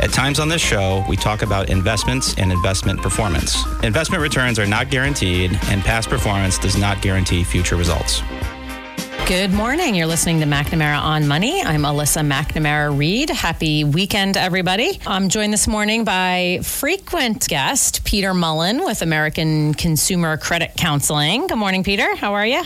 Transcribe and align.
At 0.00 0.12
times 0.12 0.38
on 0.38 0.48
this 0.48 0.60
show, 0.60 1.04
we 1.08 1.16
talk 1.16 1.42
about 1.42 1.70
investments 1.70 2.34
and 2.36 2.52
investment 2.52 3.00
performance. 3.00 3.64
Investment 3.82 4.22
returns 4.22 4.58
are 4.58 4.66
not 4.66 4.90
guaranteed, 4.90 5.58
and 5.64 5.82
past 5.82 6.08
performance 6.08 6.58
does 6.58 6.76
not 6.76 7.00
guarantee 7.00 7.44
future 7.44 7.76
results. 7.76 8.22
Good 9.26 9.54
morning. 9.54 9.94
You're 9.94 10.06
listening 10.06 10.40
to 10.40 10.46
McNamara 10.46 11.00
on 11.00 11.26
Money. 11.26 11.62
I'm 11.62 11.82
Alyssa 11.82 12.30
McNamara 12.30 12.96
Reed. 12.96 13.30
Happy 13.30 13.82
weekend, 13.82 14.36
everybody. 14.36 15.00
I'm 15.06 15.30
joined 15.30 15.50
this 15.50 15.66
morning 15.66 16.04
by 16.04 16.60
frequent 16.62 17.48
guest 17.48 18.04
Peter 18.04 18.34
Mullen 18.34 18.84
with 18.84 19.00
American 19.00 19.72
Consumer 19.72 20.36
Credit 20.36 20.72
Counseling. 20.76 21.46
Good 21.46 21.56
morning, 21.56 21.82
Peter. 21.82 22.14
How 22.16 22.34
are 22.34 22.46
you? 22.46 22.64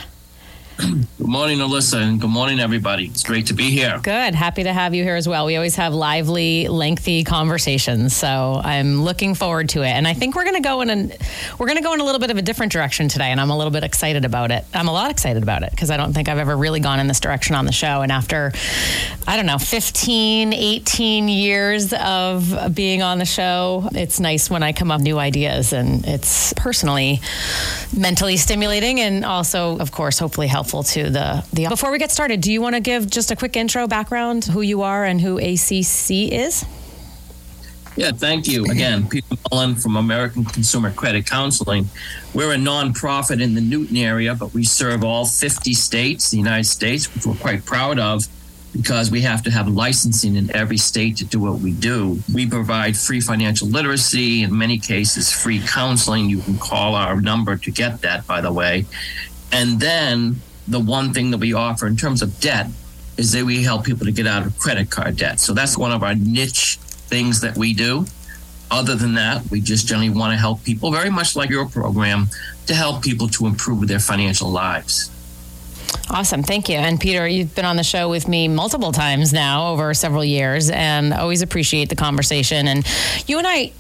Good 0.78 1.09
morning, 1.18 1.59
Alyssa, 1.59 2.00
and 2.00 2.20
good 2.20 2.30
morning, 2.30 2.60
everybody. 2.60 3.06
It's 3.06 3.24
great 3.24 3.46
to 3.46 3.55
be 3.55 3.68
here. 3.70 3.98
Good. 4.00 4.34
Happy 4.37 4.62
to 4.62 4.73
have 4.73 4.95
you 4.95 5.02
here 5.02 5.16
as 5.16 5.28
well. 5.28 5.45
We 5.45 5.56
always 5.56 5.74
have 5.74 5.92
lively, 5.92 6.68
lengthy 6.68 7.24
conversations, 7.24 8.14
so 8.14 8.60
I'm 8.62 9.02
looking 9.02 9.34
forward 9.34 9.70
to 9.70 9.82
it. 9.82 9.88
And 9.88 10.07
I 10.07 10.15
think 10.15 10.37
we're 10.37 10.45
going 10.45 10.54
to 10.54 10.60
go 10.60 10.80
in 10.82 10.90
a 10.90 11.10
we're 11.59 11.66
going 11.66 11.79
to 11.79 11.82
go 11.82 11.95
in 11.95 12.01
a 12.01 12.04
little 12.04 12.20
bit 12.20 12.30
of 12.30 12.37
a 12.37 12.43
different 12.43 12.70
direction 12.70 13.09
today, 13.09 13.32
and 13.32 13.40
I'm 13.40 13.51
a 13.51 13.57
little 13.59 13.73
bit 13.73 13.82
excited 13.82 14.24
about 14.24 14.52
it. 14.52 14.65
I'm 14.73 14.87
a 14.87 14.93
lot 14.93 15.10
excited 15.10 15.43
about 15.43 15.65
it 15.65 15.73
because 15.73 15.90
I 15.90 15.96
don't 15.96 16.12
think 16.12 16.29
I've 16.29 16.38
ever 16.38 16.57
really 16.57 16.80
gone 16.80 17.01
in 17.01 17.09
this 17.09 17.18
direction 17.18 17.57
on 17.57 17.65
the 17.65 17.73
show. 17.73 18.02
And 18.02 18.13
after 18.13 18.52
I 19.26 19.37
don't 19.37 19.46
know, 19.46 19.59
15, 19.59 20.52
18 20.52 21.29
years 21.29 21.92
of 21.92 22.73
being 22.73 23.02
on 23.02 23.18
the 23.18 23.26
show, 23.26 23.88
it's 23.92 24.20
nice 24.20 24.48
when 24.48 24.63
I 24.63 24.73
come 24.73 24.92
up 24.92 25.01
with 25.01 25.04
new 25.04 25.18
ideas, 25.18 25.73
and 25.73 26.07
it's 26.07 26.52
personally 26.54 27.20
mentally 27.96 28.37
stimulating, 28.37 29.01
and 29.01 29.24
also, 29.24 29.76
of 29.80 29.90
course, 29.90 30.20
hopefully 30.20 30.46
helpful 30.46 30.68
helpful 30.69 30.83
to 30.83 31.11
the 31.11 31.45
the. 31.52 31.66
Before 31.69 31.91
we 31.91 31.99
get 31.99 32.11
started, 32.11 32.41
do 32.41 32.52
you 32.52 32.61
want 32.61 32.74
to 32.74 32.80
give 32.80 33.09
just 33.09 33.30
a 33.30 33.37
quick 33.37 33.57
intro, 33.57 33.87
background, 33.87 34.45
who 34.45 34.61
you 34.61 34.83
are, 34.83 35.05
and 35.05 35.21
who 35.21 35.38
ACC 35.38 36.33
is? 36.33 36.65
Yeah, 37.97 38.13
thank 38.13 38.47
you 38.47 38.65
again, 38.66 39.09
Peter 39.09 39.35
Mullen 39.51 39.75
from 39.75 39.97
American 39.97 40.45
Consumer 40.45 40.93
Credit 40.93 41.27
Counseling. 41.27 41.88
We're 42.33 42.52
a 42.52 42.57
nonprofit 42.57 43.43
in 43.43 43.55
the 43.55 43.60
Newton 43.60 43.97
area, 43.97 44.37
but 44.37 44.55
we 44.55 44.63
serve 44.63 45.02
all 45.02 45.27
50 45.27 45.75
states, 45.75 46.30
the 46.30 46.37
United 46.37 46.66
States, 46.66 47.13
which 47.13 47.27
we're 47.27 47.35
quite 47.35 47.65
proud 47.65 47.99
of 47.99 48.29
because 48.73 49.10
we 49.10 49.23
have 49.23 49.43
to 49.43 49.51
have 49.51 49.66
licensing 49.66 50.37
in 50.37 50.55
every 50.55 50.77
state 50.77 51.16
to 51.16 51.25
do 51.25 51.41
what 51.41 51.59
we 51.59 51.73
do. 51.73 52.21
We 52.32 52.47
provide 52.47 52.97
free 52.97 53.21
financial 53.21 53.66
literacy, 53.66 54.45
in 54.45 54.57
many 54.57 54.79
cases, 54.79 55.32
free 55.32 55.60
counseling. 55.66 56.30
You 56.30 56.38
can 56.38 56.59
call 56.59 56.95
our 56.95 57.21
number 57.21 57.57
to 57.57 57.71
get 57.73 58.03
that, 58.03 58.27
by 58.29 58.41
the 58.41 58.53
way. 58.53 58.85
And 59.51 59.80
then 59.80 60.41
the 60.69 60.80
one 60.80 61.13
thing 61.13 61.30
that 61.30 61.38
we 61.38 61.55
offer 61.55 61.87
in 61.87 61.97
terms 61.97 62.23
of 62.23 62.38
debt 62.41 62.66
is 63.16 63.33
that 63.33 63.45
we 63.45 63.63
help 63.63 63.85
people 63.85 64.06
to 64.06 64.12
get 64.12 64.27
out 64.27 64.47
of 64.47 64.56
credit 64.59 64.91
card 64.91 65.16
debt. 65.16 65.41
So 65.41 65.53
that's 65.53 65.77
one 65.77 65.93
of 65.93 66.03
our 66.03 66.15
niche 66.15 66.78
things 66.81 67.41
that 67.41 67.56
we 67.56 67.75
do. 67.75 68.06
Other 68.71 68.94
than 68.94 69.15
that, 69.15 69.43
we 69.50 69.60
just 69.60 69.87
generally 69.87 70.10
want 70.10 70.33
to 70.33 70.37
help 70.37 70.62
people, 70.62 70.93
very 70.93 71.10
much 71.10 71.34
like 71.34 71.49
your 71.49 71.66
program, 71.66 72.28
to 72.66 72.75
help 72.75 73.03
people 73.03 73.27
to 73.28 73.47
improve 73.47 73.88
their 73.88 73.98
financial 73.98 74.50
lives. 74.50 75.10
Awesome. 76.10 76.43
Thank 76.43 76.71
you. 76.71 76.76
And 76.76 76.99
Peter, 76.99 77.28
you've 77.28 77.54
been 77.54 77.66
on 77.66 77.76
the 77.76 77.84
show 77.84 78.09
with 78.09 78.28
me 78.28 78.49
multiple 78.49 78.93
times 78.93 79.31
now 79.32 79.72
over 79.72 79.93
several 79.93 80.25
years 80.25 80.71
and 80.71 81.12
always 81.12 81.43
appreciate 81.43 81.91
the 81.91 81.97
conversation. 81.97 82.66
And 82.66 82.87
you 83.26 83.37
and 83.37 83.47
I, 83.47 83.72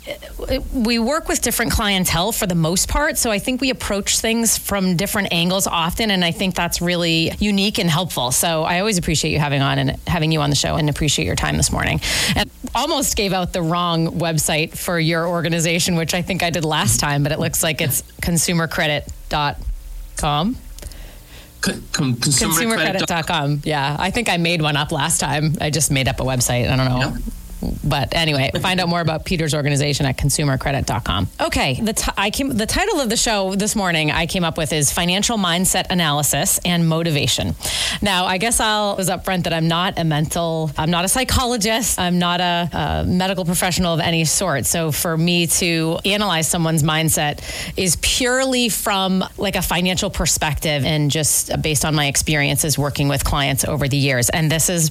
we 0.74 0.98
work 0.98 1.26
with 1.26 1.40
different 1.40 1.72
clientele 1.72 2.32
for 2.32 2.46
the 2.46 2.54
most 2.54 2.86
part. 2.86 3.16
So 3.16 3.30
I 3.30 3.38
think 3.38 3.62
we 3.62 3.70
approach 3.70 4.18
things 4.18 4.58
from 4.58 4.96
different 4.96 5.32
angles 5.32 5.66
often. 5.66 6.10
And 6.10 6.22
I 6.22 6.32
think 6.32 6.54
that's 6.54 6.82
really 6.82 7.32
unique 7.38 7.78
and 7.78 7.88
helpful. 7.88 8.30
So 8.30 8.62
I 8.62 8.80
always 8.80 8.98
appreciate 8.98 9.32
you 9.32 9.38
having 9.38 9.62
on 9.62 9.78
and 9.78 9.92
having 10.06 10.30
you 10.30 10.42
on 10.42 10.50
the 10.50 10.56
show 10.56 10.76
and 10.76 10.90
appreciate 10.90 11.24
your 11.24 11.36
time 11.36 11.56
this 11.56 11.72
morning. 11.72 11.98
And 12.36 12.50
almost 12.74 13.16
gave 13.16 13.32
out 13.32 13.54
the 13.54 13.62
wrong 13.62 14.18
website 14.18 14.76
for 14.76 15.00
your 15.00 15.26
organization, 15.26 15.96
which 15.96 16.12
I 16.12 16.20
think 16.20 16.42
I 16.42 16.50
did 16.50 16.66
last 16.66 17.00
time, 17.00 17.22
but 17.22 17.32
it 17.32 17.38
looks 17.38 17.62
like 17.62 17.80
it's 17.80 18.02
consumercredit.com 18.20 20.56
consumercredit.com. 21.60 23.62
Yeah, 23.64 23.96
I 23.98 24.10
think 24.10 24.28
I 24.28 24.36
made 24.36 24.62
one 24.62 24.76
up 24.76 24.92
last 24.92 25.18
time. 25.18 25.54
I 25.60 25.70
just 25.70 25.90
made 25.90 26.08
up 26.08 26.20
a 26.20 26.24
website. 26.24 26.70
I 26.70 26.76
don't 26.76 26.86
know. 26.86 27.16
But 27.84 28.14
anyway, 28.14 28.50
find 28.60 28.80
out 28.80 28.88
more 28.88 29.00
about 29.00 29.24
Peter's 29.24 29.54
organization 29.54 30.06
at 30.06 30.16
consumercredit.com. 30.16 31.28
Okay, 31.40 31.80
the, 31.80 31.92
t- 31.92 32.12
I 32.16 32.30
came, 32.30 32.50
the 32.50 32.66
title 32.66 33.00
of 33.00 33.10
the 33.10 33.16
show 33.16 33.54
this 33.54 33.74
morning 33.74 34.10
I 34.10 34.26
came 34.26 34.44
up 34.44 34.56
with 34.56 34.72
is 34.72 34.92
Financial 34.92 35.36
Mindset 35.36 35.86
Analysis 35.90 36.58
and 36.64 36.88
Motivation. 36.88 37.54
Now, 38.02 38.26
I 38.26 38.38
guess 38.38 38.60
I'll 38.60 38.96
was 38.96 39.08
upfront 39.08 39.44
that 39.44 39.52
I'm 39.52 39.68
not 39.68 39.98
a 39.98 40.04
mental, 40.04 40.70
I'm 40.76 40.90
not 40.90 41.04
a 41.04 41.08
psychologist, 41.08 41.98
I'm 41.98 42.18
not 42.18 42.40
a, 42.40 42.68
a 42.72 43.04
medical 43.06 43.44
professional 43.44 43.94
of 43.94 44.00
any 44.00 44.24
sort. 44.24 44.66
So 44.66 44.92
for 44.92 45.16
me 45.16 45.46
to 45.46 45.98
analyze 46.04 46.48
someone's 46.48 46.82
mindset 46.82 47.42
is 47.76 47.96
purely 48.02 48.68
from 48.68 49.24
like 49.36 49.56
a 49.56 49.62
financial 49.62 50.10
perspective 50.10 50.84
and 50.84 51.10
just 51.10 51.50
based 51.62 51.84
on 51.84 51.94
my 51.94 52.06
experiences 52.06 52.78
working 52.78 53.08
with 53.08 53.24
clients 53.24 53.64
over 53.64 53.88
the 53.88 53.96
years. 53.96 54.28
And 54.30 54.50
this 54.50 54.68
is 54.68 54.90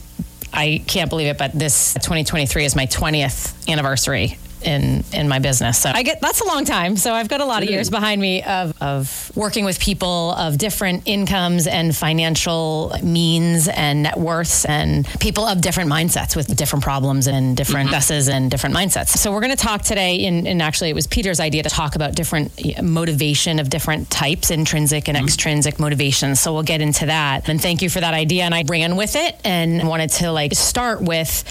I 0.53 0.83
can't 0.87 1.09
believe 1.09 1.27
it, 1.27 1.37
but 1.37 1.51
this 1.53 1.93
2023 1.95 2.65
is 2.65 2.75
my 2.75 2.87
20th 2.87 3.69
anniversary 3.69 4.37
in 4.61 5.03
in 5.13 5.27
my 5.27 5.39
business. 5.39 5.79
So 5.79 5.91
I 5.93 6.03
get 6.03 6.21
that's 6.21 6.41
a 6.41 6.45
long 6.45 6.65
time. 6.65 6.97
So 6.97 7.13
I've 7.13 7.29
got 7.29 7.41
a 7.41 7.45
lot 7.45 7.63
of 7.63 7.69
years 7.69 7.89
behind 7.89 8.21
me 8.21 8.43
of 8.43 8.73
of 8.81 9.31
working 9.35 9.65
with 9.65 9.79
people 9.79 10.31
of 10.33 10.57
different 10.57 11.03
incomes 11.05 11.67
and 11.67 11.95
financial 11.95 12.93
means 13.03 13.67
and 13.67 14.03
net 14.03 14.17
worths 14.17 14.65
and 14.65 15.05
people 15.19 15.45
of 15.45 15.61
different 15.61 15.89
mindsets 15.89 16.35
with 16.35 16.55
different 16.55 16.83
problems 16.83 17.27
and 17.27 17.55
different 17.55 17.89
mm 17.89 17.97
and 17.97 18.49
different 18.51 18.75
mindsets. 18.75 19.09
So 19.09 19.31
we're 19.31 19.41
going 19.41 19.55
to 19.55 19.61
talk 19.61 19.81
today 19.81 20.25
and, 20.25 20.47
and 20.47 20.61
actually 20.61 20.89
it 20.89 20.93
was 20.93 21.07
Peter's 21.07 21.39
idea 21.39 21.63
to 21.63 21.69
talk 21.69 21.95
about 21.95 22.15
different 22.15 22.51
motivation 22.81 23.59
of 23.59 23.69
different 23.69 24.09
types, 24.09 24.49
intrinsic 24.49 25.07
and 25.07 25.17
mm-hmm. 25.17 25.25
extrinsic 25.25 25.79
motivation. 25.79 26.35
So 26.35 26.53
we'll 26.53 26.63
get 26.63 26.79
into 26.79 27.07
that. 27.07 27.49
And 27.49 27.61
thank 27.61 27.81
you 27.81 27.89
for 27.89 27.99
that 27.99 28.13
idea 28.13 28.43
and 28.43 28.53
I 28.53 28.63
ran 28.67 28.95
with 28.95 29.15
it 29.15 29.39
and 29.43 29.87
wanted 29.87 30.11
to 30.11 30.31
like 30.31 30.53
start 30.53 31.01
with 31.01 31.43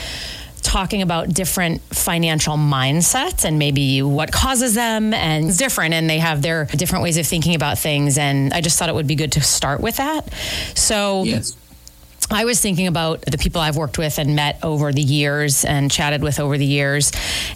talking 0.76 1.00
about 1.00 1.30
different 1.30 1.80
financial 1.80 2.58
mindsets 2.58 3.46
and 3.46 3.58
maybe 3.58 4.02
what 4.02 4.30
causes 4.30 4.74
them 4.74 5.14
and 5.14 5.46
it's 5.46 5.56
different 5.56 5.94
and 5.94 6.10
they 6.10 6.18
have 6.18 6.42
their 6.42 6.66
different 6.66 7.02
ways 7.02 7.16
of 7.16 7.26
thinking 7.26 7.54
about 7.54 7.78
things 7.78 8.18
and 8.18 8.52
I 8.52 8.60
just 8.60 8.78
thought 8.78 8.90
it 8.90 8.94
would 8.94 9.06
be 9.06 9.14
good 9.14 9.32
to 9.32 9.40
start 9.40 9.80
with 9.80 9.96
that. 9.96 10.30
So 10.74 11.24
yes. 11.24 11.56
I 12.30 12.44
was 12.44 12.60
thinking 12.60 12.88
about 12.88 13.22
the 13.22 13.38
people 13.38 13.60
I've 13.60 13.76
worked 13.76 13.98
with 13.98 14.18
and 14.18 14.34
met 14.34 14.58
over 14.64 14.92
the 14.92 15.02
years 15.02 15.64
and 15.64 15.90
chatted 15.90 16.22
with 16.22 16.40
over 16.40 16.58
the 16.58 16.66
years. 16.66 17.12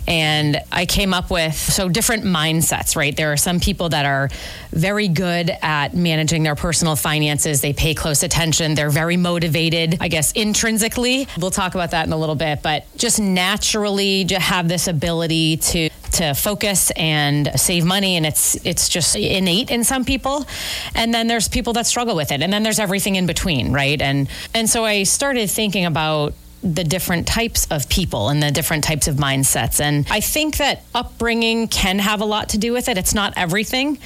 And 0.07 0.61
I 0.71 0.87
came 0.87 1.13
up 1.13 1.29
with 1.31 1.57
so 1.57 1.89
different 1.89 2.23
mindsets, 2.23 2.95
right? 2.95 3.17
There 3.17 3.33
are 3.33 3.37
some 3.37 3.59
people 3.59 3.89
that 3.89 4.07
are 4.07 4.29
very 4.71 5.09
good 5.09 5.51
at 5.61 5.95
managing 5.95 6.45
their 6.45 6.55
personal 6.55 6.95
finances. 6.95 7.61
They 7.61 7.73
pay 7.73 7.95
close 7.95 8.23
attention. 8.23 8.77
They're 8.77 8.91
very 8.91 9.17
motivated, 9.17 9.99
I 10.01 10.07
guess, 10.07 10.31
intrinsically. 10.33 11.27
We'll 11.37 11.51
talk 11.51 11.75
about 11.75 11.91
that 11.91 12.07
in 12.07 12.13
a 12.13 12.19
little 12.19 12.37
bit, 12.37 12.63
but 12.63 12.87
just 12.97 13.19
naturally 13.19 14.25
to 14.27 14.39
have 14.39 14.69
this 14.69 14.87
ability 14.87 15.57
to 15.57 15.91
to 16.21 16.35
focus 16.35 16.91
and 16.93 17.51
save 17.57 17.85
money 17.85 18.17
and 18.17 18.27
it's 18.27 18.55
it's 18.67 18.89
just 18.89 19.17
innate 19.17 19.71
in 19.71 19.85
some 19.85 20.05
people 20.05 20.47
and 20.95 21.15
then 21.15 21.27
there's 21.27 21.49
people 21.49 21.73
that 21.73 21.87
struggle 21.87 22.15
with 22.15 22.31
it 22.31 22.43
and 22.43 22.53
then 22.53 22.63
there's 22.63 22.79
everything 22.79 23.17
in 23.17 23.27
between 23.27 23.73
right 23.73 24.01
and 24.03 24.29
and 24.55 24.69
so 24.69 24.85
I 24.85 25.05
started 25.05 25.51
thinking 25.51 25.87
about 25.87 26.35
the 26.63 26.85
different 26.85 27.27
types 27.27 27.67
of 27.71 27.89
people 27.89 28.29
and 28.29 28.43
the 28.43 28.51
different 28.51 28.85
types 28.85 29.09
of 29.09 29.17
mindsets. 29.17 29.81
And 29.81 30.07
I 30.11 30.21
think 30.21 30.59
that 30.59 30.83
upbringing 30.95 31.69
can 31.69 31.99
have 31.99 32.21
a 32.21 32.27
lot 32.27 32.51
to 32.51 32.59
do 32.59 32.73
with 32.73 32.89
it. 32.89 32.99
It's 32.99 33.15
not 33.15 33.33
everything, 33.37 33.99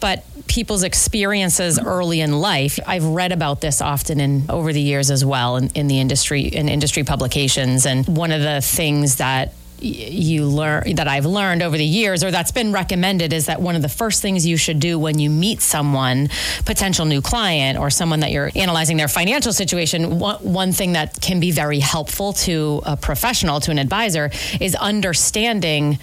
but 0.00 0.24
people's 0.48 0.82
experiences 0.82 1.78
early 1.78 2.20
in 2.20 2.40
life. 2.40 2.80
I've 2.84 3.04
read 3.04 3.30
about 3.30 3.60
this 3.60 3.80
often 3.80 4.18
in 4.18 4.50
over 4.50 4.72
the 4.72 4.80
years 4.80 5.10
as 5.10 5.24
well 5.24 5.56
in, 5.56 5.68
in 5.76 5.86
the 5.86 6.00
industry 6.00 6.42
in 6.42 6.68
industry 6.68 7.04
publications. 7.04 7.86
And 7.86 8.04
one 8.08 8.32
of 8.32 8.42
the 8.42 8.60
things 8.60 9.16
that 9.16 9.54
you 9.82 10.46
learn 10.46 10.94
that 10.96 11.08
I've 11.08 11.26
learned 11.26 11.62
over 11.62 11.76
the 11.76 11.84
years 11.84 12.22
or 12.22 12.30
that's 12.30 12.52
been 12.52 12.72
recommended 12.72 13.32
is 13.32 13.46
that 13.46 13.60
one 13.60 13.76
of 13.76 13.82
the 13.82 13.88
first 13.88 14.22
things 14.22 14.46
you 14.46 14.56
should 14.56 14.80
do 14.80 14.98
when 14.98 15.18
you 15.18 15.30
meet 15.30 15.60
someone 15.60 16.28
potential 16.64 17.04
new 17.04 17.22
client 17.22 17.78
or 17.78 17.90
someone 17.90 18.20
that 18.20 18.30
you're 18.30 18.50
analyzing 18.54 18.96
their 18.96 19.08
financial 19.08 19.52
situation 19.52 20.18
one, 20.18 20.36
one 20.36 20.72
thing 20.72 20.92
that 20.92 21.20
can 21.20 21.40
be 21.40 21.50
very 21.50 21.80
helpful 21.80 22.32
to 22.32 22.82
a 22.84 22.96
professional 22.96 23.60
to 23.60 23.70
an 23.70 23.78
advisor 23.78 24.30
is 24.60 24.74
understanding 24.74 25.98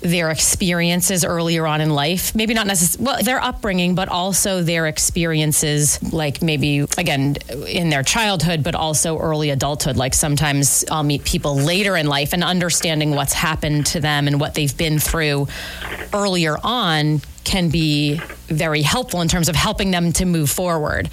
their 0.00 0.30
experiences 0.30 1.24
earlier 1.24 1.66
on 1.66 1.80
in 1.80 1.90
life. 1.90 2.34
Maybe 2.34 2.54
not 2.54 2.66
necessarily 2.66 3.06
well, 3.06 3.22
their 3.22 3.40
upbringing, 3.40 3.94
but 3.94 4.08
also 4.08 4.62
their 4.62 4.86
experiences, 4.86 6.12
like 6.12 6.42
maybe 6.42 6.80
again 6.98 7.36
in 7.66 7.88
their 7.90 8.02
childhood, 8.02 8.62
but 8.62 8.74
also 8.74 9.18
early 9.18 9.50
adulthood. 9.50 9.96
Like 9.96 10.14
sometimes 10.14 10.84
I'll 10.90 11.02
meet 11.02 11.24
people 11.24 11.56
later 11.56 11.96
in 11.96 12.06
life 12.06 12.32
and 12.32 12.44
understanding 12.44 13.10
what's 13.12 13.32
happened 13.32 13.86
to 13.86 14.00
them 14.00 14.28
and 14.28 14.38
what 14.40 14.54
they've 14.54 14.76
been 14.76 14.98
through 14.98 15.48
earlier 16.12 16.56
on 16.62 17.20
can 17.44 17.70
be 17.70 18.20
very 18.48 18.82
helpful 18.82 19.20
in 19.20 19.28
terms 19.28 19.48
of 19.48 19.56
helping 19.56 19.90
them 19.92 20.12
to 20.12 20.24
move 20.24 20.50
forward. 20.50 21.08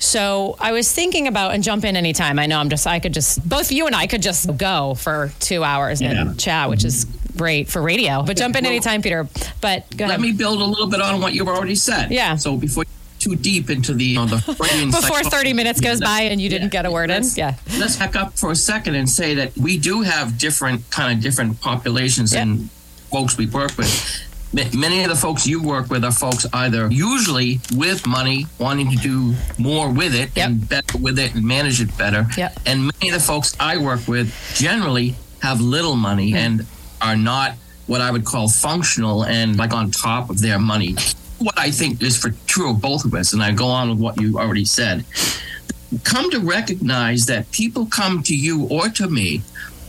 So 0.00 0.56
I 0.58 0.72
was 0.72 0.90
thinking 0.90 1.28
about 1.28 1.52
and 1.52 1.62
jump 1.62 1.84
in 1.84 1.94
anytime. 1.94 2.38
I 2.38 2.46
know 2.46 2.58
I'm 2.58 2.70
just 2.70 2.86
I 2.86 3.00
could 3.00 3.12
just 3.12 3.46
both 3.46 3.70
you 3.70 3.86
and 3.86 3.94
I 3.94 4.06
could 4.06 4.22
just 4.22 4.56
go 4.56 4.94
for 4.94 5.30
two 5.40 5.62
hours 5.62 6.00
yeah. 6.00 6.12
and 6.12 6.40
chat, 6.40 6.70
which 6.70 6.84
is 6.84 7.04
great 7.40 7.70
for 7.70 7.80
radio. 7.80 8.22
But 8.22 8.36
jump 8.36 8.54
in 8.54 8.64
well, 8.64 8.72
anytime, 8.72 9.00
Peter. 9.00 9.26
But 9.62 9.96
go 9.96 10.04
let 10.04 10.20
me 10.20 10.30
build 10.30 10.60
a 10.60 10.64
little 10.64 10.86
bit 10.86 11.00
on 11.00 11.22
what 11.22 11.32
you've 11.32 11.48
already 11.48 11.74
said. 11.74 12.10
Yeah. 12.10 12.36
So 12.36 12.58
before 12.58 12.84
too 13.18 13.34
deep 13.34 13.70
into 13.70 13.94
the, 13.94 14.04
you 14.04 14.16
know, 14.16 14.26
the 14.26 14.36
before 14.92 15.22
30 15.22 15.54
minutes 15.54 15.80
goes 15.80 16.00
by 16.00 16.22
and 16.22 16.38
you 16.40 16.50
didn't 16.50 16.74
yeah, 16.74 16.82
get 16.82 16.86
a 16.86 16.90
word 16.90 17.10
in. 17.10 17.22
Yeah. 17.36 17.54
Let's 17.78 17.96
back 17.96 18.14
up 18.14 18.36
for 18.36 18.50
a 18.50 18.54
second 18.54 18.94
and 18.94 19.08
say 19.08 19.34
that 19.34 19.56
we 19.56 19.78
do 19.78 20.02
have 20.02 20.38
different 20.38 20.90
kind 20.90 21.16
of 21.16 21.22
different 21.22 21.60
populations 21.62 22.34
yeah. 22.34 22.42
and 22.42 22.70
folks 23.10 23.38
we 23.38 23.46
work 23.46 23.76
with 23.78 23.90
many 24.74 25.02
of 25.02 25.08
the 25.08 25.16
folks 25.16 25.46
you 25.46 25.62
work 25.62 25.88
with 25.90 26.04
are 26.04 26.12
folks 26.12 26.44
either 26.52 26.88
usually 26.90 27.60
with 27.74 28.06
money 28.06 28.46
wanting 28.58 28.90
to 28.90 28.96
do 28.96 29.34
more 29.58 29.90
with 29.90 30.14
it 30.14 30.30
yep. 30.36 30.48
and 30.48 30.68
better 30.68 30.98
with 30.98 31.18
it 31.18 31.34
and 31.34 31.44
manage 31.44 31.80
it 31.80 31.96
better 31.98 32.26
yep. 32.36 32.56
and 32.66 32.90
many 32.92 33.08
of 33.08 33.14
the 33.14 33.20
folks 33.20 33.56
i 33.60 33.76
work 33.76 34.06
with 34.06 34.32
generally 34.54 35.14
have 35.42 35.60
little 35.60 35.96
money 35.96 36.32
mm. 36.32 36.36
and 36.36 36.66
are 37.00 37.16
not 37.16 37.54
what 37.86 38.00
i 38.00 38.10
would 38.10 38.24
call 38.24 38.48
functional 38.48 39.24
and 39.24 39.56
like 39.56 39.72
on 39.72 39.90
top 39.90 40.30
of 40.30 40.40
their 40.40 40.58
money. 40.58 40.94
What 41.38 41.58
i 41.58 41.70
think 41.70 42.02
is 42.02 42.16
for 42.16 42.30
true 42.46 42.70
of 42.70 42.80
both 42.80 43.04
of 43.04 43.14
us 43.14 43.32
and 43.32 43.42
i 43.42 43.52
go 43.52 43.66
on 43.66 43.90
with 43.90 43.98
what 43.98 44.20
you 44.20 44.38
already 44.38 44.64
said. 44.64 45.04
Come 46.04 46.30
to 46.30 46.38
recognize 46.38 47.26
that 47.26 47.50
people 47.50 47.86
come 47.86 48.22
to 48.24 48.36
you 48.36 48.66
or 48.68 48.88
to 48.90 49.08
me 49.08 49.42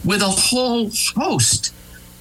with 0.03 0.21
a 0.21 0.25
whole 0.29 0.89
host 1.15 1.73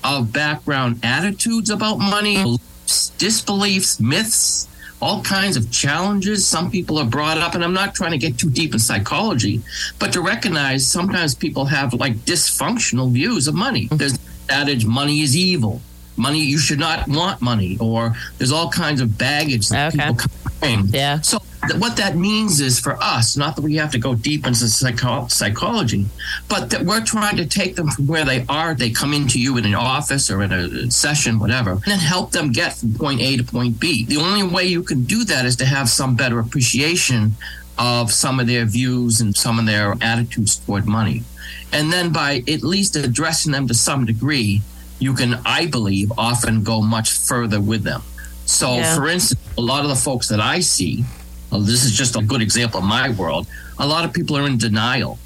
of 0.04 0.32
background 0.32 1.00
attitudes 1.02 1.70
about 1.70 1.98
money, 1.98 2.42
beliefs, 2.42 3.10
disbeliefs, 3.16 3.98
myths, 4.00 4.68
all 5.00 5.22
kinds 5.22 5.56
of 5.56 5.70
challenges 5.70 6.46
some 6.46 6.70
people 6.70 6.98
are 6.98 7.06
brought 7.06 7.38
up 7.38 7.54
and 7.54 7.64
i'm 7.64 7.72
not 7.72 7.94
trying 7.94 8.10
to 8.10 8.18
get 8.18 8.38
too 8.38 8.50
deep 8.50 8.74
in 8.74 8.78
psychology 8.78 9.62
but 9.98 10.12
to 10.12 10.20
recognize 10.20 10.86
sometimes 10.86 11.34
people 11.34 11.64
have 11.64 11.94
like 11.94 12.14
dysfunctional 12.26 13.10
views 13.10 13.48
of 13.48 13.54
money. 13.54 13.88
There's 13.92 14.18
adage 14.50 14.84
money 14.86 15.20
is 15.20 15.36
evil 15.36 15.80
money 16.16 16.40
you 16.40 16.58
should 16.58 16.78
not 16.78 17.08
want 17.08 17.40
money 17.40 17.78
or 17.80 18.14
there's 18.38 18.52
all 18.52 18.70
kinds 18.70 19.00
of 19.00 19.16
baggage 19.16 19.68
that 19.68 19.94
okay. 19.94 20.08
people 20.08 20.30
bring 20.60 20.86
yeah 20.88 21.20
so 21.20 21.38
what 21.76 21.96
that 21.98 22.16
means 22.16 22.60
is 22.60 22.80
for 22.80 22.96
us, 23.02 23.36
not 23.36 23.54
that 23.56 23.62
we 23.62 23.76
have 23.76 23.90
to 23.92 23.98
go 23.98 24.14
deep 24.14 24.46
into 24.46 24.66
psycho- 24.66 25.26
psychology, 25.28 26.06
but 26.48 26.70
that 26.70 26.82
we're 26.82 27.02
trying 27.02 27.36
to 27.36 27.46
take 27.46 27.76
them 27.76 27.88
from 27.88 28.06
where 28.06 28.24
they 28.24 28.44
are. 28.48 28.74
They 28.74 28.90
come 28.90 29.12
into 29.12 29.38
you 29.38 29.56
in 29.58 29.66
an 29.66 29.74
office 29.74 30.30
or 30.30 30.42
in 30.42 30.52
a 30.52 30.90
session, 30.90 31.38
whatever, 31.38 31.72
and 31.72 31.82
then 31.84 31.98
help 31.98 32.32
them 32.32 32.50
get 32.50 32.74
from 32.74 32.94
point 32.94 33.20
A 33.20 33.36
to 33.36 33.44
point 33.44 33.78
B. 33.78 34.06
The 34.06 34.16
only 34.16 34.42
way 34.42 34.64
you 34.64 34.82
can 34.82 35.04
do 35.04 35.24
that 35.24 35.44
is 35.44 35.56
to 35.56 35.66
have 35.66 35.88
some 35.90 36.16
better 36.16 36.38
appreciation 36.38 37.32
of 37.78 38.12
some 38.12 38.40
of 38.40 38.46
their 38.46 38.64
views 38.64 39.20
and 39.20 39.36
some 39.36 39.58
of 39.58 39.66
their 39.66 39.94
attitudes 40.00 40.56
toward 40.56 40.86
money. 40.86 41.24
And 41.72 41.92
then 41.92 42.12
by 42.12 42.42
at 42.48 42.62
least 42.62 42.96
addressing 42.96 43.52
them 43.52 43.68
to 43.68 43.74
some 43.74 44.04
degree, 44.04 44.62
you 44.98 45.14
can, 45.14 45.40
I 45.44 45.66
believe, 45.66 46.12
often 46.18 46.62
go 46.62 46.80
much 46.82 47.12
further 47.12 47.60
with 47.60 47.82
them. 47.84 48.02
So, 48.44 48.74
yeah. 48.74 48.96
for 48.96 49.08
instance, 49.08 49.40
a 49.56 49.60
lot 49.60 49.84
of 49.84 49.90
the 49.90 49.96
folks 49.96 50.28
that 50.28 50.40
I 50.40 50.60
see, 50.60 51.04
well, 51.50 51.60
this 51.60 51.84
is 51.84 51.92
just 51.92 52.16
a 52.16 52.22
good 52.22 52.42
example 52.42 52.80
of 52.80 52.86
my 52.86 53.10
world. 53.10 53.46
A 53.78 53.86
lot 53.86 54.04
of 54.04 54.12
people 54.12 54.36
are 54.36 54.46
in 54.46 54.58
denial. 54.58 55.18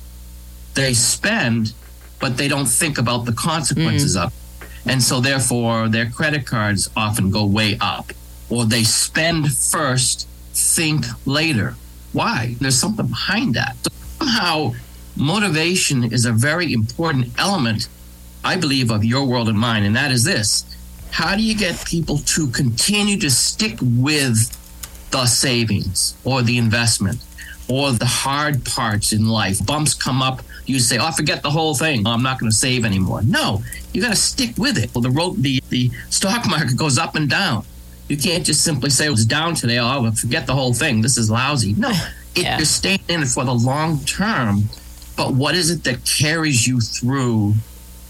They 0.75 0.95
spend, 0.95 1.73
but 2.21 2.37
they 2.37 2.49
don't 2.49 2.67
think 2.67 2.99
about 2.99 3.25
the 3.25 3.33
consequences 3.33 4.17
mm. 4.17 4.25
of 4.25 4.33
it. 4.33 4.69
And 4.91 5.03
so, 5.03 5.21
therefore, 5.21 5.89
their 5.89 6.11
credit 6.11 6.47
cards 6.47 6.91
often 6.97 7.31
go 7.31 7.47
way 7.47 7.79
up, 7.81 8.13
or 8.51 8.67
they 8.67 8.85
spend 8.85 9.53
first, 9.53 10.29
think 10.53 11.07
later. 11.25 11.75
Why? 12.13 12.57
There's 12.61 12.79
something 12.79 13.07
behind 13.07 13.55
that. 13.55 13.77
So 13.83 13.91
somehow, 14.19 14.75
motivation 15.17 16.05
is 16.13 16.25
a 16.27 16.33
very 16.33 16.73
important 16.73 17.39
element, 17.39 17.89
I 18.43 18.57
believe, 18.57 18.91
of 18.91 19.05
your 19.05 19.27
world 19.27 19.49
and 19.49 19.59
mine. 19.59 19.85
And 19.85 19.97
that 19.97 20.11
is 20.11 20.25
this 20.25 20.65
how 21.11 21.37
do 21.37 21.43
you 21.43 21.55
get 21.55 21.85
people 21.85 22.19
to 22.19 22.49
continue 22.49 23.17
to 23.21 23.31
stick 23.31 23.79
with 23.81 24.51
the 25.13 25.27
savings 25.27 26.17
or 26.25 26.43
the 26.43 26.59
investment 26.59 27.25
or 27.69 27.93
the 27.93 28.05
hard 28.05 28.65
parts 28.65 29.13
in 29.13 29.29
life. 29.29 29.65
Bumps 29.65 29.95
come 29.95 30.21
up, 30.21 30.43
you 30.67 30.81
say, 30.81 30.99
"Oh, 30.99 31.13
forget 31.13 31.43
the 31.43 31.51
whole 31.51 31.75
thing. 31.75 32.05
I'm 32.05 32.23
not 32.23 32.41
going 32.41 32.51
to 32.51 32.57
save 32.57 32.85
anymore." 32.85 33.23
No, 33.23 33.63
you 33.93 34.03
got 34.03 34.11
to 34.11 34.17
stick 34.17 34.59
with 34.59 34.77
it. 34.77 34.93
Well, 34.93 35.03
the 35.03 35.11
road, 35.11 35.43
the 35.43 35.63
the 35.71 35.91
stock 36.11 36.49
market 36.55 36.77
goes 36.77 36.99
up 36.99 37.15
and 37.15 37.31
down. 37.31 37.65
You 38.09 38.17
can't 38.17 38.45
just 38.45 38.63
simply 38.63 38.91
say 38.91 39.09
oh, 39.09 39.13
it's 39.13 39.25
down 39.25 39.55
today. 39.55 39.79
Oh, 39.79 40.11
forget 40.11 40.47
the 40.47 40.55
whole 40.55 40.75
thing. 40.75 41.01
This 41.01 41.17
is 41.17 41.31
lousy. 41.31 41.75
No, 41.75 41.91
it, 41.91 41.99
yeah. 42.43 42.57
you're 42.57 42.67
staying 42.67 43.01
in 43.09 43.23
it 43.23 43.29
for 43.29 43.45
the 43.45 43.55
long 43.55 44.01
term. 44.01 44.65
But 45.17 45.35
what 45.35 45.55
is 45.55 45.71
it 45.71 45.85
that 45.85 46.05
carries 46.05 46.67
you 46.67 46.81
through 46.81 47.55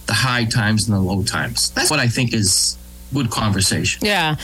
the 0.06 0.14
high 0.14 0.44
times 0.44 0.88
and 0.88 0.96
the 0.96 1.00
low 1.00 1.22
times? 1.22 1.70
That's 1.70 1.90
what 1.90 2.00
I 2.00 2.08
think 2.08 2.32
is 2.32 2.78
good 3.12 3.30
conversation. 3.30 4.04
Yeah, 4.04 4.36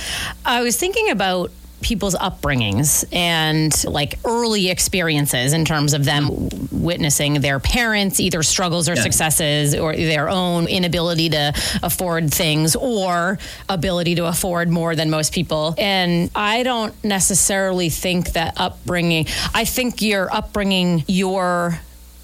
I 0.45 0.63
was 0.63 0.77
thinking 0.77 1.11
about 1.11 1.51
people's 1.83 2.15
upbringings 2.17 3.05
and 3.13 3.73
like 3.85 4.19
early 4.25 4.71
experiences 4.71 5.53
in 5.53 5.65
terms 5.65 5.95
of 5.95 6.05
them 6.05 6.49
witnessing 6.71 7.41
their 7.41 7.59
parents 7.59 8.21
either 8.21 8.43
struggles 8.43 8.89
or 8.89 8.95
yeah. 8.95 9.03
successes 9.03 9.75
or 9.75 9.95
their 9.97 10.29
own 10.29 10.69
inability 10.69 11.31
to 11.31 11.53
afford 11.83 12.33
things 12.33 12.77
or 12.77 13.39
ability 13.69 14.15
to 14.15 14.27
afford 14.27 14.69
more 14.69 14.95
than 14.95 15.11
most 15.11 15.33
people 15.33 15.75
and 15.79 16.31
i 16.35 16.63
don't 16.63 17.03
necessarily 17.03 17.89
think 17.89 18.33
that 18.33 18.53
upbringing 18.59 19.27
i 19.55 19.65
think 19.65 20.03
your 20.03 20.33
upbringing 20.35 21.03
your 21.09 21.81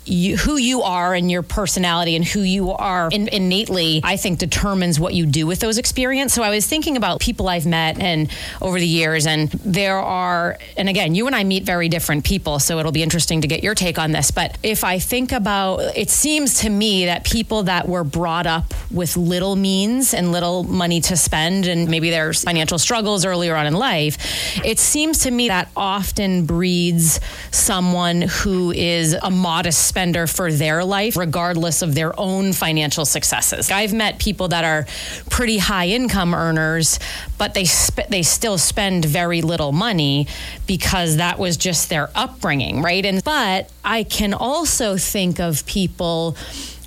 you, 0.08 0.37
who 0.37 0.56
you 0.56 0.82
are 0.82 1.14
and 1.14 1.31
your 1.31 1.43
personality 1.43 2.17
and 2.17 2.25
who 2.25 2.41
you 2.41 2.70
are 2.70 3.08
in, 3.12 3.29
innately, 3.29 4.00
I 4.05 4.17
think 4.17 4.38
determines 4.38 5.01
what 5.01 5.15
you 5.15 5.27
do 5.27 5.46
with 5.46 5.60
those 5.60 5.79
experiences. 5.79 6.34
So 6.34 6.43
I 6.43 6.51
was 6.51 6.67
thinking 6.67 6.96
about 6.96 7.20
people 7.20 7.48
I've 7.48 7.67
met 7.67 7.98
and 8.01 8.31
over 8.60 8.79
the 8.79 8.86
years, 8.86 9.27
and 9.27 9.51
there 9.51 9.98
are, 9.98 10.58
and 10.77 10.89
again, 10.89 11.15
you 11.15 11.27
and 11.27 11.34
I 11.34 11.44
meet 11.44 11.65
very 11.65 11.89
different 11.89 12.25
people, 12.25 12.58
so 12.58 12.79
it'll 12.79 12.93
be 12.93 13.03
interesting 13.03 13.41
to 13.41 13.48
get 13.48 13.63
your 13.63 13.75
take 13.75 13.98
on 13.98 14.13
this. 14.13 14.31
But 14.31 14.58
if 14.63 14.84
I 14.84 14.98
think 14.98 15.32
about, 15.32 15.79
it 15.96 16.10
seems 16.10 16.60
to 16.60 16.70
me 16.70 17.06
that 17.06 17.25
people 17.25 17.65
that 17.65 17.89
were 17.89 18.05
brought 18.05 18.46
up 18.46 18.75
with 18.91 19.17
little 19.17 19.56
means 19.56 20.15
and 20.15 20.32
little 20.32 20.65
money 20.65 21.01
to 21.03 21.17
spend, 21.17 21.67
and 21.67 21.89
maybe 21.89 22.10
there's 22.10 22.44
financial 22.44 22.79
struggles 22.79 23.25
earlier 23.25 23.56
on 23.56 23.67
in 23.67 23.75
life, 23.75 24.17
it 24.65 24.79
seems 24.79 25.20
to 25.20 25.31
me 25.31 25.48
that 25.48 25.70
often 25.77 26.44
breeds 26.44 27.20
someone 27.51 28.22
who 28.22 28.72
is 28.72 29.15
a 29.15 29.31
modest 29.31 29.86
spender 29.96 30.26
for 30.26 30.53
their 30.53 30.84
life, 30.84 31.17
regardless 31.17 31.81
of 31.81 31.94
their 31.94 32.12
own 32.20 32.53
financial 32.53 33.06
successes. 33.06 33.70
I've 33.70 33.94
met 33.94 34.19
people 34.19 34.48
that 34.48 34.62
are 34.62 34.84
pretty 35.31 35.56
high 35.56 35.86
income 35.86 36.34
earners, 36.34 36.98
but 37.38 37.55
they 37.55 37.65
sp- 37.65 38.05
they 38.10 38.22
still 38.22 38.58
spend 38.58 39.06
very 39.06 39.41
little 39.41 39.72
money 39.72 40.26
because 40.67 41.17
that 41.17 41.38
was 41.38 41.56
just 41.56 41.88
their 41.88 42.10
upbringing, 42.15 42.82
right? 42.82 43.06
And 43.06 43.24
but 43.24 43.70
I 43.82 44.03
can 44.03 44.34
also 44.34 44.98
think 44.98 45.41
of 45.41 45.65
people 45.65 46.36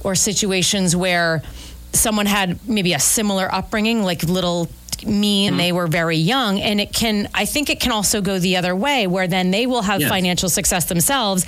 or 0.04 0.13
situations 0.13 0.96
where 0.96 1.42
someone 1.94 2.28
had 2.28 2.60
maybe 2.70 2.94
a 2.94 3.00
similar 3.00 3.51
upbringing, 3.51 4.04
like 4.04 4.22
little 4.22 4.70
me 5.06 5.48
and 5.48 5.53
mm-hmm. 5.53 5.58
they 5.58 5.72
were 5.72 5.88
very 5.88 6.18
young. 6.18 6.60
And 6.60 6.79
it 6.79 6.94
can, 6.94 7.29
I 7.34 7.46
think 7.46 7.70
it 7.70 7.79
can 7.79 7.91
also 7.91 8.22
go 8.22 8.39
the 8.39 8.58
other 8.58 8.75
way 8.75 9.08
where 9.08 9.27
then 9.27 9.51
they 9.51 9.65
will 9.65 9.82
have 9.82 10.01
yes. 10.01 10.10
financial 10.10 10.50
success 10.50 10.86
themselves. 10.86 11.46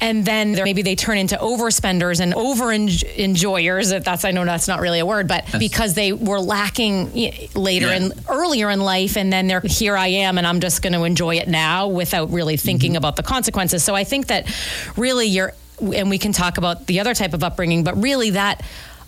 And 0.00 0.24
then 0.24 0.52
maybe 0.52 0.82
they 0.82 0.94
turn 0.94 1.18
into 1.18 1.36
overspenders 1.36 2.20
and 2.20 2.34
over 2.34 2.72
enjoyers. 2.72 3.90
That's, 3.90 4.24
I 4.24 4.30
know 4.30 4.44
that's 4.44 4.68
not 4.68 4.80
really 4.80 5.00
a 5.00 5.06
word, 5.06 5.28
but 5.28 5.44
yes. 5.48 5.58
because 5.58 5.94
they 5.94 6.12
were 6.12 6.40
lacking 6.40 7.12
later 7.54 7.86
yeah. 7.86 7.96
and 7.96 8.12
earlier 8.28 8.70
in 8.70 8.80
life. 8.80 9.16
And 9.16 9.32
then 9.32 9.46
they're 9.46 9.60
here 9.60 9.96
I 9.96 10.08
am 10.08 10.38
and 10.38 10.46
I'm 10.46 10.60
just 10.60 10.82
going 10.82 10.92
to 10.94 11.04
enjoy 11.04 11.36
it 11.36 11.48
now 11.48 11.88
without 11.88 12.30
really 12.30 12.56
thinking 12.56 12.92
mm-hmm. 12.92 12.98
about 12.98 13.16
the 13.16 13.22
consequences. 13.22 13.82
So 13.82 13.94
I 13.94 14.04
think 14.04 14.28
that 14.28 14.52
really 14.96 15.26
you're, 15.26 15.52
and 15.80 16.08
we 16.08 16.18
can 16.18 16.32
talk 16.32 16.56
about 16.56 16.86
the 16.86 17.00
other 17.00 17.14
type 17.14 17.34
of 17.34 17.42
upbringing, 17.42 17.82
but 17.82 18.00
really 18.00 18.30
that 18.30 18.62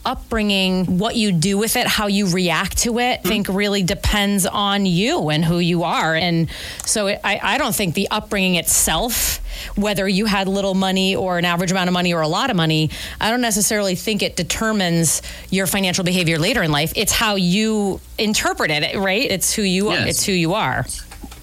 upbringing, 0.06 0.98
what 0.98 1.16
you 1.16 1.32
do 1.32 1.58
with 1.58 1.76
it, 1.76 1.86
how 1.86 2.06
you 2.06 2.28
react 2.28 2.78
to 2.78 2.98
it, 3.00 3.20
I 3.24 3.28
think 3.28 3.48
really 3.48 3.82
depends 3.82 4.46
on 4.46 4.86
you 4.86 5.28
and 5.30 5.44
who 5.44 5.58
you 5.58 5.82
are. 5.82 6.14
And 6.14 6.48
so 6.84 7.08
it, 7.08 7.20
I, 7.24 7.40
I 7.42 7.58
don't 7.58 7.74
think 7.74 7.94
the 7.94 8.08
upbringing 8.10 8.54
itself, 8.54 9.40
whether 9.76 10.08
you 10.08 10.26
had 10.26 10.48
little 10.48 10.74
money 10.74 11.16
or 11.16 11.38
an 11.38 11.44
average 11.44 11.72
amount 11.72 11.88
of 11.88 11.92
money 11.92 12.14
or 12.14 12.20
a 12.22 12.28
lot 12.28 12.50
of 12.50 12.56
money, 12.56 12.90
I 13.20 13.30
don't 13.30 13.40
necessarily 13.40 13.96
think 13.96 14.22
it 14.22 14.36
determines 14.36 15.22
your 15.50 15.66
financial 15.66 16.04
behavior 16.04 16.38
later 16.38 16.62
in 16.62 16.70
life. 16.70 16.92
It's 16.96 17.12
how 17.12 17.34
you 17.34 18.00
interpret 18.18 18.70
it, 18.70 18.96
right? 18.96 19.28
It's 19.30 19.52
who 19.52 19.62
you 19.62 19.90
Yes. 19.90 20.04
are. 20.04 20.08
It's 20.08 20.24
who 20.24 20.32
you 20.32 20.54
are. 20.54 20.86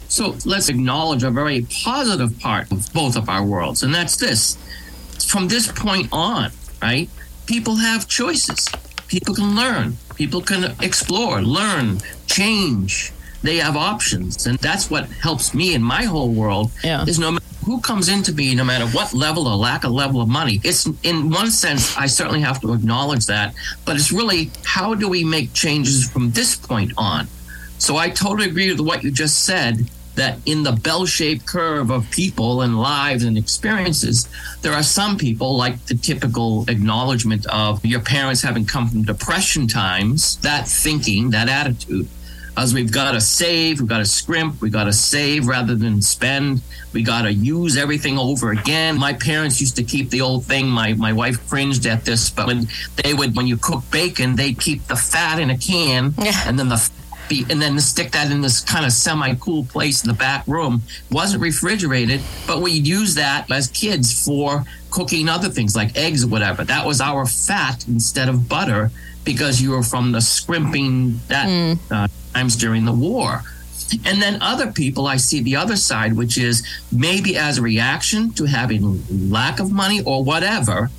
So 0.07 0.35
let's 0.45 0.69
acknowledge 0.69 1.23
a 1.23 1.31
very 1.31 1.65
positive 1.83 2.39
part 2.39 2.71
of 2.71 2.91
both 2.93 3.15
of 3.15 3.27
our 3.29 3.43
worlds, 3.43 3.83
and 3.83 3.93
that's 3.93 4.15
this. 4.15 4.57
From 5.27 5.47
this 5.47 5.71
point 5.71 6.07
on, 6.11 6.51
right, 6.81 7.09
people 7.45 7.75
have 7.75 8.07
choices. 8.07 8.69
People 9.07 9.35
can 9.35 9.55
learn, 9.55 9.97
people 10.15 10.41
can 10.41 10.75
explore, 10.81 11.41
learn, 11.41 11.99
change. 12.27 13.11
They 13.43 13.57
have 13.57 13.75
options, 13.75 14.47
and 14.47 14.57
that's 14.59 14.89
what 14.89 15.05
helps 15.09 15.53
me 15.53 15.73
in 15.73 15.83
my 15.83 16.03
whole 16.03 16.31
world. 16.31 16.71
Yeah. 16.83 17.03
Is 17.03 17.19
no 17.19 17.31
matter 17.31 17.45
who 17.65 17.79
comes 17.81 18.09
into 18.09 18.33
me, 18.33 18.55
no 18.55 18.63
matter 18.63 18.87
what 18.87 19.13
level 19.13 19.47
or 19.47 19.55
lack 19.55 19.83
of 19.83 19.91
level 19.91 20.21
of 20.21 20.29
money. 20.29 20.59
It's 20.63 20.85
in 21.03 21.29
one 21.29 21.51
sense, 21.51 21.95
I 21.97 22.07
certainly 22.07 22.41
have 22.41 22.59
to 22.61 22.73
acknowledge 22.73 23.25
that, 23.27 23.53
but 23.85 23.95
it's 23.95 24.11
really 24.11 24.51
how 24.63 24.93
do 24.95 25.07
we 25.09 25.23
make 25.23 25.53
changes 25.53 26.09
from 26.09 26.31
this 26.31 26.55
point 26.55 26.91
on? 26.97 27.27
So 27.77 27.97
I 27.97 28.09
totally 28.09 28.49
agree 28.49 28.71
with 28.71 28.79
what 28.79 29.03
you 29.03 29.11
just 29.11 29.43
said 29.45 29.87
that 30.15 30.37
in 30.45 30.63
the 30.63 30.71
bell 30.71 31.05
shaped 31.05 31.45
curve 31.45 31.89
of 31.89 32.09
people 32.11 32.61
and 32.61 32.79
lives 32.79 33.23
and 33.23 33.37
experiences, 33.37 34.27
there 34.61 34.73
are 34.73 34.83
some 34.83 35.17
people, 35.17 35.55
like 35.57 35.83
the 35.87 35.95
typical 35.95 36.65
acknowledgement 36.69 37.45
of 37.47 37.83
your 37.85 37.99
parents 38.01 38.41
having 38.41 38.65
come 38.65 38.87
from 38.87 39.03
depression 39.03 39.67
times, 39.67 40.37
that 40.37 40.67
thinking, 40.67 41.31
that 41.31 41.49
attitude. 41.49 42.07
As 42.55 42.71
we've 42.71 42.91
got 42.91 43.13
to 43.13 43.21
save, 43.21 43.79
we've 43.79 43.89
got 43.89 43.97
to 43.97 44.05
scrimp, 44.05 44.61
we've 44.61 44.71
got 44.71 44.83
to 44.83 44.93
save 44.93 45.47
rather 45.47 45.73
than 45.73 46.03
spend. 46.03 46.61
We 46.93 47.01
got 47.01 47.23
to 47.23 47.33
use 47.33 47.77
everything 47.77 48.19
over 48.19 48.51
again. 48.51 48.99
My 48.99 49.13
parents 49.13 49.59
used 49.59 49.75
to 49.77 49.83
keep 49.83 50.11
the 50.11 50.21
old 50.21 50.45
thing. 50.45 50.67
My 50.67 50.93
my 50.93 51.13
wife 51.13 51.49
cringed 51.49 51.87
at 51.87 52.05
this, 52.05 52.29
but 52.29 52.45
when 52.45 52.67
they 53.03 53.15
would, 53.15 53.35
when 53.35 53.47
you 53.47 53.57
cook 53.57 53.81
bacon, 53.89 54.35
they 54.35 54.53
keep 54.53 54.85
the 54.85 54.95
fat 54.95 55.39
in 55.39 55.49
a 55.49 55.57
can, 55.57 56.13
Yeah. 56.21 56.39
and 56.47 56.59
then 56.59 56.69
the 56.69 56.77
be, 57.29 57.45
and 57.49 57.61
then 57.61 57.79
stick 57.79 58.11
that 58.11 58.31
in 58.31 58.41
this 58.41 58.61
kind 58.61 58.85
of 58.85 58.91
semi-cool 58.91 59.65
place 59.65 60.03
in 60.03 60.09
the 60.09 60.15
back 60.15 60.47
room. 60.47 60.81
wasn't 61.11 61.41
refrigerated, 61.41 62.21
but 62.47 62.61
we'd 62.61 62.87
use 62.87 63.15
that 63.15 63.49
as 63.51 63.67
kids 63.67 64.25
for 64.25 64.63
cooking 64.91 65.27
other 65.27 65.49
things 65.49 65.75
like 65.75 65.95
eggs 65.97 66.23
or 66.23 66.27
whatever. 66.27 66.63
That 66.63 66.85
was 66.85 67.01
our 67.01 67.25
fat 67.25 67.87
instead 67.87 68.29
of 68.29 68.47
butter 68.47 68.91
because 69.23 69.61
you 69.61 69.71
were 69.71 69.83
from 69.83 70.11
the 70.11 70.21
scrimping 70.21 71.19
that 71.27 71.77
uh, 71.89 72.07
times 72.33 72.55
during 72.55 72.85
the 72.85 72.91
war. 72.91 73.41
And 74.05 74.21
then 74.21 74.41
other 74.41 74.71
people, 74.71 75.07
I 75.07 75.17
see 75.17 75.41
the 75.41 75.55
other 75.55 75.75
side, 75.75 76.13
which 76.13 76.37
is 76.37 76.65
maybe 76.91 77.37
as 77.37 77.57
a 77.57 77.61
reaction 77.61 78.31
to 78.33 78.45
having 78.45 79.03
lack 79.29 79.59
of 79.59 79.71
money 79.71 80.01
or 80.03 80.23
whatever, 80.23 80.89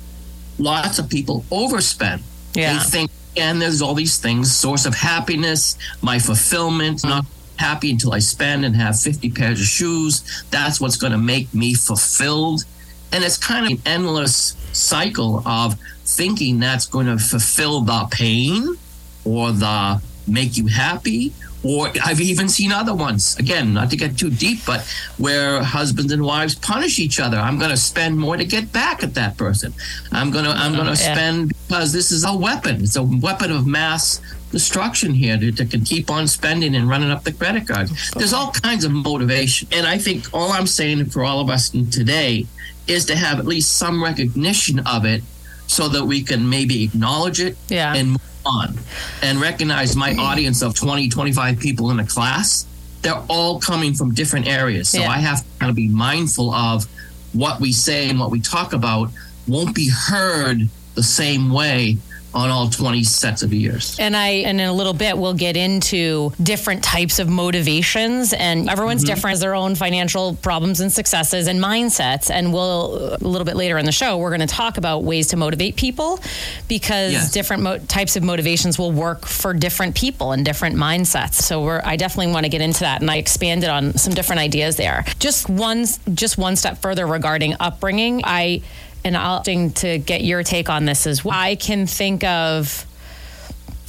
lots 0.57 0.99
of 0.99 1.09
people 1.09 1.45
overspend. 1.51 2.21
Yeah. 2.53 2.77
They 2.77 2.83
think, 2.83 3.11
and 3.37 3.61
there's 3.61 3.81
all 3.81 3.93
these 3.93 4.17
things 4.17 4.55
source 4.55 4.85
of 4.85 4.93
happiness, 4.95 5.77
my 6.01 6.19
fulfillment, 6.19 7.03
not 7.03 7.25
happy 7.57 7.91
until 7.91 8.13
I 8.13 8.19
spend 8.19 8.65
and 8.65 8.75
have 8.75 8.99
50 8.99 9.31
pairs 9.31 9.59
of 9.59 9.65
shoes. 9.65 10.43
That's 10.51 10.81
what's 10.81 10.97
going 10.97 11.13
to 11.13 11.17
make 11.17 11.53
me 11.53 11.73
fulfilled. 11.73 12.65
And 13.11 13.23
it's 13.23 13.37
kind 13.37 13.65
of 13.65 13.71
an 13.71 13.81
endless 13.85 14.55
cycle 14.73 15.41
of 15.47 15.75
thinking 16.03 16.59
that's 16.59 16.85
going 16.85 17.07
to 17.07 17.17
fulfill 17.17 17.81
the 17.81 18.07
pain 18.11 18.75
or 19.23 19.51
the 19.51 20.01
make 20.27 20.57
you 20.57 20.67
happy. 20.67 21.33
Or 21.65 21.89
I've 22.03 22.21
even 22.21 22.47
seen 22.47 22.71
other 22.71 22.93
ones, 22.93 23.35
again, 23.37 23.73
not 23.73 23.89
to 23.89 23.97
get 23.97 24.19
too 24.19 24.29
deep, 24.29 24.59
but 24.67 24.81
where 25.17 25.63
husbands 25.63 26.11
and 26.11 26.23
wives 26.23 26.53
punish 26.53 26.99
each 26.99 27.19
other. 27.19 27.37
I'm 27.37 27.57
going 27.57 27.71
to 27.71 27.77
spend 27.77 28.19
more 28.19 28.37
to 28.37 28.45
get 28.45 28.71
back 28.71 29.03
at 29.03 29.15
that 29.15 29.35
person. 29.35 29.73
I'm 30.11 30.29
going 30.29 30.45
to, 30.45 30.51
I'm 30.51 30.73
going 30.73 30.85
to 30.85 30.91
oh, 30.91 31.05
Yeah. 31.05 31.15
spend 31.15 31.53
because 31.67 31.91
this 31.91 32.11
is 32.11 32.23
a 32.23 32.35
weapon. 32.35 32.83
It's 32.83 32.97
a 32.97 33.03
weapon 33.03 33.51
of 33.51 33.65
mass 33.65 34.21
destruction 34.51 35.11
here 35.13 35.37
to, 35.39 35.51
to 35.51 35.65
can 35.65 35.81
keep 35.81 36.11
on 36.11 36.27
spending 36.27 36.75
and 36.75 36.87
running 36.87 37.09
up 37.09 37.23
the 37.23 37.33
credit 37.33 37.67
card. 37.67 37.89
There's 38.15 38.31
all 38.33 38.51
kinds 38.51 38.85
of 38.85 38.91
motivation. 38.91 39.67
And 39.71 39.87
I 39.87 39.97
think 39.97 40.31
all 40.33 40.51
I'm 40.51 40.67
saying 40.67 41.05
for 41.05 41.23
all 41.23 41.39
of 41.39 41.49
us 41.49 41.69
today 41.71 42.45
is 42.87 43.05
to 43.07 43.15
have 43.15 43.39
at 43.39 43.45
least 43.47 43.77
some 43.77 44.03
recognition 44.03 44.79
of 44.85 45.03
it 45.05 45.23
so 45.67 45.87
that 45.89 46.05
we 46.05 46.23
can 46.23 46.47
maybe 46.49 46.83
acknowledge 46.83 47.39
it 47.39 47.57
Yeah. 47.69 47.95
and 47.95 48.11
move 48.11 48.21
on 48.45 48.77
and 49.21 49.41
recognize 49.41 49.95
my 49.95 50.11
mm-hmm. 50.11 50.19
audience 50.19 50.61
of 50.61 50.75
20, 50.75 51.09
25 51.09 51.59
people 51.59 51.91
in 51.91 51.99
a 51.99 52.05
class. 52.05 52.65
They're 53.01 53.23
all 53.29 53.59
coming 53.59 53.93
from 53.93 54.13
different 54.13 54.47
areas. 54.47 54.89
So 54.89 54.99
Yeah. 54.99 55.09
I 55.09 55.17
have 55.17 55.39
to 55.39 55.59
kind 55.59 55.69
of 55.69 55.75
be 55.75 55.87
mindful 55.87 56.53
of 56.53 56.85
what 57.33 57.59
we 57.59 57.71
say 57.71 58.09
and 58.09 58.19
what 58.19 58.31
we 58.31 58.39
talk 58.39 58.73
about 58.73 59.09
won't 59.47 59.75
be 59.75 59.89
heard 59.89 60.69
the 60.95 61.03
same 61.03 61.51
way 61.51 61.97
on 62.35 62.49
all 62.49 62.69
20 62.69 63.03
sets 63.03 63.41
of 63.43 63.53
ears. 63.53 63.95
And 63.99 64.15
I, 64.15 64.27
and 64.45 64.59
in 64.59 64.67
a 64.67 64.73
little 64.73 64.93
bit, 64.93 65.17
we'll 65.17 65.33
get 65.33 65.55
into 65.55 66.33
different 66.43 66.83
types 66.83 67.17
of 67.19 67.29
motivations, 67.29 68.33
and 68.33 68.69
everyone's 68.69 69.03
Mm-hmm. 69.03 69.13
different, 69.15 69.31
has 69.31 69.39
their 69.39 69.55
own 69.55 69.75
financial 69.75 70.35
problems 70.35 70.81
and 70.81 70.91
successes 70.91 71.47
and 71.47 71.59
mindsets. 71.63 72.29
And 72.29 72.51
we'll 72.53 73.15
a 73.15 73.17
little 73.19 73.45
bit 73.45 73.55
later 73.55 73.77
in 73.77 73.85
the 73.85 73.91
show, 73.91 74.17
we're 74.17 74.35
going 74.35 74.47
to 74.47 74.53
talk 74.53 74.77
about 74.77 75.03
ways 75.03 75.27
to 75.27 75.37
motivate 75.37 75.75
people 75.77 76.19
because 76.67 77.13
Yes. 77.13 77.31
different 77.31 77.63
mo- 77.63 77.77
types 77.79 78.15
of 78.17 78.23
motivations 78.23 78.77
will 78.77 78.91
work 78.91 79.25
for 79.25 79.53
different 79.53 79.95
people 79.95 80.31
and 80.33 80.43
different 80.45 80.75
mindsets. 80.75 81.35
So 81.35 81.63
we're, 81.63 81.81
I 81.83 81.95
definitely 81.95 82.33
want 82.33 82.43
to 82.45 82.49
get 82.49 82.61
into 82.61 82.81
that, 82.81 83.01
and 83.01 83.09
I 83.09 83.17
expanded 83.17 83.69
on 83.69 83.97
some 83.97 84.13
different 84.13 84.41
ideas 84.41 84.75
there. 84.75 85.05
Just 85.19 85.49
one, 85.49 85.85
just 86.13 86.37
one 86.37 86.55
step 86.55 86.81
further 86.81 87.05
regarding 87.07 87.55
upbringing, 87.59 88.21
I. 88.25 88.61
And 89.05 89.15
I'll 89.15 89.43
to 89.43 89.97
get 89.99 90.23
your 90.23 90.43
take 90.43 90.69
on 90.69 90.85
this 90.85 91.07
as 91.07 91.23
well. 91.23 91.37
I 91.37 91.55
can 91.55 91.87
think 91.87 92.25
of 92.25 92.85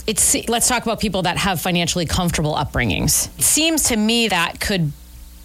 it's 0.06 0.48
let's 0.48 0.68
talk 0.68 0.82
about 0.84 1.00
people 1.00 1.22
that 1.22 1.36
have 1.36 1.60
financially 1.60 2.06
comfortable 2.06 2.54
upbringings. 2.54 3.36
It 3.38 3.42
seems 3.42 3.84
to 3.84 3.96
me 3.96 4.28
that 4.28 4.60
could 4.60 4.92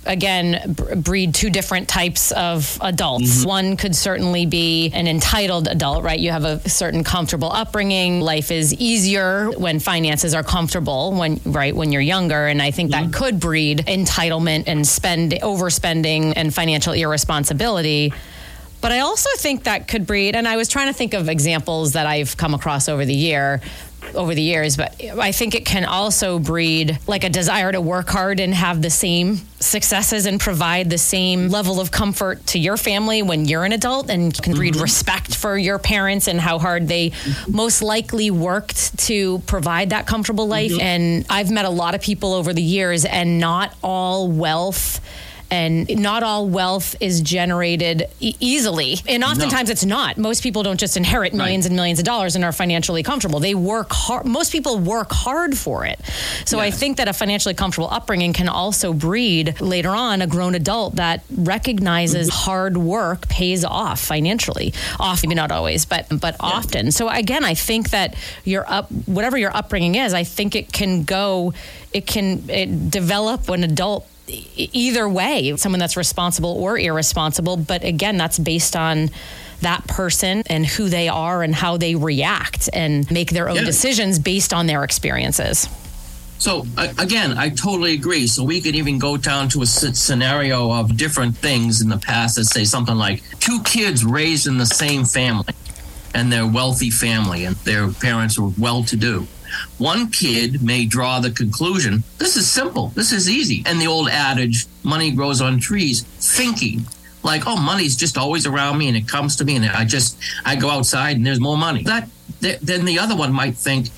again 0.06 0.76
breed 0.98 1.34
two 1.34 1.50
different 1.50 1.88
types 1.88 2.32
of 2.32 2.78
adults. 2.82 3.40
Mm-hmm. 3.40 3.48
One 3.48 3.78
could 3.78 3.96
certainly 3.96 4.46
be 4.46 4.90
an 4.94 5.08
entitled 5.08 5.68
adult, 5.68 6.04
right? 6.04 6.20
You 6.20 6.32
have 6.32 6.44
a 6.44 6.68
certain 6.68 7.04
comfortable 7.04 7.52
upbringing. 7.52 8.20
Life 8.20 8.52
is 8.52 8.74
easier 8.74 9.52
when 9.52 9.80
finances 9.80 10.34
are 10.34 10.44
comfortable 10.44 11.14
when 11.14 11.40
right 11.46 11.76
when 11.76 11.92
you're 11.92 12.02
younger 12.02 12.48
and 12.48 12.62
I 12.62 12.72
think 12.72 12.92
that 12.92 13.04
mm-hmm. 13.04 13.12
could 13.12 13.40
breed 13.40 13.86
entitlement 13.88 14.66
and 14.68 14.88
spend 14.88 15.34
overspending 15.34 16.34
and 16.36 16.54
financial 16.54 16.94
irresponsibility. 16.94 18.14
But 18.82 18.92
I 18.92 19.00
also 19.00 19.30
think 19.38 19.64
that 19.66 19.88
could 19.88 20.08
breed, 20.08 20.36
and 20.36 20.48
I 20.48 20.58
was 20.58 20.68
trying 20.68 20.88
to 20.88 20.94
think 20.94 21.14
of 21.14 21.30
examples 21.30 21.94
that 21.94 22.08
I've 22.08 22.36
come 22.36 22.54
across 22.54 22.90
over 22.90 23.06
the 23.06 23.14
year, 23.14 23.62
over 24.16 24.34
the 24.34 24.42
years, 24.42 24.76
but 24.76 25.00
I 25.20 25.32
think 25.32 25.56
it 25.56 25.66
can 25.66 25.86
also 25.86 26.40
breed 26.40 27.00
like 27.08 27.24
a 27.24 27.30
desire 27.30 27.72
to 27.72 27.80
work 27.80 28.10
hard 28.10 28.40
and 28.40 28.54
have 28.54 28.82
the 28.82 28.90
same 28.90 29.38
successes 29.60 30.26
and 30.26 30.40
provide 30.40 30.90
the 30.90 30.98
same 30.98 31.50
level 31.50 31.80
of 31.80 31.92
comfort 31.92 32.46
to 32.48 32.60
your 32.60 32.78
family 32.78 33.22
when 33.22 33.46
you're 33.46 33.64
an 33.64 33.72
adult 33.72 34.10
and 34.10 34.34
can 34.42 34.56
breed 34.56 34.74
mm-hmm. 34.74 34.84
respect 34.84 35.36
for 35.36 35.58
your 35.58 35.78
parents 35.78 36.28
and 36.28 36.42
how 36.42 36.58
hard 36.60 36.88
they 36.88 37.14
most 37.48 37.82
likely 37.82 38.32
worked 38.32 38.98
to 38.98 39.40
provide 39.40 39.92
that 39.92 40.08
comfortable 40.08 40.48
life. 40.48 40.72
Mm-hmm. 40.72 40.82
And 40.82 41.26
I've 41.30 41.52
met 41.52 41.66
a 41.66 41.70
lot 41.70 41.96
of 41.96 42.02
people 42.02 42.34
over 42.34 42.54
the 42.54 42.64
years, 42.64 43.06
and 43.06 43.40
not 43.40 43.76
all 43.84 44.28
wealth 44.28 45.00
and 45.52 46.02
not 46.02 46.24
all 46.24 46.48
wealth 46.48 46.96
is 47.02 47.22
generated 47.22 48.08
e- 48.20 48.36
easily. 48.40 48.98
And 49.08 49.24
oftentimes 49.24 49.70
it's 49.70 49.84
not. 49.84 50.18
Most 50.18 50.44
people 50.44 50.64
don't 50.64 50.80
just 50.80 50.96
inherit 50.96 51.34
millions 51.34 51.66
and 51.66 51.76
millions 51.76 52.00
of 52.00 52.06
dollars 52.06 52.36
and 52.36 52.46
are 52.46 52.54
financially 52.54 53.04
comfortable. 53.04 53.40
They 53.40 53.56
work 53.56 53.88
hard. 53.92 54.26
Most 54.26 54.52
people 54.52 54.80
work 54.80 55.12
hard 55.12 55.58
for 55.58 55.86
it. 55.86 56.00
So 56.46 56.60
I 56.60 56.72
think 56.72 56.98
that 56.98 57.08
a 57.08 57.14
financially 57.14 57.54
comfortable 57.54 57.90
upbringing 57.92 58.34
can 58.34 58.48
also 58.48 58.94
breed 58.94 59.60
later 59.60 59.90
on 59.90 60.22
a 60.22 60.28
grown 60.28 60.56
adult 60.56 60.96
that 60.96 61.24
recognizes 61.30 62.30
mm-hmm. 62.30 62.46
hard 62.46 62.78
work 62.78 63.28
pays 63.28 63.66
off 63.66 64.00
financially. 64.00 64.74
Often, 65.00 65.30
maybe 65.32 65.36
not 65.36 65.52
always, 65.52 65.86
but 65.86 66.08
but 66.20 66.36
often. 66.40 66.92
So 66.92 67.10
again, 67.10 67.44
I 67.44 67.54
think 67.54 67.90
that 67.92 68.16
your 68.44 68.70
up 68.70 68.92
whatever 69.06 69.38
your 69.38 69.56
upbringing 69.56 69.96
is, 69.96 70.14
I 70.14 70.24
think 70.24 70.56
it 70.56 70.72
can 70.72 71.04
go, 71.04 71.54
it 71.94 72.06
can 72.06 72.50
it 72.50 72.90
develop 72.90 73.50
an 73.50 73.64
adult 73.64 74.08
either 74.58 75.08
way, 75.10 75.56
someone 75.58 75.80
that's 75.80 75.98
responsible 75.98 76.52
or 76.52 76.78
irresponsible. 76.80 77.58
But 77.58 77.84
again, 77.84 78.18
that's 78.18 78.40
based 78.40 78.76
on 78.76 79.10
that 79.62 79.86
person 79.88 80.44
and 80.48 80.66
who 80.66 80.90
they 80.90 81.08
are 81.08 81.44
and 81.44 81.54
how 81.54 81.78
they 81.78 81.96
react 81.96 82.70
and 82.74 83.10
make 83.12 83.30
their 83.32 83.48
own 83.50 83.58
Yeah. 83.58 83.64
decisions 83.66 84.18
based 84.20 84.54
on 84.54 84.66
their 84.68 84.84
experiences. 84.84 85.68
So 86.40 86.66
again, 86.98 87.38
I 87.38 87.50
totally 87.50 87.94
agree. 87.94 88.26
So 88.26 88.44
we 88.44 88.62
could 88.62 88.76
even 88.76 88.98
go 88.98 89.16
down 89.18 89.48
to 89.50 89.62
a 89.62 89.66
scenario 89.68 90.72
of 90.72 90.98
different 90.98 91.38
things 91.38 91.82
in 91.82 91.90
the 91.90 91.98
past 92.00 92.36
that 92.38 92.46
say 92.46 92.64
something 92.64 92.96
like 92.96 93.22
two 93.40 93.62
kids 93.62 94.04
raised 94.04 94.48
in 94.48 94.58
the 94.58 94.66
same 94.66 95.06
family. 95.06 95.54
and 96.14 96.30
they're 96.30 96.46
wealthy 96.46 96.90
family 96.90 97.46
and 97.46 97.56
their 97.64 97.88
parents 97.90 98.38
are 98.38 98.52
well 98.58 98.84
to 98.84 98.98
do. 98.98 99.26
One 99.78 100.10
kid 100.10 100.62
may 100.62 100.86
draw 100.86 101.20
the 101.20 101.32
conclusion 101.32 102.04
this 102.18 102.38
is 102.38 102.50
simple, 102.50 102.88
this 102.90 103.12
is 103.12 103.30
easy. 103.30 103.64
And 103.66 103.82
the 103.82 103.88
old 103.88 104.10
adage, 104.10 104.66
money 104.84 105.12
grows 105.12 105.42
on 105.42 105.60
trees, 105.60 106.04
thinking 106.04 106.86
like, 107.24 107.44
oh, 107.46 107.56
money's 107.56 107.96
just 107.96 108.18
always 108.18 108.46
around 108.48 108.78
me 108.78 108.88
and 108.88 108.98
it 108.98 109.08
comes 109.08 109.36
to 109.38 109.46
me 109.46 109.56
and 109.56 109.66
I 109.66 109.86
just, 109.86 110.18
I 110.46 110.56
go 110.56 110.70
outside 110.70 111.18
and 111.18 111.26
there's 111.26 111.40
more 111.40 111.58
money. 111.58 111.84
That, 111.84 112.10
then 112.40 112.86
the 112.86 112.98
other 113.00 113.16
one 113.16 113.32
might 113.32 113.56
think 113.56 113.90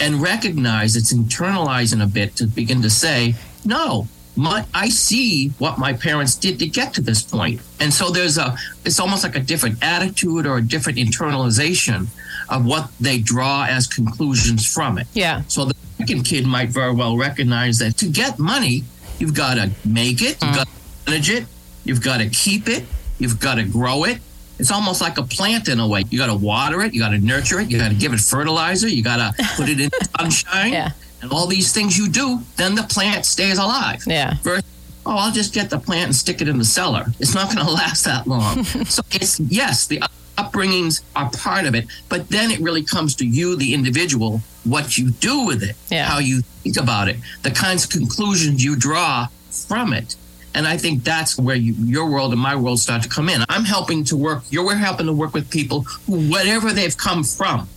and 0.00 0.22
recognize 0.22 0.96
it's 0.96 1.12
internalizing 1.12 2.02
a 2.02 2.06
bit 2.06 2.36
to 2.36 2.46
begin 2.46 2.82
to 2.82 2.90
say, 2.90 3.34
no, 3.64 4.06
my, 4.36 4.64
I 4.72 4.88
see 4.88 5.48
what 5.58 5.78
my 5.78 5.92
parents 5.92 6.36
did 6.36 6.60
to 6.60 6.66
get 6.66 6.94
to 6.94 7.00
this 7.00 7.22
point. 7.22 7.60
And 7.80 7.92
so 7.92 8.10
there's 8.10 8.38
a, 8.38 8.56
it's 8.84 9.00
almost 9.00 9.24
like 9.24 9.34
a 9.34 9.40
different 9.40 9.82
attitude 9.82 10.46
or 10.46 10.58
a 10.58 10.62
different 10.62 10.98
internalization 10.98 12.06
of 12.50 12.64
what 12.64 12.90
they 13.00 13.18
draw 13.18 13.66
as 13.68 13.86
conclusions 13.86 14.66
from 14.66 14.98
it. 14.98 15.06
Yeah. 15.14 15.42
So 15.48 15.64
the 15.64 15.74
second 15.98 16.24
kid 16.24 16.46
might 16.46 16.70
very 16.70 16.94
well 16.94 17.16
recognize 17.16 17.78
that 17.78 17.96
to 17.98 18.08
get 18.08 18.38
money, 18.38 18.84
you've 19.18 19.34
got 19.34 19.54
to 19.54 19.70
make 19.84 20.22
it, 20.22 20.40
you've 20.42 20.52
mm. 20.52 20.54
got 20.56 20.66
to 20.66 20.72
manage 21.06 21.30
it, 21.30 21.44
you've 21.84 22.02
got 22.02 22.18
to 22.18 22.28
keep 22.28 22.68
it, 22.68 22.84
you've 23.18 23.40
got 23.40 23.56
to 23.56 23.64
grow 23.64 24.04
it. 24.04 24.18
It's 24.58 24.72
almost 24.72 25.00
like 25.00 25.18
a 25.18 25.22
plant 25.22 25.68
in 25.68 25.78
a 25.78 25.86
way. 25.86 26.04
You 26.10 26.18
got 26.18 26.26
to 26.26 26.34
water 26.34 26.82
it, 26.82 26.92
you 26.92 27.00
got 27.00 27.10
to 27.10 27.18
nurture 27.18 27.60
it, 27.60 27.70
you 27.70 27.78
got 27.78 27.90
to 27.90 27.94
give 27.94 28.12
it 28.12 28.20
fertilizer, 28.20 28.88
you 28.88 29.02
got 29.02 29.36
to 29.36 29.44
put 29.56 29.68
it 29.68 29.80
in 29.80 29.90
sunshine. 30.18 30.72
Yeah. 30.72 30.90
And 31.22 31.32
all 31.32 31.46
these 31.46 31.72
things 31.72 31.98
you 31.98 32.08
do, 32.08 32.40
then 32.56 32.74
the 32.74 32.84
plant 32.84 33.24
stays 33.24 33.58
alive. 33.58 34.02
Yeah. 34.06 34.34
Versus, 34.42 34.64
oh, 35.04 35.16
I'll 35.16 35.32
just 35.32 35.54
get 35.54 35.70
the 35.70 35.78
plant 35.78 36.06
and 36.06 36.16
stick 36.16 36.40
it 36.40 36.48
in 36.48 36.58
the 36.58 36.64
cellar. 36.64 37.06
It's 37.18 37.34
not 37.34 37.54
going 37.54 37.64
to 37.66 37.72
last 37.72 38.04
that 38.04 38.26
long. 38.26 38.64
so 38.84 39.02
it's 39.12 39.40
yes, 39.40 39.86
the 39.86 40.02
upbringings 40.38 41.02
are 41.16 41.28
part 41.30 41.66
of 41.66 41.74
it, 41.74 41.86
but 42.08 42.28
then 42.28 42.50
it 42.50 42.60
really 42.60 42.82
comes 42.82 43.14
to 43.16 43.26
you, 43.26 43.56
the 43.56 43.74
individual, 43.74 44.40
what 44.64 44.96
you 44.98 45.10
do 45.10 45.46
with 45.46 45.62
it, 45.62 45.76
Yeah. 45.90 46.04
how 46.06 46.18
you 46.18 46.42
think 46.62 46.76
about 46.76 47.08
it, 47.08 47.16
the 47.42 47.50
kinds 47.50 47.84
of 47.84 47.90
conclusions 47.90 48.62
you 48.64 48.76
draw 48.76 49.28
from 49.50 49.92
it. 49.92 50.16
And 50.54 50.66
I 50.66 50.76
think 50.76 51.04
that's 51.04 51.38
where 51.38 51.56
you, 51.56 51.74
your 51.96 52.08
world 52.10 52.32
and 52.32 52.40
my 52.40 52.56
world 52.56 52.80
start 52.80 53.02
to 53.02 53.08
come 53.08 53.28
in. 53.28 53.44
I'm 53.48 53.64
helping 53.64 54.04
to 54.04 54.16
work, 54.16 54.42
you're 54.50 54.74
helping 54.74 55.06
to 55.06 55.12
work 55.12 55.34
with 55.34 55.50
people 55.50 55.82
who, 56.06 56.28
whatever 56.30 56.72
they've 56.72 56.96
come 56.96 57.22
from, 57.22 57.68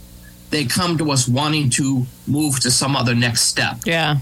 they 0.52 0.66
come 0.66 0.98
to 0.98 1.12
us 1.12 1.28
wanting 1.28 1.70
to 1.72 2.06
move 2.28 2.60
to 2.62 2.72
some 2.72 2.96
other 2.96 3.16
next 3.16 3.42
step. 3.44 3.78
Yeah. 3.86 4.18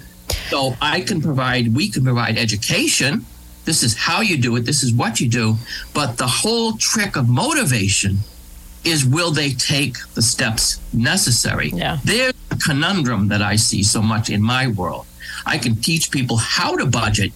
So 0.49 0.75
I 0.81 1.01
can 1.01 1.21
provide, 1.21 1.75
we 1.75 1.89
can 1.89 2.03
provide 2.03 2.37
education. 2.37 3.25
This 3.69 3.83
is 3.83 3.95
how 3.95 4.21
you 4.21 4.35
do 4.35 4.55
it, 4.55 4.61
this 4.61 4.81
is 4.81 4.91
what 4.91 5.19
you 5.19 5.29
do. 5.29 5.55
But 5.93 6.17
the 6.17 6.25
whole 6.25 6.71
trick 6.73 7.15
of 7.15 7.29
motivation 7.29 8.17
is 8.83 9.05
will 9.05 9.29
they 9.29 9.51
take 9.51 9.95
the 10.15 10.23
steps 10.23 10.81
necessary? 10.91 11.69
Yeah. 11.69 11.99
There's 12.03 12.33
a 12.49 12.55
conundrum 12.55 13.27
that 13.27 13.43
I 13.43 13.57
see 13.57 13.83
so 13.83 14.01
much 14.01 14.31
in 14.31 14.41
my 14.41 14.69
world. 14.69 15.05
I 15.45 15.59
can 15.59 15.75
teach 15.75 16.09
people 16.09 16.37
how 16.37 16.77
to 16.77 16.87
budget, 16.87 17.31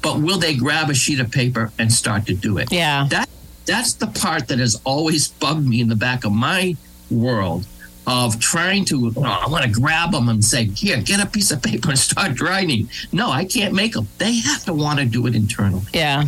but 0.00 0.22
will 0.22 0.38
they 0.38 0.54
grab 0.54 0.88
a 0.88 0.94
sheet 0.94 1.20
of 1.20 1.30
paper 1.30 1.70
and 1.78 1.92
start 1.92 2.24
to 2.28 2.34
do 2.34 2.56
it? 2.56 2.72
Yeah. 2.72 3.06
That 3.10 3.28
that's 3.66 3.92
the 3.92 4.06
part 4.06 4.48
that 4.48 4.58
has 4.60 4.80
always 4.84 5.28
bugged 5.28 5.66
me 5.66 5.82
in 5.82 5.88
the 5.88 5.96
back 5.96 6.24
of 6.24 6.32
my 6.32 6.78
world 7.10 7.66
of 8.08 8.40
trying 8.40 8.86
to 8.86 9.12
oh, 9.16 9.22
I 9.22 9.46
want 9.48 9.64
to 9.64 9.70
grab 9.70 10.12
them 10.12 10.28
and 10.30 10.42
say, 10.42 10.64
"Here, 10.64 11.00
get 11.00 11.20
a 11.20 11.26
piece 11.26 11.50
of 11.50 11.62
paper 11.62 11.90
and 11.90 11.98
start 11.98 12.40
writing." 12.40 12.88
No, 13.12 13.30
I 13.30 13.44
can't 13.44 13.74
make 13.74 13.92
them. 13.92 14.08
They 14.16 14.38
have 14.38 14.64
to 14.64 14.72
want 14.72 14.98
to 14.98 15.04
do 15.04 15.26
it 15.26 15.34
internally. 15.34 15.82
Yeah. 15.92 16.24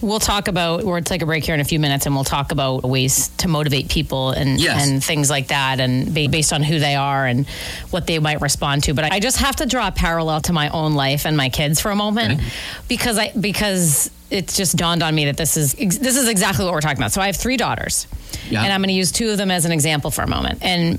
We'll 0.00 0.20
talk 0.20 0.48
about, 0.48 0.84
we'll 0.84 1.00
take 1.02 1.22
a 1.22 1.26
break 1.26 1.44
here 1.44 1.54
in 1.54 1.60
a 1.60 1.64
few 1.64 1.80
minutes 1.80 2.04
and 2.04 2.14
we'll 2.14 2.24
talk 2.24 2.52
about 2.52 2.82
ways 2.82 3.28
to 3.38 3.48
motivate 3.48 3.88
people 3.88 4.30
and, 4.32 4.60
Yes. 4.60 4.86
and 4.86 5.02
things 5.02 5.30
like 5.30 5.48
that 5.48 5.80
and 5.80 6.12
based 6.12 6.52
on 6.52 6.62
who 6.62 6.78
they 6.78 6.94
are 6.94 7.26
and 7.26 7.46
what 7.90 8.06
they 8.06 8.18
might 8.18 8.40
respond 8.42 8.84
to. 8.84 8.92
But 8.94 9.04
I 9.10 9.20
just 9.20 9.38
have 9.38 9.56
to 9.56 9.66
draw 9.66 9.88
a 9.88 9.92
parallel 9.92 10.42
to 10.42 10.52
my 10.52 10.68
own 10.68 10.94
life 10.94 11.24
and 11.26 11.36
my 11.36 11.48
kids 11.48 11.80
for 11.80 11.90
a 11.90 11.96
moment 11.96 12.34
Okay. 12.40 12.48
because 12.88 13.18
I, 13.18 13.32
because 13.38 14.10
it's 14.30 14.56
just 14.56 14.76
dawned 14.76 15.02
on 15.02 15.14
me 15.14 15.26
that 15.26 15.36
this 15.38 15.56
is, 15.56 15.72
this 15.72 16.16
is 16.16 16.28
exactly 16.28 16.64
what 16.64 16.74
we're 16.74 16.80
talking 16.80 16.98
about. 16.98 17.12
So 17.12 17.22
I 17.22 17.26
have 17.26 17.36
three 17.36 17.56
daughters. 17.56 18.06
Yeah. 18.50 18.62
And 18.62 18.72
I'm 18.72 18.80
going 18.80 18.88
to 18.88 18.94
use 18.94 19.12
two 19.12 19.30
of 19.30 19.38
them 19.38 19.50
as 19.50 19.64
an 19.64 19.72
example 19.72 20.10
for 20.10 20.22
a 20.22 20.26
moment. 20.26 20.58
And 20.62 20.98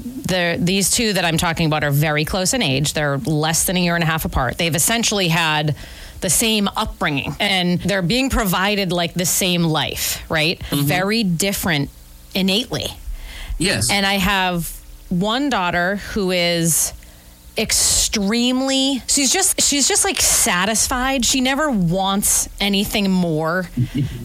these 0.57 0.89
two 0.89 1.13
that 1.13 1.25
I'm 1.25 1.37
talking 1.37 1.67
about 1.67 1.83
are 1.83 1.91
very 1.91 2.25
close 2.25 2.53
in 2.53 2.63
age. 2.63 2.93
They're 2.93 3.17
less 3.19 3.65
than 3.65 3.77
a 3.77 3.81
year 3.81 3.93
and 3.95 4.03
a 4.03 4.07
half 4.07 4.25
apart. 4.25 4.57
They've 4.57 4.73
essentially 4.75 5.27
had 5.27 5.75
the 6.21 6.29
same 6.29 6.67
upbringing 6.75 7.35
and 7.39 7.79
they're 7.81 8.01
being 8.01 8.29
provided 8.29 8.91
like 8.91 9.13
the 9.13 9.25
same 9.25 9.63
life, 9.63 10.23
right? 10.29 10.59
Mm-hmm. 10.59 10.85
Very 10.85 11.23
different 11.23 11.89
innately. 12.33 12.87
Yes. 13.57 13.89
And 13.89 14.05
I 14.05 14.15
have 14.15 14.79
one 15.09 15.49
daughter 15.49 15.97
who 15.97 16.31
is 16.31 16.93
extremely 17.57 19.01
she's 19.07 19.31
just 19.31 19.61
she's 19.61 19.87
just 19.87 20.03
like 20.03 20.19
satisfied. 20.19 21.25
She 21.25 21.41
never 21.41 21.69
wants 21.69 22.49
anything 22.59 23.09
more 23.09 23.69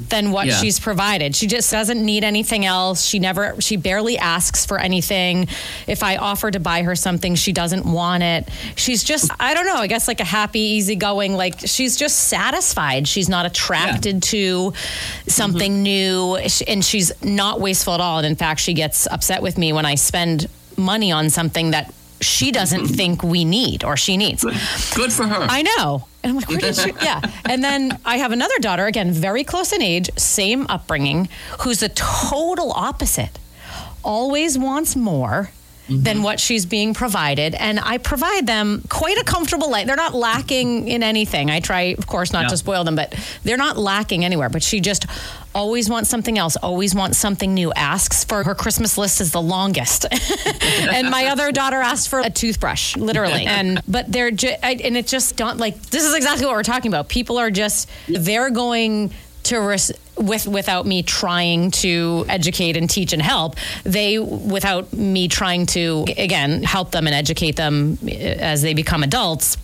than 0.09 0.33
what 0.33 0.49
Yeah. 0.49 0.61
she's 0.61 0.81
provided. 0.81 1.37
She 1.37 1.47
just 1.47 1.71
doesn't 1.71 2.05
need 2.05 2.25
anything 2.25 2.65
else. 2.65 3.05
She 3.05 3.19
never 3.19 3.61
she 3.61 3.77
barely 3.77 4.19
asks 4.19 4.67
for 4.67 4.79
anything. 4.79 5.49
If 5.87 6.03
i 6.03 6.17
offer 6.17 6.51
to 6.51 6.59
buy 6.59 6.83
her 6.83 6.97
something 6.97 7.37
she 7.37 7.53
doesn't 7.53 7.85
want 7.87 8.23
it. 8.23 8.49
She's 8.75 9.05
just 9.05 9.31
i 9.39 9.55
don't 9.55 9.67
know 9.67 9.77
i 9.77 9.87
guess 9.87 10.09
like 10.09 10.21
a 10.21 10.25
happy 10.25 10.61
easygoing 10.61 11.35
like 11.35 11.61
she's 11.61 11.97
just 11.97 12.29
satisfied. 12.29 13.07
She's 13.07 13.29
not 13.29 13.47
attracted 13.47 14.23
to 14.25 14.73
something 15.29 15.73
mm-hmm. 15.73 15.83
new. 15.83 16.37
And 16.67 16.85
she's 16.85 17.13
not 17.23 17.61
wasteful 17.61 17.95
at 17.95 18.01
all. 18.01 18.19
And 18.19 18.27
in 18.27 18.37
fact 18.37 18.61
she 18.61 18.75
gets 18.75 19.07
upset 19.07 19.41
with 19.43 19.57
me 19.57 19.73
when 19.73 19.87
i 19.87 19.95
spend 19.95 20.49
money 20.77 21.13
on 21.13 21.31
something 21.31 21.71
that 21.73 21.93
she 22.21 22.53
doesn't 22.53 22.87
think 22.87 23.23
we 23.23 23.45
need 23.45 23.85
or 23.85 23.97
she 23.97 24.17
needs. 24.17 24.45
good, 24.95 25.13
for 25.13 25.27
her. 25.27 25.47
I 25.49 25.63
know. 25.63 26.07
And 26.23 26.31
I'm 26.31 26.37
like, 26.37 26.49
where 26.49 26.59
did 26.59 26.77
she? 26.77 26.93
Yeah. 27.03 27.21
And 27.45 27.65
then 27.65 27.99
I 28.05 28.19
have 28.19 28.33
another 28.33 28.59
daughter, 28.59 28.87
again, 28.87 29.11
very 29.13 29.45
close 29.45 29.73
in 29.73 29.81
age, 29.81 30.11
same 30.19 30.67
upbringing, 30.69 31.29
who's 31.61 31.81
the 31.81 31.89
total 31.89 32.73
opposite. 32.73 33.39
Always 34.03 34.59
wants 34.59 34.97
more. 34.97 35.51
Mm-hmm. 35.91 36.03
Than 36.05 36.23
what 36.23 36.39
she's 36.39 36.67
being 36.67 36.95
provided. 36.95 37.57
And 37.57 37.81
I 37.81 37.99
provide 37.99 38.47
them 38.47 38.83
quite 38.89 39.19
a 39.19 39.25
comfortable 39.25 39.69
life. 39.71 39.87
They're 39.89 39.97
not 39.97 40.15
lacking 40.15 40.87
in 40.87 41.03
anything. 41.03 41.51
I 41.51 41.59
try, 41.59 41.95
of 41.99 42.07
course, 42.07 42.33
not 42.33 42.43
Yeah. 42.45 42.49
to 42.51 42.57
spoil 42.57 42.85
them, 42.85 42.95
but 42.95 43.13
they're 43.43 43.57
not 43.57 43.77
lacking 43.77 44.25
anywhere. 44.25 44.49
But 44.49 44.63
she 44.63 44.79
just 44.81 45.07
always 45.53 45.91
wants 45.91 46.09
something 46.09 46.39
else, 46.39 46.55
always 46.55 46.95
wants 46.95 47.19
something 47.19 47.53
new, 47.55 47.73
asks 47.73 48.23
for 48.23 48.45
her 48.45 48.55
Christmas 48.55 48.97
list 48.97 49.21
is 49.21 49.33
the 49.33 49.43
longest. 49.43 50.07
and 50.93 51.11
my 51.11 51.27
other 51.27 51.51
daughter 51.51 51.81
asked 51.81 52.09
for 52.09 52.21
a 52.21 52.31
toothbrush, 52.31 52.97
literally. 52.97 53.47
And 53.51 53.81
but 53.89 54.13
they're 54.13 54.31
ju- 54.31 54.55
I, 54.63 54.75
and 54.85 54.97
it 54.97 55.09
just 55.09 55.37
don't 55.37 55.59
like 55.59 55.81
this 55.91 56.05
is 56.05 56.15
exactly 56.15 56.47
what 56.47 56.55
we're 56.55 56.63
talking 56.63 56.89
about. 56.91 57.09
People 57.09 57.37
are 57.39 57.51
just 57.51 57.89
they're 58.07 58.51
going 58.51 59.11
to 59.51 59.61
res- 59.61 59.93
with 60.17 60.47
without 60.47 60.87
me 60.87 61.03
trying 61.03 61.71
to 61.71 62.25
educate 62.29 62.77
and 62.77 62.89
teach 62.91 63.13
and 63.13 63.23
help. 63.23 63.57
They 63.85 64.19
without 64.19 64.93
me 64.93 65.29
trying 65.29 65.67
to 65.67 66.05
again 66.17 66.63
help 66.63 66.91
them 66.91 67.07
and 67.07 67.15
educate 67.15 67.57
them 67.57 67.99
eh, 68.07 68.35
as 68.39 68.63
they 68.63 68.75
become 68.75 69.03
adults 69.03 69.57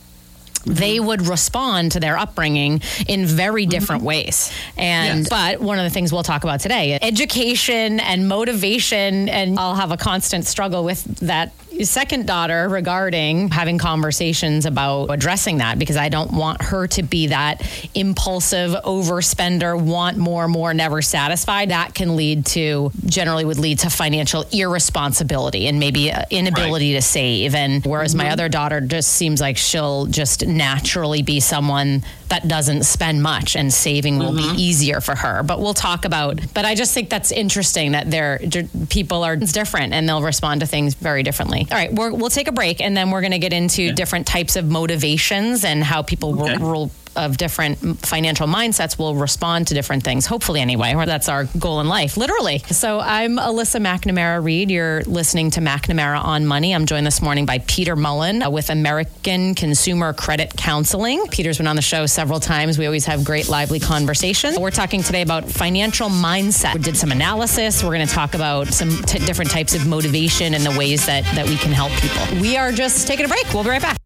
they 0.69 0.99
would 0.99 1.29
respond 1.29 1.93
to 1.93 2.01
their 2.01 2.19
upbringing 2.19 2.81
in 3.07 3.25
very 3.25 3.67
different 3.67 4.03
ways. 4.03 4.51
And 4.77 5.21
Yes. 5.21 5.29
but 5.29 5.61
one 5.61 5.79
of 5.79 5.85
the 5.85 5.91
things 5.91 6.13
we'll 6.13 6.25
talk 6.25 6.43
about 6.43 6.59
today, 6.59 6.99
education 7.01 8.01
and 8.01 8.27
motivation 8.29 9.29
and 9.29 9.57
I'll 9.61 9.77
have 9.77 9.93
a 9.93 9.97
constant 9.97 10.45
struggle 10.45 10.83
with 10.83 11.05
that 11.21 11.53
second 11.85 12.27
daughter 12.27 12.69
regarding 12.69 13.49
having 13.51 13.79
conversations 13.79 14.67
about 14.67 15.11
addressing 15.11 15.59
that 15.59 15.79
because 15.79 15.97
I 15.97 16.09
don't 16.09 16.33
want 16.33 16.63
her 16.63 16.87
to 16.89 17.03
be 17.03 17.29
that 17.29 17.63
impulsive 17.95 18.73
overspender, 18.85 19.81
want 19.81 20.17
more, 20.17 20.49
more, 20.49 20.73
never 20.75 21.03
satisfied. 21.03 21.71
That 21.71 21.95
can 21.95 22.17
lead 22.17 22.47
to 22.47 22.91
generally 23.05 23.45
would 23.45 23.59
lead 23.59 23.81
to 23.81 23.91
financial 23.91 24.45
irresponsibility 24.53 25.67
and 25.67 25.79
maybe 25.79 26.11
uh, 26.13 26.23
inability 26.31 26.95
to 26.95 27.03
save. 27.03 27.55
And 27.55 27.85
whereas 27.85 28.15
my 28.15 28.31
other 28.31 28.49
daughter 28.49 28.81
just 28.81 29.13
seems 29.13 29.41
like 29.41 29.57
she'll 29.57 30.07
just 30.07 30.47
naturally 30.47 31.23
be 31.23 31.41
someone 31.41 32.03
that 32.29 32.49
doesn't 32.49 32.85
spend 32.85 33.23
much 33.23 33.55
and 33.55 33.73
saving 33.73 34.19
will 34.19 34.35
be 34.35 34.51
easier 34.57 35.01
for 35.01 35.15
her. 35.15 35.43
But 35.43 35.61
we'll 35.61 35.75
talk 35.75 36.05
about, 36.05 36.41
but 36.55 36.65
I 36.65 36.75
just 36.75 36.93
think 36.93 37.09
that's 37.09 37.31
interesting 37.31 37.93
that 37.93 38.11
they're, 38.11 38.41
people 38.89 39.23
are 39.23 39.37
different 39.37 39.93
and 39.93 40.09
they'll 40.09 40.23
respond 40.23 40.61
to 40.61 40.67
things 40.67 40.95
very 40.95 41.23
differently. 41.23 41.66
All 41.71 41.77
right, 41.79 41.93
we're, 41.93 42.13
we'll 42.13 42.31
take 42.31 42.49
a 42.49 42.53
break 42.53 42.81
and 42.81 42.97
then 42.97 43.11
we're 43.11 43.21
going 43.21 43.33
to 43.33 43.39
get 43.39 43.53
into 43.53 43.93
different 43.93 44.27
types 44.27 44.57
of 44.57 44.65
motivations 44.71 45.65
and 45.65 45.83
how 45.83 46.03
people 46.03 46.33
will, 46.35 46.45
Okay. 46.51 46.57
will 46.59 46.91
of 47.17 47.37
different 47.37 47.79
financial 48.01 48.47
mindsets 48.47 48.99
will 48.99 49.15
respond 49.15 49.69
to 49.69 49.75
different 49.75 50.05
things, 50.05 50.27
hopefully, 50.27 50.61
anyway, 50.61 50.95
or 50.95 51.07
that's 51.07 51.29
our 51.29 51.45
goal 51.59 51.81
in 51.81 51.89
life, 51.89 52.17
literally. 52.17 52.59
So 52.71 53.01
I'm 53.01 53.37
Alyssa 53.37 53.81
McNamara 53.81 54.43
Reed. 54.43 54.71
You're 54.71 55.03
listening 55.03 55.51
to 55.53 55.61
McNamara 55.61 56.23
on 56.23 56.47
Money. 56.47 56.75
I'm 56.75 56.87
joined 56.87 57.07
this 57.07 57.23
morning 57.23 57.47
by 57.47 57.59
Peter 57.59 57.97
Mullen 57.97 58.43
uh, 58.43 58.51
with 58.51 58.71
American 58.71 59.55
Consumer 59.55 60.13
Credit 60.13 60.53
Counseling. 60.57 61.27
Peter's 61.29 61.59
been 61.59 61.67
on 61.67 61.77
the 61.77 61.83
show 61.83 62.07
several 62.07 62.41
times. 62.41 62.79
We 62.79 62.87
always 62.87 63.07
have 63.07 63.25
great, 63.25 63.49
lively 63.49 63.81
conversations. 63.81 64.59
We're 64.59 64.71
talking 64.71 65.03
today 65.03 65.23
about 65.23 65.45
financial 65.45 66.09
mindset. 66.09 66.75
We 66.75 66.81
did 66.81 66.97
some 66.97 67.13
analysis. 67.13 67.83
We're 67.83 67.95
going 67.95 68.07
to 68.07 68.15
talk 68.15 68.35
about 68.35 68.69
some 68.69 68.91
t- 68.91 69.19
different 69.21 69.51
types 69.51 69.75
of 69.75 69.87
motivation 69.87 70.55
and 70.55 70.65
the 70.65 70.77
ways 70.79 71.07
that, 71.07 71.25
that 71.35 71.49
we 71.49 71.57
can 71.57 71.73
help 71.73 71.93
people. 71.93 72.41
We 72.41 72.57
are 72.57 72.73
just 72.73 73.07
taking 73.07 73.25
a 73.25 73.29
break. 73.29 73.45
We'll 73.53 73.65
be 73.65 73.71
right 73.71 73.83
back. 73.83 74.06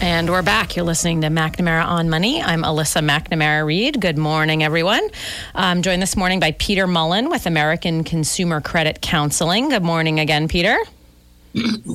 And 0.00 0.30
we're 0.30 0.42
back. 0.42 0.76
You're 0.76 0.84
listening 0.84 1.22
to 1.22 1.26
McNamara 1.26 1.84
on 1.84 2.08
Money. 2.08 2.40
I'm 2.40 2.62
Alyssa 2.62 3.04
McNamara 3.04 3.66
Reed. 3.66 4.00
Good 4.00 4.16
morning, 4.16 4.62
everyone. 4.62 5.06
I'm 5.56 5.82
joined 5.82 6.00
this 6.00 6.16
morning 6.16 6.38
by 6.38 6.52
Peter 6.52 6.86
Mullen 6.86 7.30
with 7.30 7.46
American 7.46 8.04
Consumer 8.04 8.60
Credit 8.60 9.00
Counseling. 9.00 9.70
Good 9.70 9.82
morning 9.82 10.20
again, 10.20 10.46
Peter. 10.46 10.78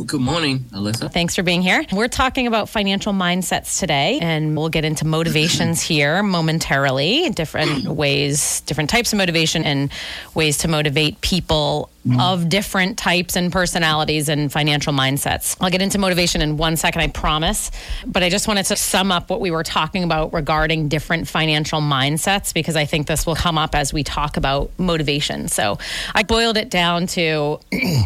Good 0.06 0.22
morning, 0.22 0.60
Alyssa. 0.72 1.12
Thanks 1.12 1.36
for 1.36 1.44
being 1.44 1.62
here. 1.62 1.86
We're 1.92 2.08
talking 2.08 2.48
about 2.48 2.70
financial 2.70 3.14
mindsets 3.14 3.80
today, 3.80 4.20
and 4.22 4.58
we'll 4.58 4.70
get 4.70 4.86
into 4.86 5.06
motivations 5.06 5.82
here 5.82 6.22
momentarily, 6.24 7.30
different 7.30 7.88
ways, 7.88 8.62
different 8.62 8.90
types 8.90 9.14
of 9.14 9.18
motivation, 9.18 9.64
and 9.64 9.92
ways 10.34 10.58
to 10.60 10.68
motivate 10.68 11.22
people 11.22 11.90
mm. 12.06 12.20
of 12.20 12.50
different 12.50 12.98
types 12.98 13.36
and 13.36 13.52
personalities 13.52 14.30
and 14.30 14.52
financial 14.52 14.94
mindsets. 14.94 15.56
I'll 15.62 15.70
get 15.70 15.82
into 15.82 15.98
motivation 15.98 16.42
in 16.42 16.58
one 16.58 16.76
second, 16.76 17.02
I 17.02 17.08
promise. 17.08 17.72
But 18.06 18.24
I 18.24 18.30
just 18.30 18.48
wanted 18.48 18.66
to 18.68 18.76
sum 18.76 19.12
up 19.12 19.30
what 19.30 19.40
we 19.42 19.52
were 19.52 19.64
talking 19.64 20.04
about 20.04 20.34
regarding 20.34 20.90
different 20.90 21.28
financial 21.28 21.80
mindsets 21.82 22.54
because 22.54 22.76
I 22.76 22.86
think 22.86 23.08
this 23.08 23.26
will 23.26 23.36
come 23.36 23.58
up 23.58 23.76
as 23.76 23.94
we 23.94 24.04
talk 24.04 24.38
about 24.38 24.72
motivation. 24.78 25.48
So 25.48 25.78
I 26.14 26.24
boiled 26.24 26.58
it 26.58 26.70
down 26.70 27.08
to. 27.08 27.60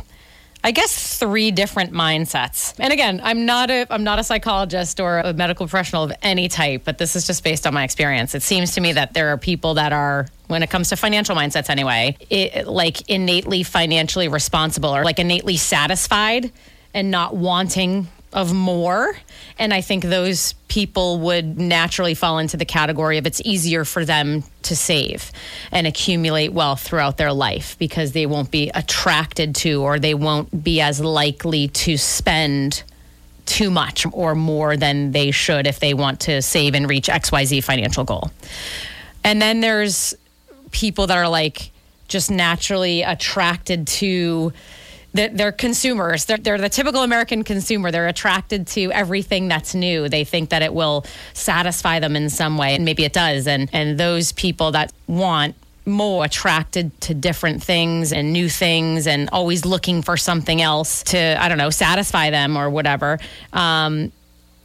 I 0.63 0.72
guess 0.72 1.17
three 1.17 1.52
different 1.52 1.93
mindsets. 1.93 2.74
And 2.80 2.91
again, 2.91 3.22
I'm 3.24 3.46
not 3.46 3.70
a 3.70 3.86
I'm 3.89 4.04
not 4.04 4.20
a 4.20 4.24
psychologist 4.24 5.00
or 5.00 5.20
a 5.20 5.34
medical 5.34 5.67
professional 5.67 6.04
of 6.04 6.12
any 6.22 6.48
type, 6.50 6.82
but 6.84 6.98
this 6.98 7.15
is 7.15 7.28
just 7.28 7.43
based 7.43 7.67
on 7.67 7.74
my 7.74 7.84
experience. 7.84 8.36
It 8.36 8.41
seems 8.43 8.74
to 8.74 8.82
me 8.82 8.93
that 8.93 9.13
there 9.13 9.30
are 9.30 9.38
people 9.38 9.76
that 9.76 9.93
are 9.93 10.28
when 10.48 10.63
it 10.63 10.70
comes 10.70 10.89
to 10.89 10.96
financial 10.96 11.36
mindsets 11.36 11.70
anyway, 11.70 12.17
it, 12.30 12.67
like 12.67 13.10
innately 13.10 13.63
financially 13.63 14.28
responsible 14.28 14.96
or 14.96 15.04
like 15.04 15.20
innately 15.20 15.58
satisfied 15.58 16.52
and 16.93 17.12
not 17.12 17.36
wanting 17.36 18.08
of 18.34 18.54
more. 18.54 19.18
And 19.58 19.74
I 19.74 19.82
think 19.82 20.04
those 20.04 20.54
people 20.68 21.20
would 21.20 21.60
naturally 21.60 22.13
fall 22.13 22.40
into 22.40 22.58
the 22.58 22.66
category 22.66 23.18
of 23.18 23.26
it's 23.26 23.42
easier 23.46 23.86
for 23.86 24.06
them 24.06 24.44
to 24.63 24.76
save 24.76 25.32
and 25.72 25.88
accumulate 25.88 26.52
wealth 26.52 26.82
throughout 26.82 27.18
their 27.18 27.34
life 27.34 27.78
because 27.80 28.12
they 28.12 28.26
won't 28.26 28.52
be 28.52 28.70
attracted 28.76 29.56
to 29.56 29.82
or 29.82 29.98
they 29.98 30.13
won't 30.13 30.63
be 30.63 30.82
as 30.82 31.00
likely 31.00 31.70
to 31.70 31.98
spend 31.98 32.84
too 33.46 33.72
much 33.72 34.06
or 34.12 34.36
more 34.36 34.76
than 34.76 35.12
they 35.13 35.32
should 35.32 35.66
if 35.66 35.80
they 35.80 35.94
want 35.94 36.20
to 36.20 36.42
save 36.42 36.76
and 36.76 36.90
reach 36.90 37.08
XYZ 37.08 37.63
financial 37.63 38.04
goal. 38.04 38.30
And 39.24 39.42
then 39.42 39.62
there's 39.62 40.13
people 40.72 41.08
that 41.08 41.18
are 41.18 41.30
like 41.30 41.72
just 42.08 42.30
naturally 42.30 43.02
attracted 43.02 43.88
to 43.88 44.54
they're 45.13 45.52
consumers. 45.52 46.26
They're, 46.26 46.38
they're, 46.38 46.58
the 46.58 46.70
typical 46.70 47.04
American 47.04 47.43
consumer. 47.43 47.91
They're 47.91 48.08
attracted 48.08 48.67
to 48.67 48.91
everything 48.91 49.48
that's 49.48 49.74
new. 49.74 50.10
They 50.10 50.24
think 50.24 50.50
that 50.50 50.62
it 50.62 50.74
will 50.74 51.06
satisfy 51.34 52.00
them 52.00 52.15
in 52.15 52.30
some 52.30 52.58
way, 52.58 52.76
and 52.76 52.86
maybe 52.86 53.04
it 53.04 53.13
does. 53.13 53.48
And 53.48 53.70
and 53.74 54.00
those 54.00 54.32
people 54.32 54.72
that 54.72 54.93
want 55.08 55.56
more 55.86 56.26
attracted 56.26 57.00
to 57.00 57.13
different 57.13 57.63
things 57.63 58.12
and 58.12 58.34
new 58.34 58.50
things 58.50 59.08
and 59.08 59.30
always 59.32 59.65
looking 59.65 60.02
for 60.02 60.17
something 60.17 60.62
else 60.62 61.02
to 61.04 61.41
I 61.41 61.48
don't 61.48 61.58
know 61.58 61.70
satisfy 61.70 62.30
them 62.30 62.58
or 62.58 62.70
whatever. 62.70 63.20
Um, 63.54 64.12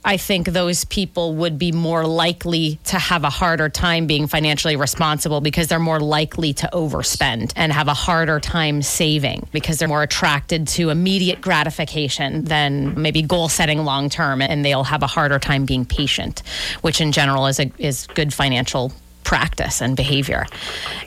I 0.05 0.17
think 0.17 0.49
those 0.49 0.85
people 0.85 1.35
would 1.37 1.59
be 1.59 1.71
more 1.71 2.07
likely 2.07 2.81
to 2.87 2.99
have 2.99 3.23
a 3.23 3.31
harder 3.31 3.69
time 3.69 4.07
being 4.07 4.27
financially 4.27 4.75
responsible 4.75 5.41
because 5.41 5.69
they're 5.69 5.79
more 5.79 6.01
likely 6.01 6.53
to 6.55 6.69
overspend 6.73 7.53
and 7.55 7.73
have 7.73 7.87
a 7.87 7.95
harder 7.95 8.41
time 8.41 8.83
saving 8.83 9.49
because 9.53 9.79
they're 9.79 9.89
more 9.89 10.03
attracted 10.03 10.67
to 10.69 10.91
immediate 10.91 11.41
gratification 11.41 12.45
than 12.45 13.01
maybe 13.01 13.23
goal 13.23 13.49
setting 13.49 13.85
long 13.85 14.09
term 14.09 14.43
and 14.43 14.65
they'll 14.65 14.85
have 14.85 15.03
a 15.05 15.07
harder 15.07 15.39
time 15.39 15.67
being 15.67 15.85
patient, 15.85 16.43
which 16.81 17.01
in 17.01 17.13
general 17.13 17.47
is 17.47 17.61
a, 17.61 17.71
is 17.79 18.09
good 18.09 18.35
financial 18.35 18.93
practice 19.25 19.81
and 19.81 19.97
behavior. 19.97 20.47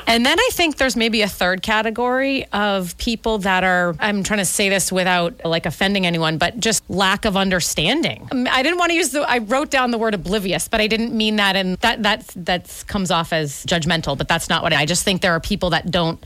And 0.07 0.25
then 0.25 0.39
I 0.39 0.49
think 0.53 0.77
there's 0.77 0.95
maybe 0.95 1.21
a 1.21 1.27
third 1.27 1.61
category 1.61 2.45
of 2.53 2.97
people 2.97 3.39
that 3.39 3.63
are, 3.63 3.95
I'm 3.99 4.23
trying 4.23 4.39
to 4.39 4.45
say 4.45 4.69
this 4.69 4.91
without 4.91 5.43
like 5.43 5.65
offending 5.65 6.05
anyone, 6.05 6.37
but 6.37 6.59
just 6.59 6.87
lack 6.89 7.25
of 7.25 7.35
understanding. 7.35 8.27
Um, 8.31 8.47
I 8.49 8.63
didn't 8.63 8.77
want 8.77 8.91
to 8.91 8.95
use 8.95 9.09
the, 9.09 9.21
I 9.21 9.39
wrote 9.39 9.69
down 9.69 9.91
the 9.91 9.97
word 9.97 10.13
oblivious, 10.13 10.67
but 10.67 10.79
I 10.79 10.87
didn't 10.87 11.13
mean 11.13 11.35
that. 11.37 11.55
And 11.55 11.77
that, 11.77 12.03
that, 12.03 12.27
that 12.35 12.83
comes 12.87 13.11
off 13.11 13.33
as 13.33 13.65
judgmental, 13.65 14.17
but 14.17 14.27
that's 14.27 14.49
not 14.49 14.63
what 14.63 14.73
I, 14.73 14.81
I 14.81 14.85
just 14.85 15.03
think 15.03 15.21
there 15.21 15.33
are 15.33 15.39
people 15.39 15.71
that 15.71 15.89
don't 15.89 16.23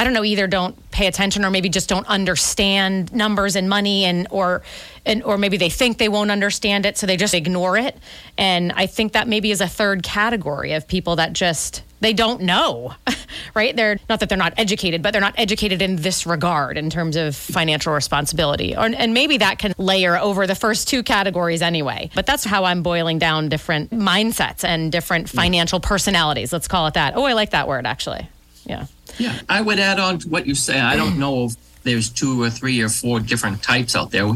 I 0.00 0.04
don't 0.04 0.14
know, 0.14 0.24
either 0.24 0.46
don't 0.46 0.90
pay 0.92 1.08
attention 1.08 1.44
or 1.44 1.50
maybe 1.50 1.68
just 1.68 1.86
don't 1.86 2.06
understand 2.06 3.12
numbers 3.12 3.54
and 3.54 3.68
money 3.68 4.06
and 4.06 4.26
or 4.30 4.62
and 5.04 5.22
or 5.24 5.36
maybe 5.36 5.58
they 5.58 5.68
think 5.68 5.98
they 5.98 6.08
won't 6.08 6.30
understand 6.30 6.86
it 6.86 6.96
so 6.96 7.06
they 7.06 7.18
just 7.18 7.34
ignore 7.34 7.76
it. 7.76 7.98
And 8.38 8.72
I 8.72 8.86
think 8.86 9.12
that 9.12 9.28
maybe 9.28 9.50
is 9.50 9.60
a 9.60 9.68
third 9.68 10.02
category 10.02 10.72
of 10.72 10.88
people 10.88 11.16
that 11.16 11.34
just 11.34 11.82
they 12.00 12.14
don't 12.14 12.40
know. 12.40 12.94
right? 13.54 13.76
They're 13.76 13.98
not 14.08 14.20
that 14.20 14.30
they're 14.30 14.38
not 14.38 14.54
educated, 14.56 15.02
but 15.02 15.12
they're 15.12 15.20
not 15.20 15.34
educated 15.36 15.82
in 15.82 15.96
this 15.96 16.24
regard 16.24 16.78
in 16.78 16.88
terms 16.88 17.14
of 17.16 17.36
financial 17.36 17.92
responsibility. 17.92 18.74
Or, 18.74 18.86
and 18.86 19.12
maybe 19.12 19.36
that 19.36 19.58
can 19.58 19.74
layer 19.76 20.18
over 20.18 20.46
the 20.46 20.54
first 20.54 20.88
two 20.88 21.02
categories 21.02 21.60
anyway. 21.60 22.08
But 22.14 22.24
that's 22.24 22.44
how 22.44 22.64
I'm 22.64 22.82
boiling 22.82 23.18
down 23.18 23.50
different 23.50 23.90
mindsets 23.90 24.64
and 24.64 24.90
different 24.90 25.26
mm. 25.26 25.34
financial 25.34 25.78
personalities. 25.78 26.54
Let's 26.54 26.68
call 26.68 26.86
it 26.86 26.94
that. 26.94 27.18
Oh, 27.18 27.24
I 27.24 27.34
like 27.34 27.50
that 27.50 27.68
word 27.68 27.84
actually. 27.84 28.26
Yeah. 28.64 28.86
Yeah, 29.20 29.38
I 29.50 29.60
would 29.60 29.78
add 29.78 30.00
on 30.00 30.18
to 30.20 30.28
what 30.28 30.46
you 30.46 30.54
say. 30.54 30.80
I 30.80 30.96
don't 30.96 31.18
know 31.18 31.44
if 31.44 31.82
there's 31.82 32.08
two 32.08 32.42
or 32.42 32.48
three 32.48 32.80
or 32.80 32.88
four 32.88 33.20
different 33.20 33.62
types 33.62 33.94
out 33.94 34.10
there. 34.10 34.26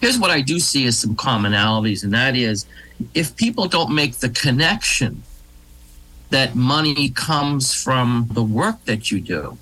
Here's 0.00 0.18
what 0.18 0.30
I 0.30 0.40
do 0.40 0.58
see 0.58 0.86
as 0.86 0.98
some 0.98 1.14
commonalities, 1.14 2.04
and 2.04 2.12
that 2.14 2.34
is 2.34 2.64
if 3.12 3.36
people 3.36 3.68
don't 3.68 3.94
make 3.94 4.14
the 4.16 4.30
connection 4.30 5.22
that 6.30 6.54
money 6.54 7.10
comes 7.10 7.74
from 7.74 8.28
the 8.32 8.42
work 8.42 8.82
that 8.86 9.10
you 9.10 9.20
do, 9.20 9.58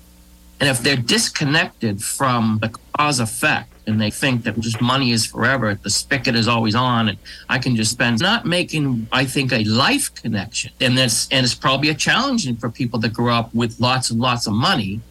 and 0.61 0.69
if 0.69 0.79
they're 0.79 0.95
disconnected 0.95 2.01
from 2.01 2.59
the 2.61 2.69
cause 2.93 3.19
effect, 3.19 3.69
and 3.89 3.99
they 3.99 4.11
think 4.11 4.43
that 4.43 4.59
just 4.59 4.79
money 4.81 5.11
is 5.11 5.25
forever, 5.25 5.75
the 5.75 5.89
spigot 5.89 6.35
is 6.35 6.47
always 6.47 6.75
on, 6.75 7.09
and 7.09 7.17
I 7.49 7.59
can 7.59 7.75
just 7.75 7.91
spend. 7.91 8.19
Not 8.19 8.45
making, 8.45 9.07
I 9.11 9.25
think, 9.25 9.51
a 9.51 9.63
life 9.65 10.13
connection, 10.15 10.71
and 10.79 10.97
this 10.97 11.27
and 11.31 11.43
it's 11.43 11.55
probably 11.55 11.89
a 11.89 11.95
challenging 11.95 12.55
for 12.55 12.69
people 12.69 12.99
that 12.99 13.13
grow 13.13 13.33
up 13.33 13.53
with 13.53 13.79
lots 13.79 14.09
and 14.11 14.19
lots 14.19 14.47
of 14.47 14.53
money. 14.53 15.01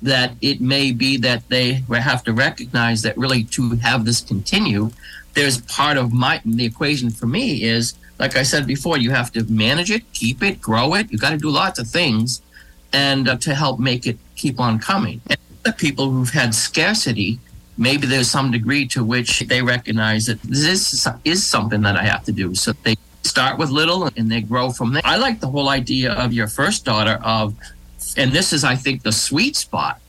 That 0.00 0.32
it 0.40 0.60
may 0.60 0.92
be 0.92 1.16
that 1.18 1.48
they 1.48 1.82
have 1.92 2.22
to 2.24 2.32
recognize 2.32 3.02
that 3.02 3.18
really 3.18 3.42
to 3.44 3.70
have 3.76 4.04
this 4.04 4.20
continue, 4.20 4.90
there's 5.34 5.60
part 5.62 5.96
of 5.96 6.12
my 6.12 6.40
the 6.44 6.64
equation 6.64 7.10
for 7.10 7.26
me 7.26 7.64
is 7.64 7.94
like 8.18 8.36
I 8.36 8.42
said 8.42 8.66
before, 8.66 8.98
you 8.98 9.10
have 9.10 9.30
to 9.32 9.44
manage 9.44 9.90
it, 9.90 10.02
keep 10.12 10.42
it, 10.42 10.60
grow 10.60 10.94
it. 10.94 11.10
You 11.10 11.18
got 11.18 11.30
to 11.30 11.36
do 11.36 11.50
lots 11.50 11.78
of 11.78 11.88
things, 11.88 12.42
and 12.92 13.28
uh, 13.28 13.36
to 13.36 13.54
help 13.54 13.78
make 13.78 14.06
it 14.06 14.18
keep 14.34 14.60
on 14.60 14.78
coming. 14.78 15.20
And 15.30 15.38
the 15.64 15.72
people 15.72 16.10
who've 16.10 16.30
had 16.30 16.54
scarcity 16.54 17.38
maybe 17.78 18.06
there's 18.06 18.30
some 18.30 18.50
degree 18.50 18.86
to 18.88 19.04
which 19.04 19.40
they 19.40 19.62
recognize 19.62 20.26
that 20.26 20.42
this 20.42 21.06
is 21.24 21.46
something 21.46 21.80
that 21.82 21.96
I 21.96 22.02
have 22.02 22.24
to 22.24 22.32
do. 22.32 22.54
So 22.54 22.72
they 22.82 22.96
start 23.22 23.58
with 23.58 23.70
little 23.70 24.10
and 24.16 24.30
they 24.30 24.42
grow 24.42 24.70
from 24.70 24.92
there. 24.92 25.02
I 25.04 25.16
like 25.16 25.40
the 25.40 25.48
whole 25.48 25.68
idea 25.68 26.12
of 26.12 26.32
your 26.32 26.48
first 26.48 26.84
daughter 26.84 27.18
of, 27.22 27.54
and 28.16 28.32
this 28.32 28.52
is, 28.52 28.64
I 28.64 28.74
think, 28.74 29.02
the 29.02 29.12
sweet 29.12 29.56
spot 29.56 30.00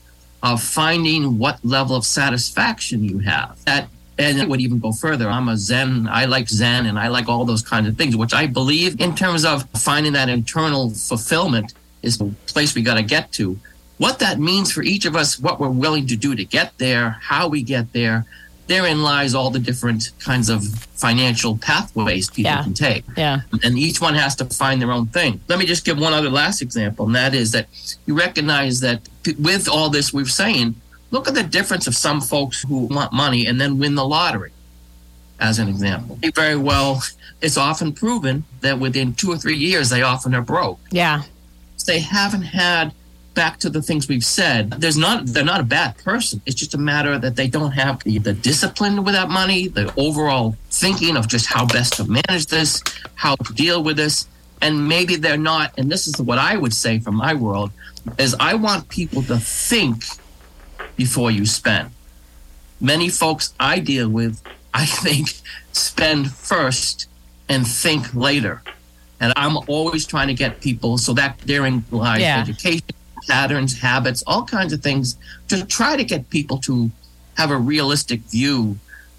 of 0.42 0.62
finding 0.62 1.38
what 1.38 1.64
level 1.64 1.96
of 1.96 2.04
satisfaction 2.04 3.04
you 3.04 3.18
have. 3.20 3.62
That 3.64 3.88
And 4.18 4.38
it 4.38 4.48
would 4.48 4.60
even 4.60 4.78
go 4.80 4.92
further. 4.92 5.28
I'm 5.30 5.48
a 5.48 5.56
Zen. 5.56 6.06
I 6.06 6.26
like 6.26 6.46
Zen 6.48 6.86
and 6.86 6.98
I 6.98 7.08
like 7.08 7.26
all 7.28 7.44
those 7.46 7.62
kinds 7.62 7.88
of 7.88 7.96
things, 7.96 8.16
which 8.16 8.34
I 8.34 8.46
believe 8.46 9.00
in 9.00 9.14
terms 9.14 9.44
of 9.46 9.64
finding 9.70 10.12
that 10.12 10.28
internal 10.28 10.90
fulfillment 10.90 11.72
is 12.02 12.18
the 12.18 12.26
place 12.46 12.74
we 12.74 12.82
got 12.82 12.96
to 12.96 13.02
get 13.02 13.32
to. 13.32 13.58
What 14.00 14.18
that 14.20 14.38
means 14.40 14.72
for 14.72 14.82
each 14.82 15.04
of 15.04 15.14
us, 15.14 15.38
what 15.38 15.60
we're 15.60 15.68
willing 15.68 16.06
to 16.06 16.16
do 16.16 16.34
to 16.34 16.42
get 16.42 16.72
there, 16.78 17.18
how 17.20 17.48
we 17.48 17.62
get 17.62 17.92
there, 17.92 18.24
therein 18.66 19.02
lies 19.02 19.34
all 19.34 19.50
the 19.50 19.58
different 19.58 20.08
kinds 20.20 20.48
of 20.48 20.64
financial 20.94 21.58
pathways 21.58 22.30
people 22.30 22.50
Yeah. 22.50 22.62
can 22.62 22.72
take. 22.72 23.04
Yeah. 23.14 23.40
And 23.62 23.78
each 23.78 24.00
one 24.00 24.14
has 24.14 24.34
to 24.36 24.46
find 24.46 24.80
their 24.80 24.90
own 24.90 25.08
thing. 25.08 25.42
Let 25.48 25.58
me 25.58 25.66
just 25.66 25.84
give 25.84 25.98
one 25.98 26.14
other 26.14 26.30
last 26.30 26.62
example, 26.62 27.04
and 27.04 27.14
that 27.14 27.34
is 27.34 27.52
that 27.52 27.66
you 28.06 28.14
recognize 28.14 28.80
that 28.80 29.02
with 29.38 29.68
all 29.68 29.90
this 29.90 30.14
we're 30.14 30.24
saying, 30.24 30.76
look 31.10 31.28
at 31.28 31.34
the 31.34 31.42
difference 31.42 31.86
of 31.86 31.94
some 31.94 32.22
folks 32.22 32.62
who 32.62 32.86
want 32.86 33.12
money 33.12 33.44
and 33.46 33.60
then 33.60 33.78
win 33.78 33.96
the 33.96 34.04
lottery, 34.06 34.52
as 35.40 35.58
an 35.58 35.68
example. 35.68 36.18
Very 36.34 36.56
well, 36.56 37.02
it's 37.42 37.58
often 37.58 37.92
proven 37.92 38.44
that 38.62 38.78
within 38.78 39.12
two 39.12 39.30
or 39.30 39.36
three 39.36 39.58
years, 39.58 39.90
they 39.90 40.00
often 40.00 40.34
are 40.34 40.40
broke 40.42 40.80
Yeah. 40.90 41.24
they 41.86 41.98
haven't 42.00 42.42
had 42.42 42.92
back 43.42 43.54
to 43.64 43.68
the 43.76 43.82
things 43.88 44.02
we've 44.12 44.30
said 44.40 44.60
there's 44.82 45.00
not 45.06 45.16
they're 45.32 45.50
not 45.54 45.60
a 45.66 45.68
bad 45.78 45.90
person. 46.10 46.36
It's 46.46 46.58
just 46.62 46.74
a 46.80 46.82
matter 46.92 47.12
that 47.24 47.34
they 47.38 47.48
don't 47.56 47.74
have 47.82 47.94
the, 48.06 48.14
the 48.28 48.34
discipline 48.50 48.96
with 49.04 49.14
that 49.20 49.30
money 49.40 49.60
the 49.78 49.86
overall 50.06 50.46
thinking 50.82 51.14
of 51.18 51.24
just 51.34 51.46
how 51.54 51.64
best 51.76 51.90
to 51.98 52.04
manage 52.18 52.46
this 52.56 52.70
how 53.24 53.34
to 53.46 53.52
deal 53.64 53.78
with 53.86 53.96
this. 54.02 54.16
And 54.64 54.72
maybe 54.94 55.14
they're 55.22 55.44
not 55.52 55.66
and 55.78 55.86
this 55.94 56.04
is 56.10 56.14
what 56.28 56.38
i 56.50 56.52
would 56.62 56.74
say 56.84 56.94
from 57.04 57.14
my 57.26 57.32
world 57.46 57.70
is 58.24 58.30
i 58.50 58.52
want 58.66 58.80
people 59.00 59.22
to 59.30 59.36
think 59.68 59.96
before 61.02 61.30
you 61.38 61.44
spend. 61.60 61.86
Many 62.92 63.08
folks 63.22 63.44
i 63.72 63.74
deal 63.92 64.08
with 64.18 64.34
i 64.82 64.84
think 65.04 65.26
spend 65.72 66.22
first 66.50 67.08
and 67.52 67.62
think 67.84 68.02
later. 68.28 68.56
And 69.22 69.30
I'm 69.44 69.56
always 69.74 70.02
trying 70.12 70.28
to 70.34 70.38
get 70.44 70.52
people 70.68 70.92
so 71.06 71.10
that 71.20 71.32
therein 71.50 71.76
lies 71.90 72.22
Yeah. 72.22 72.40
education, 72.46 72.94
patterns, 73.28 73.78
habits, 73.80 74.22
all 74.26 74.44
kinds 74.44 74.72
of 74.72 74.82
things 74.82 75.16
to 75.48 75.64
try 75.66 75.96
to 75.96 76.04
get 76.04 76.30
people 76.30 76.58
to 76.58 76.90
have 77.36 77.50
a 77.50 77.56
realistic 77.56 78.20
view 78.20 78.78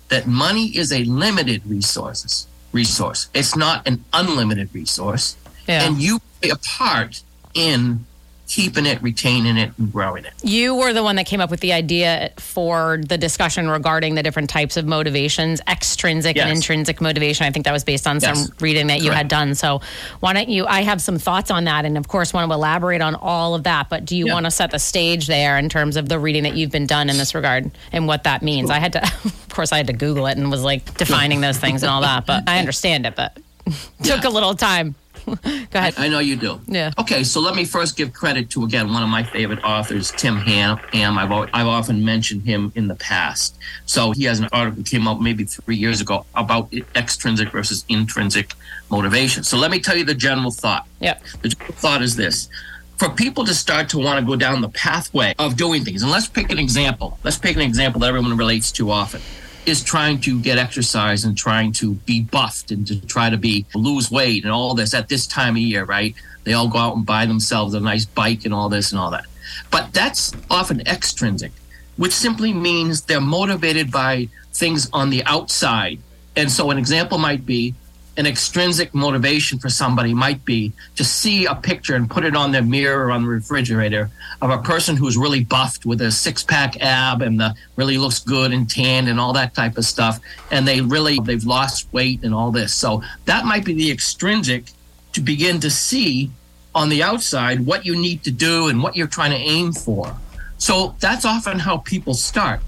that 0.10 0.28
money 0.28 0.68
is 0.78 0.92
a 0.92 1.04
limited 1.06 1.66
resources 1.66 2.48
resource. 2.72 3.30
It's 3.34 3.56
not 3.56 3.88
an 3.88 4.04
unlimited 4.14 4.70
resource. 4.74 5.36
Yeah. 5.68 5.84
And 5.84 6.02
you 6.02 6.20
play 6.40 6.50
a 6.50 6.56
part 6.56 7.22
in 7.54 8.06
keeping 8.52 8.86
it, 8.86 9.02
retaining 9.02 9.56
it, 9.56 9.72
and 9.78 9.92
growing 9.94 10.26
it. 10.26 10.34
You 10.44 10.76
were 10.76 10.92
the 10.92 11.04
one 11.04 11.16
that 11.16 11.26
came 11.26 11.40
up 11.40 11.50
with 11.50 11.62
the 11.62 11.72
idea 11.72 12.32
for 12.38 13.00
the 13.08 13.18
discussion 13.18 13.70
regarding 13.70 14.16
the 14.16 14.24
different 14.24 14.50
types 14.50 14.76
of 14.76 14.86
motivations, 14.86 15.62
extrinsic 15.70 16.36
and 16.36 16.52
intrinsic 16.52 17.00
motivation. 17.00 17.46
I 17.46 17.52
think 17.52 17.64
that 17.64 17.72
was 17.72 17.86
based 17.86 18.06
on 18.08 18.20
some 18.20 18.52
reading 18.60 18.88
that 18.88 19.02
you 19.02 19.12
had 19.12 19.30
done. 19.30 19.56
So, 19.56 19.80
why 20.20 20.34
don't 20.34 20.50
you? 20.50 20.66
I 20.68 20.82
have 20.82 21.02
some 21.02 21.18
thoughts 21.18 21.50
on 21.50 21.64
that, 21.64 21.86
and 21.86 21.98
of 21.98 22.10
course, 22.10 22.34
want 22.34 22.50
to 22.50 22.54
elaborate 22.54 23.02
on 23.02 23.16
all 23.16 23.56
of 23.56 23.64
that. 23.64 23.88
But 23.90 24.04
do 24.04 24.18
you 24.18 24.28
Yeah. 24.28 24.34
want 24.34 24.46
to 24.46 24.52
set 24.52 24.72
the 24.72 24.80
stage 24.80 25.28
there 25.28 25.58
in 25.58 25.70
terms 25.70 25.96
of 25.96 26.10
the 26.10 26.20
reading 26.20 26.44
that 26.44 26.56
you've 26.56 26.72
been 26.72 26.88
done 26.88 27.10
in 27.10 27.18
this 27.18 27.34
regard 27.34 27.72
and 27.94 28.06
what 28.06 28.26
that 28.26 28.42
means? 28.42 28.70
I 28.70 28.80
had 28.80 28.92
to, 28.94 29.04
of 29.24 29.50
course, 29.50 29.72
I 29.72 29.78
had 29.78 29.88
to 29.88 29.94
Google 29.94 30.28
it 30.28 30.38
and 30.38 30.52
was 30.52 30.62
like 30.64 30.98
defining 30.98 31.40
those 31.40 31.58
things 31.58 31.84
and 31.84 31.90
all 31.90 32.02
that. 32.02 32.26
But 32.26 32.50
I 32.50 32.60
understand 32.60 33.06
it, 33.06 33.16
but 33.16 33.38
took 34.04 34.26
a 34.26 34.30
little 34.30 34.56
time. 34.56 34.96
Go 35.26 35.38
ahead. 35.74 35.96
I 35.98 36.08
know 36.08 36.20
you 36.20 36.36
do. 36.36 36.60
Yeah. 36.68 36.92
Okay, 36.98 37.24
so 37.24 37.40
let 37.40 37.56
me 37.56 37.66
first 37.66 37.96
give 37.98 38.14
credit 38.14 38.50
to 38.52 38.64
again 38.64 38.92
one 38.92 39.04
of 39.04 39.10
my 39.10 39.24
favorite 39.24 39.64
authors, 39.64 40.12
Tim 40.12 40.38
Ham. 40.38 40.78
Ham. 40.94 41.18
I've 41.18 41.32
I've 41.54 41.68
often 41.68 42.04
mentioned 42.04 42.44
him 42.44 42.72
in 42.76 42.88
the 42.88 42.96
past. 42.96 43.58
So 43.86 44.12
he 44.12 44.26
has 44.26 44.40
an 44.40 44.50
article 44.52 44.84
came 44.84 45.08
out 45.08 45.22
maybe 45.22 45.44
three 45.44 45.76
years 45.76 46.02
ago 46.02 46.26
about 46.36 46.74
extrinsic 46.96 47.52
versus 47.52 47.86
intrinsic 47.90 48.54
motivation. 48.90 49.44
So 49.44 49.58
let 49.58 49.72
me 49.72 49.80
tell 49.80 49.96
you 49.96 50.06
the 50.06 50.16
general 50.16 50.52
thought. 50.52 50.88
Yeah. 51.00 51.18
The 51.42 51.50
general 51.50 51.74
thought 51.74 52.02
is 52.02 52.16
this. 52.16 52.50
For 52.98 53.10
people 53.10 53.46
to 53.46 53.54
start 53.56 53.90
to 53.90 53.98
want 53.98 54.20
to 54.20 54.26
go 54.26 54.36
down 54.36 54.62
the 54.62 54.70
pathway 54.70 55.34
of 55.40 55.58
doing 55.58 55.84
things, 55.84 56.04
and 56.04 56.12
let's 56.12 56.28
pick 56.28 56.52
an 56.52 56.60
example. 56.60 57.18
Let's 57.24 57.38
pick 57.38 57.56
an 57.56 57.62
example 57.64 58.00
that 58.02 58.08
everyone 58.08 58.38
relates 58.38 58.72
to 58.74 58.92
often. 58.92 59.22
Is 59.66 59.84
trying 59.84 60.20
to 60.22 60.40
get 60.40 60.58
exercise 60.58 61.24
and 61.24 61.38
trying 61.38 61.72
to 61.74 61.94
be 61.94 62.22
buffed 62.22 62.72
and 62.72 62.86
to 62.88 63.00
try 63.06 63.30
to 63.30 63.38
be 63.38 63.66
lose 63.76 64.10
weight 64.10 64.44
and 64.44 64.52
all 64.52 64.74
this 64.74 64.94
at 64.94 65.08
this 65.08 65.28
time 65.28 65.54
of 65.56 65.62
year, 65.62 65.86
right? 65.86 66.16
They 66.44 66.54
all 66.54 66.68
go 66.68 66.80
out 66.80 66.96
and 66.96 67.06
buy 67.06 67.28
themselves 67.28 67.76
a 67.76 67.80
nice 67.80 68.06
bike 68.06 68.44
and 68.46 68.54
all 68.54 68.70
this 68.70 68.92
and 68.92 69.00
all 69.00 69.12
that. 69.12 69.26
But 69.70 69.94
that's 69.94 70.34
often 70.50 70.82
extrinsic, 70.88 71.52
which 71.98 72.12
simply 72.12 72.54
means 72.54 73.04
they're 73.04 73.22
motivated 73.22 73.92
by 73.92 74.30
things 74.54 74.90
on 74.94 75.10
the 75.12 75.24
outside. 75.26 76.00
And 76.36 76.52
so 76.52 76.72
an 76.72 76.78
example 76.78 77.18
might 77.18 77.46
be 77.46 77.76
an 78.18 78.26
extrinsic 78.26 78.94
motivation 78.94 79.58
for 79.58 79.70
somebody 79.70 80.14
might 80.14 80.44
be 80.44 80.74
to 80.96 81.04
see 81.04 81.46
a 81.46 81.56
picture 81.56 81.96
and 81.96 82.10
put 82.10 82.26
it 82.26 82.36
on 82.36 82.52
their 82.52 82.64
mirror 82.64 83.08
or 83.08 83.12
on 83.12 83.24
the 83.24 83.30
refrigerator 83.30 84.10
of 84.42 84.50
a 84.50 84.58
person 84.58 84.98
who's 84.98 85.18
really 85.18 85.44
buffed 85.44 85.86
with 85.86 86.02
a 86.02 86.12
six 86.12 86.44
pack 86.44 86.82
ab 86.82 87.22
and 87.22 87.40
the 87.40 87.56
really 87.78 87.98
looks 87.98 88.20
good 88.20 88.52
and 88.52 88.70
tanned 88.70 89.08
and 89.08 89.20
all 89.20 89.32
that 89.32 89.54
type 89.54 89.78
of 89.78 89.86
stuff. 89.86 90.20
And 90.52 90.68
they 90.68 90.82
really, 90.82 91.20
they've 91.20 91.44
lost 91.44 91.92
weight 91.94 92.24
and 92.24 92.34
all 92.34 92.52
this. 92.52 92.74
So 92.74 93.02
that 93.26 93.46
might 93.46 93.64
be 93.64 93.74
the 93.74 93.92
extrinsic 93.92 94.66
to 95.14 95.22
begin 95.22 95.60
to 95.62 95.70
see 95.70 96.32
on 96.76 96.90
the 96.90 97.04
outside 97.04 97.66
what 97.66 97.86
you 97.86 97.96
need 97.96 98.24
to 98.24 98.32
do 98.32 98.68
and 98.68 98.84
what 98.84 98.96
you're 98.96 99.08
trying 99.08 99.32
to 99.32 99.38
aim 99.38 99.72
for. 99.72 100.16
So 100.58 100.96
that's 101.00 101.26
often 101.26 101.60
how 101.60 101.78
people 101.78 102.14
start. 102.14 102.62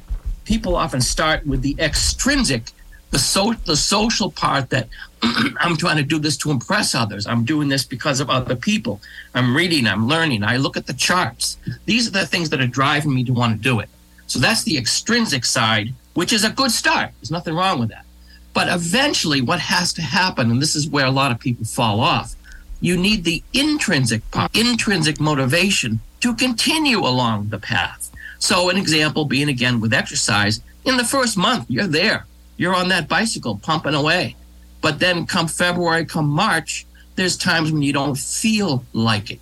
People 0.46 0.76
often 0.76 1.00
start 1.00 1.46
with 1.46 1.62
the 1.62 1.76
extrinsic, 1.80 2.72
the 3.14 3.20
so 3.20 3.54
the 3.66 3.78
social 3.78 4.32
part 4.32 4.72
that 4.72 4.90
I'm 5.22 5.78
trying 5.78 5.98
to 5.98 6.04
do 6.04 6.18
this 6.18 6.36
to 6.38 6.50
impress 6.50 6.96
others. 6.96 7.28
I'm 7.28 7.46
doing 7.46 7.70
this 7.70 7.86
because 7.86 8.20
of 8.20 8.32
other 8.32 8.56
people. 8.56 9.00
I'm 9.36 9.56
reading, 9.56 9.86
I'm 9.86 10.08
learning, 10.08 10.44
I 10.44 10.58
look 10.58 10.76
at 10.76 10.88
the 10.88 10.94
charts. 10.94 11.58
These 11.86 12.08
are 12.08 12.12
the 12.12 12.26
things 12.26 12.50
that 12.50 12.60
are 12.60 12.68
driving 12.68 13.14
me 13.14 13.24
to 13.26 13.32
want 13.32 13.56
to 13.56 13.62
do 13.62 13.80
it. 13.80 13.90
So 14.26 14.40
that's 14.40 14.64
the 14.64 14.80
extrinsic 14.80 15.46
side, 15.46 15.94
which 16.16 16.34
is 16.34 16.44
a 16.44 16.50
good 16.50 16.72
start. 16.72 17.12
There's 17.20 17.30
nothing 17.30 17.54
wrong 17.54 17.80
with 17.80 17.90
that. 17.90 18.06
But 18.52 18.68
eventually, 18.68 19.42
what 19.42 19.60
has 19.60 19.94
to 19.94 20.02
happen, 20.02 20.50
and 20.50 20.60
this 20.60 20.76
is 20.76 20.90
where 20.90 21.06
a 21.06 21.12
lot 21.12 21.32
of 21.32 21.40
people 21.40 21.66
fall 21.66 22.00
off, 22.00 22.36
you 22.82 22.98
need 22.98 23.24
the 23.24 23.44
intrinsic 23.54 24.30
part, 24.32 24.56
intrinsic 24.58 25.20
motivation 25.20 26.00
to 26.22 26.34
continue 26.34 27.00
along 27.00 27.50
the 27.50 27.60
path. 27.60 28.12
So, 28.40 28.70
an 28.72 28.78
example 28.78 29.26
being 29.26 29.50
again 29.50 29.80
with 29.80 29.94
exercise, 29.94 30.62
in 30.84 30.98
the 30.98 31.06
first 31.06 31.38
month, 31.38 31.66
you're 31.70 31.88
there. 31.88 32.26
You're 32.58 32.76
on 32.76 32.90
that 32.90 33.08
bicycle 33.08 33.58
pumping 33.58 33.96
away. 33.96 34.36
But 34.82 35.00
then 35.00 35.26
come 35.26 35.48
February, 35.48 36.06
come 36.06 36.28
March, 36.28 36.86
there's 37.16 37.38
times 37.38 37.72
when 37.72 37.82
you 37.82 37.94
don't 37.94 38.18
feel 38.18 38.84
like 38.94 39.32
it. 39.32 39.40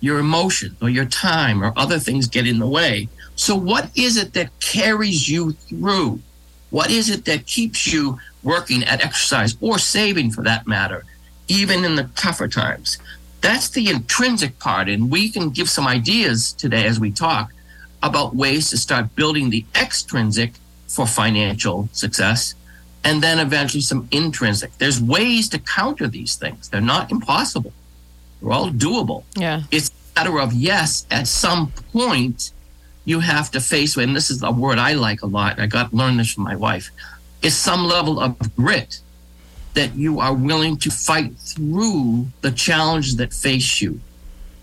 Your 0.00 0.18
emotion 0.18 0.76
or 0.82 0.88
your 0.90 1.04
time 1.04 1.62
or 1.62 1.72
other 1.76 1.98
things 1.98 2.26
get 2.26 2.46
in 2.46 2.58
the 2.58 2.66
way. 2.66 3.08
So, 3.36 3.56
what 3.56 3.90
is 3.96 4.16
it 4.16 4.34
that 4.34 4.50
carries 4.60 5.28
you 5.28 5.52
through? 5.52 6.20
What 6.70 6.90
is 6.90 7.08
it 7.10 7.24
that 7.26 7.46
keeps 7.46 7.92
you 7.92 8.18
working 8.42 8.82
at 8.84 9.04
exercise 9.04 9.56
or 9.60 9.78
saving 9.78 10.32
for 10.32 10.42
that 10.42 10.66
matter, 10.66 11.04
even 11.48 11.84
in 11.84 11.96
the 11.96 12.10
tougher 12.16 12.48
times? 12.48 12.98
That's 13.40 13.70
the 13.70 13.88
intrinsic 13.88 14.58
part. 14.58 14.88
And 14.88 15.10
we 15.10 15.28
can 15.28 15.50
give 15.50 15.70
some 15.70 15.86
ideas 15.86 16.52
today 16.52 16.86
as 16.86 17.00
we 17.00 17.10
talk 17.10 17.52
about 18.02 18.34
ways 18.34 18.70
to 18.70 18.76
start 18.76 19.14
building 19.14 19.50
the 19.50 19.64
extrinsic 19.74 20.54
for 20.94 21.06
financial 21.06 21.88
success 21.92 22.54
and 23.04 23.22
then 23.22 23.38
eventually 23.38 23.80
some 23.80 24.08
intrinsic. 24.10 24.76
There's 24.78 25.00
ways 25.00 25.48
to 25.50 25.58
counter 25.58 26.06
these 26.06 26.36
things. 26.36 26.68
They're 26.68 26.80
not 26.80 27.10
impossible. 27.10 27.72
They're 28.40 28.52
all 28.52 28.70
doable. 28.70 29.24
Yeah. 29.34 29.62
It's 29.70 29.90
a 29.90 30.20
matter 30.20 30.38
of 30.38 30.52
yes, 30.52 31.06
at 31.10 31.26
some 31.26 31.72
point 31.92 32.52
you 33.04 33.20
have 33.20 33.50
to 33.52 33.60
face 33.60 33.96
and 33.96 34.14
this 34.14 34.30
is 34.30 34.42
a 34.42 34.52
word 34.52 34.78
I 34.78 34.92
like 34.92 35.22
a 35.22 35.26
lot. 35.26 35.58
I 35.58 35.66
got 35.66 35.92
learned 35.92 36.20
this 36.20 36.32
from 36.32 36.44
my 36.44 36.56
wife. 36.56 36.90
Is 37.42 37.56
some 37.56 37.84
level 37.84 38.20
of 38.20 38.36
grit 38.54 39.00
that 39.74 39.94
you 39.94 40.20
are 40.20 40.34
willing 40.34 40.76
to 40.76 40.90
fight 40.90 41.36
through 41.38 42.26
the 42.42 42.52
challenges 42.52 43.16
that 43.16 43.32
face 43.32 43.80
you. 43.80 44.00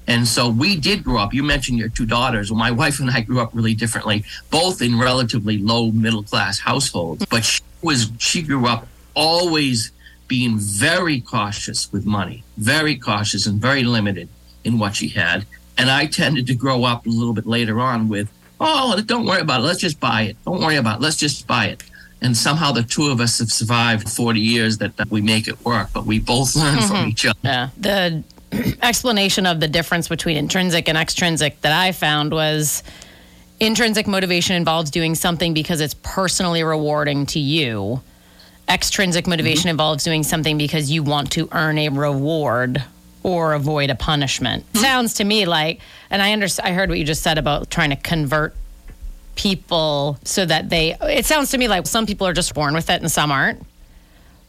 And 0.10 0.28
so 0.28 0.50
we 0.50 0.76
did 0.76 1.04
grow 1.04 1.19
up. 1.19 1.34
You 1.34 1.43
mentioned 1.43 1.78
your 1.78 1.89
two 1.89 2.06
daughters. 2.06 2.52
Well, 2.52 2.58
my 2.58 2.72
wife 2.72 3.00
and 3.00 3.12
I 3.12 3.22
grew 3.22 3.39
up 3.39 3.52
really 3.54 3.76
differently, 3.76 4.26
both 4.50 4.82
in 4.82 4.98
relatively 4.98 5.60
low 5.60 5.91
middle 5.91 6.24
class 6.24 6.60
households. 6.60 7.26
But 7.28 7.45
she 7.45 7.62
was 7.82 8.12
she 8.17 8.41
grew 8.41 8.65
up 8.65 8.88
always 9.13 9.91
being 10.28 10.58
very 10.58 11.22
cautious 11.22 11.91
with 11.91 12.06
money, 12.06 12.43
very 12.58 12.95
cautious 12.95 13.45
and 13.45 13.62
very 13.62 13.84
limited 13.84 14.30
in 14.63 14.80
what 14.80 14.95
she 14.95 15.10
had. 15.10 15.45
And 15.78 15.89
I 15.89 16.08
tended 16.08 16.48
to 16.48 16.56
grow 16.56 16.84
up 16.84 17.06
a 17.06 17.10
little 17.10 17.34
bit 17.34 17.45
later 17.45 17.80
on 17.80 18.10
with, 18.10 18.32
oh, 18.60 19.02
don't 19.06 19.26
worry 19.26 19.41
about 19.41 19.62
it. 19.62 19.63
Let's 19.63 19.80
just 19.80 20.00
buy 20.00 20.24
it. 20.24 20.38
Don't 20.43 20.60
worry 20.60 20.76
about 20.76 21.00
it. 21.00 21.04
Let's 21.04 21.15
just 21.15 21.48
buy 21.48 21.67
it. 21.67 21.84
And 22.22 22.36
somehow 22.36 22.72
the 22.72 22.84
two 22.84 23.10
of 23.12 23.22
us 23.22 23.39
have 23.39 23.50
survived 23.50 24.10
40 24.10 24.39
years 24.39 24.78
that, 24.80 24.98
that 24.98 25.10
we 25.10 25.22
make 25.22 25.48
it 25.48 25.63
work, 25.63 25.89
but 25.93 26.06
we 26.06 26.19
both 26.19 26.56
learn 26.56 26.80
from 26.80 26.98
mm-hmm. 26.98 27.10
each 27.10 27.26
other. 27.26 27.39
Yeah. 27.43 27.69
The 27.78 28.24
explanation 28.81 29.45
of 29.45 29.59
the 29.59 29.67
difference 29.67 30.07
between 30.07 30.38
intrinsic 30.38 30.88
and 30.89 30.97
extrinsic 30.97 31.62
that 31.62 31.71
I 31.71 31.91
found 31.91 32.31
was 32.31 32.83
intrinsic 33.59 34.07
motivation 34.07 34.55
involves 34.55 34.91
doing 34.91 35.15
something 35.15 35.53
because 35.53 35.81
it's 35.81 35.95
personally 36.01 36.63
rewarding 36.63 37.25
to 37.27 37.39
you. 37.39 38.01
Extrinsic 38.67 39.27
motivation 39.27 39.63
mm-hmm. 39.63 39.69
involves 39.69 40.03
doing 40.03 40.23
something 40.23 40.57
because 40.57 40.91
you 40.91 41.03
want 41.03 41.31
to 41.31 41.49
earn 41.51 41.77
a 41.77 41.89
reward 41.89 42.83
or 43.23 43.53
avoid 43.53 43.89
a 43.89 43.95
punishment. 43.95 44.63
Mm-hmm. 44.65 44.79
Sounds 44.79 45.13
to 45.15 45.23
me 45.23 45.45
like, 45.45 45.81
and 46.09 46.21
I 46.21 46.33
understand. 46.33 46.69
I 46.69 46.73
heard 46.73 46.89
what 46.89 46.97
you 46.97 47.05
just 47.05 47.23
said 47.23 47.38
about 47.38 47.69
trying 47.69 47.89
to 47.89 47.95
convert 47.95 48.55
people 49.35 50.17
so 50.23 50.45
that 50.45 50.69
they. 50.69 50.95
It 51.01 51.25
sounds 51.25 51.51
to 51.51 51.57
me 51.57 51.67
like 51.67 51.88
some 51.88 52.05
people 52.05 52.27
are 52.27 52.33
just 52.33 52.53
born 52.53 52.73
with 52.73 52.89
it 52.89 53.01
and 53.01 53.12
some 53.12 53.31
aren't. 53.31 53.65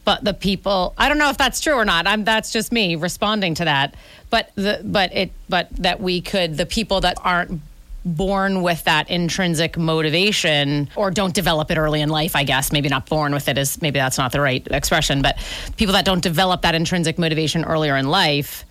But 0.03 0.23
the 0.23 0.33
people, 0.33 0.93
I 0.97 1.09
don't 1.09 1.17
know 1.17 1.29
if 1.29 1.37
that's 1.37 1.59
true 1.59 1.73
or 1.73 1.85
not. 1.85 2.07
I'm 2.07 2.23
that's 2.23 2.51
just 2.51 2.71
me 2.71 2.95
responding 2.95 3.55
to 3.55 3.65
that. 3.65 3.95
But 4.29 4.51
the 4.55 4.81
but 4.83 5.13
it 5.13 5.31
but 5.49 5.69
that 5.71 5.99
we 5.99 6.21
could 6.21 6.57
the 6.57 6.65
people 6.65 7.01
that 7.01 7.17
aren't 7.23 7.61
born 8.03 8.63
with 8.63 8.83
that 8.85 9.09
intrinsic 9.09 9.77
motivation 9.77 10.89
or 10.95 11.11
don't 11.11 11.33
develop 11.33 11.69
it 11.69 11.77
early 11.77 12.01
in 12.01 12.09
life, 12.09 12.35
I 12.35 12.43
guess. 12.43 12.71
Maybe 12.71 12.89
not 12.89 13.07
born 13.07 13.33
with 13.33 13.47
it 13.47 13.57
is 13.57 13.81
maybe 13.81 13.99
that's 13.99 14.17
not 14.17 14.31
the 14.31 14.41
right 14.41 14.65
expression, 14.71 15.21
but 15.21 15.37
people 15.77 15.93
that 15.93 16.05
don't 16.05 16.23
develop 16.23 16.61
that 16.63 16.75
intrinsic 16.75 17.19
motivation 17.19 17.63
earlier 17.63 17.95
in 17.95 18.07
life 18.07 18.65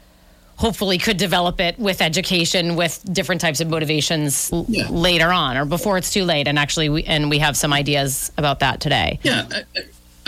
hopefully 0.56 0.98
could 0.98 1.16
develop 1.16 1.58
it 1.58 1.78
with 1.78 2.02
education 2.02 2.76
with 2.76 3.02
different 3.10 3.40
types 3.40 3.62
of 3.62 3.68
motivations 3.70 4.50
yeah. 4.68 4.86
later 4.90 5.32
on 5.32 5.56
or 5.56 5.64
before 5.64 5.96
it's 5.96 6.12
too 6.12 6.22
late 6.22 6.46
and 6.46 6.58
actually 6.58 6.90
we 6.90 7.02
and 7.04 7.30
we 7.30 7.38
have 7.38 7.56
some 7.56 7.72
ideas 7.72 8.30
about 8.36 8.60
that 8.60 8.78
today 8.78 9.18
yeah 9.22 9.48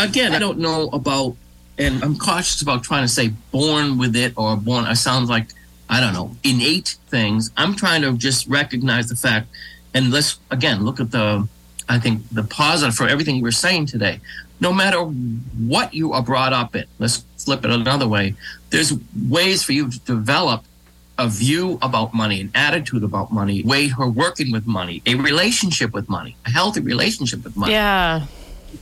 again 0.04 0.32
i 0.32 0.38
don't 0.38 0.58
know 0.58 0.88
about 0.92 1.36
and 1.78 2.02
i'm 2.04 2.16
cautious 2.16 2.62
about 2.62 2.82
trying 2.82 3.02
to 3.02 3.08
say 3.08 3.28
born 3.50 3.98
with 3.98 4.14
it 4.16 4.32
or 4.36 4.56
born 4.56 4.84
i 4.84 4.94
sounds 4.94 5.28
like 5.28 5.48
I 5.92 6.00
don't 6.00 6.14
know, 6.14 6.34
innate 6.42 6.96
things. 7.08 7.50
I'm 7.54 7.74
trying 7.76 8.00
to 8.00 8.16
just 8.16 8.48
recognize 8.48 9.10
the 9.10 9.14
fact, 9.14 9.48
and 9.92 10.10
let's 10.10 10.38
again 10.50 10.86
look 10.86 11.00
at 11.00 11.10
the, 11.10 11.46
I 11.86 11.98
think 11.98 12.22
the 12.32 12.44
positive 12.44 12.94
for 12.94 13.06
everything 13.06 13.42
were 13.42 13.52
saying 13.52 13.86
today. 13.86 14.20
No 14.58 14.72
matter 14.72 15.00
what 15.02 15.92
you 15.92 16.14
are 16.14 16.22
brought 16.22 16.54
up 16.54 16.74
in, 16.74 16.86
let's 16.98 17.26
flip 17.36 17.66
it 17.66 17.70
another 17.70 18.08
way. 18.08 18.34
There's 18.70 18.94
ways 19.28 19.64
for 19.64 19.72
you 19.72 19.90
to 19.90 19.98
develop 20.00 20.64
a 21.18 21.28
view 21.28 21.78
about 21.82 22.14
money, 22.14 22.40
an 22.40 22.50
attitude 22.54 23.04
about 23.04 23.30
money, 23.30 23.62
way 23.62 23.90
for 23.90 24.08
working 24.08 24.50
with 24.50 24.66
money, 24.66 25.02
a 25.04 25.14
relationship 25.16 25.92
with 25.92 26.08
money, 26.08 26.36
a 26.46 26.50
healthy 26.50 26.80
relationship 26.80 27.44
with 27.44 27.54
money. 27.54 27.72
Yeah. 27.72 28.24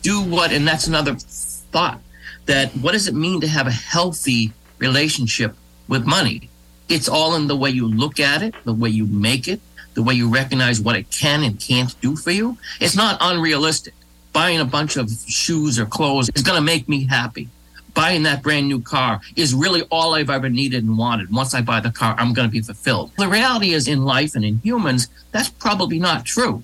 Do 0.03 0.23
what, 0.23 0.53
and 0.53 0.67
that's 0.67 0.87
another 0.87 1.15
thought 1.15 2.01
that 2.47 2.71
what 2.73 2.93
does 2.93 3.07
it 3.07 3.15
mean 3.15 3.41
to 3.41 3.47
have 3.47 3.67
a 3.67 3.73
healthy 3.73 4.53
relationship 4.79 5.55
with 5.89 6.05
money? 6.05 6.49
It's 6.89 7.09
all 7.09 7.37
in 7.37 7.47
the 7.47 7.57
way 7.57 7.71
you 7.71 7.87
look 7.87 8.19
at 8.19 8.43
it, 8.43 8.55
the 8.65 8.73
way 8.73 8.89
you 8.89 9.07
make 9.07 9.47
it, 9.47 9.61
the 9.95 10.03
way 10.03 10.15
you 10.15 10.29
recognize 10.29 10.81
what 10.81 10.97
it 10.97 11.11
can 11.11 11.43
and 11.43 11.61
can't 11.61 11.99
do 12.01 12.17
for 12.17 12.31
you. 12.31 12.59
It's 12.81 12.97
not 12.97 13.19
unrealistic. 13.21 13.95
Buying 14.33 14.61
a 14.61 14.65
bunch 14.65 14.97
of 14.97 15.11
shoes 15.27 15.79
or 15.79 15.87
clothes 15.87 16.31
is 16.35 16.43
going 16.43 16.57
to 16.57 16.65
make 16.65 16.89
me 16.89 17.07
happy. 17.07 17.49
Buying 17.95 18.23
that 18.23 18.43
brand 18.43 18.69
new 18.69 18.81
car 18.81 19.21
is 19.35 19.53
really 19.53 19.83
all 19.91 20.15
I've 20.15 20.31
ever 20.31 20.49
needed 20.49 20.85
and 20.85 20.97
wanted. 20.97 21.33
Once 21.33 21.55
I 21.55 21.61
buy 21.61 21.81
the 21.81 21.91
car, 21.91 22.15
I'm 22.19 22.33
going 22.33 22.49
to 22.49 22.53
be 22.53 22.61
fulfilled. 22.61 23.11
The 23.19 23.29
reality 23.29 23.73
is 23.73 23.89
in 23.89 24.05
life 24.05 24.37
and 24.37 24.45
in 24.45 24.59
humans, 24.59 25.09
that's 25.33 25.49
probably 25.49 25.99
not 25.99 26.25
true. 26.25 26.63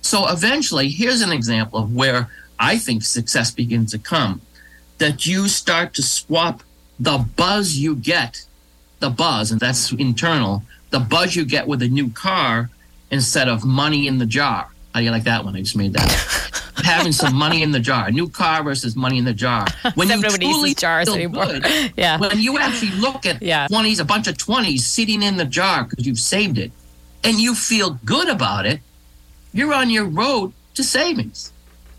So 0.00 0.28
eventually, 0.28 0.88
here's 0.88 1.22
an 1.22 1.32
example 1.32 1.78
of 1.78 1.94
where 1.94 2.28
I 2.58 2.78
think 2.78 3.02
success 3.02 3.50
begins 3.50 3.92
to 3.92 3.98
come 3.98 4.40
that 4.98 5.26
you 5.26 5.48
start 5.48 5.94
to 5.94 6.02
swap 6.02 6.62
the 6.98 7.18
buzz 7.36 7.76
you 7.76 7.94
get 7.94 8.46
the 9.00 9.10
buzz, 9.10 9.50
and 9.50 9.60
that's 9.60 9.92
internal, 9.92 10.62
the 10.90 11.00
buzz 11.00 11.36
you 11.36 11.44
get 11.44 11.66
with 11.66 11.82
a 11.82 11.88
new 11.88 12.10
car 12.10 12.70
instead 13.10 13.48
of 13.48 13.64
money 13.64 14.06
in 14.06 14.18
the 14.18 14.26
jar. 14.26 14.68
How 14.94 15.00
do 15.00 15.04
you 15.04 15.10
like 15.10 15.24
that 15.24 15.44
one? 15.44 15.54
I 15.54 15.60
just 15.60 15.76
made 15.76 15.92
that. 15.92 16.62
Having 16.84 17.12
some 17.12 17.34
money 17.34 17.62
in 17.62 17.72
the 17.72 17.80
jar, 17.80 18.08
a 18.08 18.10
new 18.10 18.28
car 18.28 18.62
versus 18.62 18.96
money 18.96 19.18
in 19.18 19.24
the 19.24 19.34
jar. 19.34 19.66
When 19.94 20.08
you 20.08 20.22
truly 20.22 20.74
jars 20.74 21.08
anymore. 21.08 21.46
Good, 21.46 21.92
yeah. 21.96 22.18
When 22.18 22.38
you 22.38 22.58
actually 22.58 22.92
look 22.92 23.26
at 23.26 23.42
yeah. 23.42 23.66
20s, 23.68 24.00
a 24.00 24.04
bunch 24.04 24.28
of 24.28 24.36
20s 24.36 24.80
sitting 24.80 25.22
in 25.22 25.36
the 25.36 25.44
jar 25.44 25.84
because 25.84 26.06
you've 26.06 26.18
saved 26.18 26.58
it, 26.58 26.70
and 27.24 27.38
you 27.38 27.54
feel 27.54 27.98
good 28.04 28.28
about 28.28 28.66
it, 28.66 28.80
you're 29.52 29.74
on 29.74 29.90
your 29.90 30.04
road 30.04 30.52
to 30.74 30.84
savings. 30.84 31.52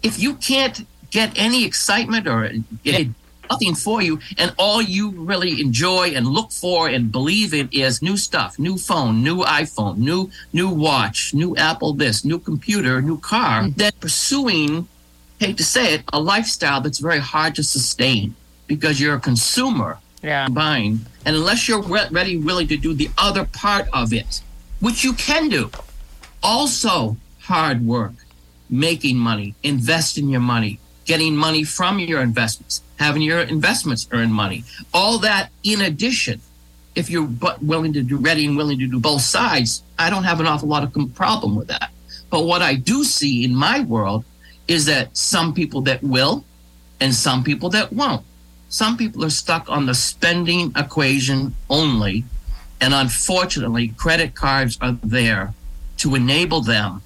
If 0.07 0.19
you 0.19 0.35
can't 0.35 0.77
get 1.11 1.37
any 1.37 1.65
excitement 1.65 2.27
or 2.27 2.49
it 2.83 3.07
nothing 3.49 3.75
for 3.75 4.01
you, 4.01 4.19
and 4.37 4.53
all 4.57 4.81
you 4.81 5.09
really 5.11 5.61
enjoy 5.61 6.09
and 6.09 6.27
look 6.27 6.51
for 6.51 6.89
and 6.89 7.11
believe 7.11 7.53
in 7.53 7.69
is 7.71 8.01
new 8.01 8.17
stuff, 8.17 8.59
new 8.59 8.77
phone, 8.77 9.23
new 9.23 9.37
iPhone, 9.43 9.97
new 9.97 10.29
new 10.53 10.69
watch, 10.69 11.33
new 11.33 11.55
Apple 11.55 11.93
this, 11.93 12.25
new 12.25 12.39
computer, 12.39 13.01
new 13.01 13.19
car, 13.19 13.63
mm-hmm. 13.63 13.77
then 13.77 13.91
pursuing, 13.99 14.87
hate 15.39 15.57
to 15.57 15.63
say 15.63 15.93
it, 15.95 16.01
a 16.13 16.19
lifestyle 16.19 16.81
that's 16.81 16.99
very 16.99 17.19
hard 17.19 17.55
to 17.55 17.63
sustain 17.63 18.35
because 18.67 18.99
you're 18.99 19.15
a 19.15 19.19
consumer 19.19 19.97
yeah. 20.21 20.47
buying. 20.49 20.99
And 21.25 21.35
unless 21.35 21.67
you're 21.67 21.81
re- 21.81 22.07
ready, 22.11 22.37
willing 22.37 22.67
to 22.67 22.77
do 22.77 22.93
the 22.93 23.09
other 23.17 23.45
part 23.45 23.87
of 23.93 24.13
it, 24.13 24.41
which 24.79 25.03
you 25.03 25.13
can 25.13 25.49
do, 25.49 25.71
also 26.43 27.17
hard 27.39 27.85
work, 27.85 28.13
making 28.69 29.17
money, 29.17 29.55
investing 29.63 30.29
your 30.29 30.41
money, 30.41 30.79
getting 31.05 31.35
money 31.35 31.63
from 31.63 31.99
your 31.99 32.21
investments, 32.21 32.81
having 32.97 33.21
your 33.21 33.41
investments 33.41 34.07
earn 34.11 34.31
money. 34.31 34.63
All 34.93 35.19
that 35.19 35.49
in 35.63 35.81
addition, 35.81 36.41
if 36.95 37.09
you're 37.09 37.29
willing 37.61 37.93
to 37.93 38.01
do 38.01 38.17
ready 38.17 38.45
and 38.45 38.57
willing 38.57 38.79
to 38.79 38.87
do 38.87 38.99
both 38.99 39.21
sides, 39.21 39.83
I 39.99 40.09
don't 40.09 40.23
have 40.23 40.39
an 40.39 40.47
awful 40.47 40.67
lot 40.67 40.83
of 40.83 41.15
problem 41.15 41.55
with 41.55 41.67
that. 41.67 41.91
But 42.29 42.45
what 42.45 42.61
I 42.61 42.75
do 42.75 43.03
see 43.03 43.45
in 43.45 43.55
my 43.55 43.81
world 43.81 44.25
is 44.67 44.85
that 44.85 45.15
some 45.15 45.53
people 45.53 45.81
that 45.81 46.03
will 46.03 46.43
and 46.99 47.13
some 47.13 47.43
people 47.43 47.69
that 47.69 47.93
won't. 47.93 48.25
Some 48.69 48.97
people 48.97 49.23
are 49.23 49.29
stuck 49.29 49.69
on 49.69 49.85
the 49.85 49.93
spending 49.93 50.73
equation 50.75 51.55
only. 51.69 52.25
And 52.81 52.93
unfortunately, 52.93 53.89
credit 53.89 54.35
cards 54.35 54.77
are 54.81 54.97
there 55.03 55.53
to 55.97 56.15
enable 56.15 56.61
them 56.61 57.01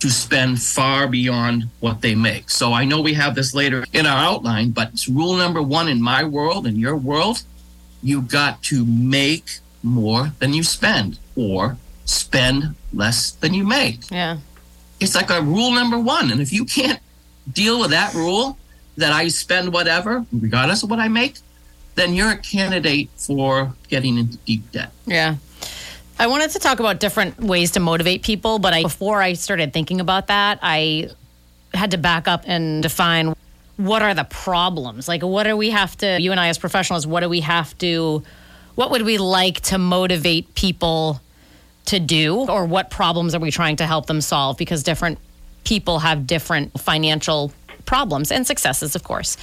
to 0.00 0.10
spend 0.10 0.60
far 0.60 1.08
beyond 1.08 1.64
what 1.80 2.02
they 2.02 2.14
make. 2.14 2.50
So 2.50 2.72
I 2.72 2.84
know 2.84 3.00
we 3.00 3.14
have 3.14 3.34
this 3.34 3.54
later 3.54 3.84
in 3.92 4.06
our 4.06 4.18
outline, 4.18 4.70
but 4.70 4.90
it's 4.92 5.08
rule 5.08 5.36
number 5.36 5.62
one 5.62 5.88
in 5.88 6.02
my 6.02 6.24
world, 6.24 6.66
in 6.66 6.76
your 6.76 6.96
world, 6.96 7.42
you 8.02 8.22
got 8.22 8.62
to 8.64 8.84
make 8.84 9.58
more 9.82 10.32
than 10.38 10.52
you 10.52 10.62
spend 10.62 11.18
or 11.34 11.76
spend 12.04 12.74
less 12.92 13.32
than 13.32 13.54
you 13.54 13.64
make. 13.64 14.10
Yeah. 14.10 14.38
It's 15.00 15.14
like 15.14 15.30
a 15.30 15.40
rule 15.40 15.72
number 15.72 15.98
one. 15.98 16.30
And 16.30 16.40
if 16.40 16.52
you 16.52 16.64
can't 16.64 17.00
deal 17.52 17.80
with 17.80 17.90
that 17.90 18.14
rule, 18.14 18.58
that 18.96 19.12
I 19.12 19.28
spend 19.28 19.72
whatever, 19.72 20.24
regardless 20.32 20.82
of 20.82 20.90
what 20.90 20.98
I 20.98 21.08
make, 21.08 21.36
then 21.94 22.14
you're 22.14 22.30
a 22.30 22.38
candidate 22.38 23.10
for 23.16 23.74
getting 23.88 24.18
into 24.18 24.36
deep 24.38 24.70
debt. 24.72 24.92
Yeah. 25.06 25.36
I 26.18 26.28
wanted 26.28 26.50
to 26.50 26.58
talk 26.58 26.80
about 26.80 26.98
different 26.98 27.38
ways 27.38 27.72
to 27.72 27.80
motivate 27.80 28.22
people, 28.22 28.58
but 28.58 28.72
I, 28.72 28.82
before 28.82 29.20
I 29.20 29.34
started 29.34 29.72
thinking 29.72 30.00
about 30.00 30.28
that, 30.28 30.58
I 30.62 31.10
had 31.74 31.90
to 31.90 31.98
back 31.98 32.26
up 32.26 32.44
and 32.46 32.82
define 32.82 33.34
what 33.76 34.00
are 34.00 34.14
the 34.14 34.24
problems? 34.24 35.08
Like, 35.08 35.22
what 35.22 35.44
do 35.44 35.56
we 35.56 35.70
have 35.70 35.96
to, 35.98 36.18
you 36.18 36.30
and 36.30 36.40
I 36.40 36.48
as 36.48 36.56
professionals, 36.56 37.06
what 37.06 37.20
do 37.20 37.28
we 37.28 37.40
have 37.40 37.76
to, 37.78 38.22
what 38.74 38.90
would 38.90 39.02
we 39.02 39.18
like 39.18 39.60
to 39.62 39.78
motivate 39.78 40.54
people 40.54 41.20
to 41.86 42.00
do? 42.00 42.48
Or 42.48 42.64
what 42.64 42.90
problems 42.90 43.34
are 43.34 43.38
we 43.38 43.50
trying 43.50 43.76
to 43.76 43.86
help 43.86 44.06
them 44.06 44.22
solve? 44.22 44.56
Because 44.56 44.82
different 44.82 45.18
people 45.64 45.98
have 45.98 46.26
different 46.26 46.80
financial 46.80 47.52
problems 47.84 48.32
and 48.32 48.46
successes, 48.46 48.96
of 48.96 49.04
course. 49.04 49.36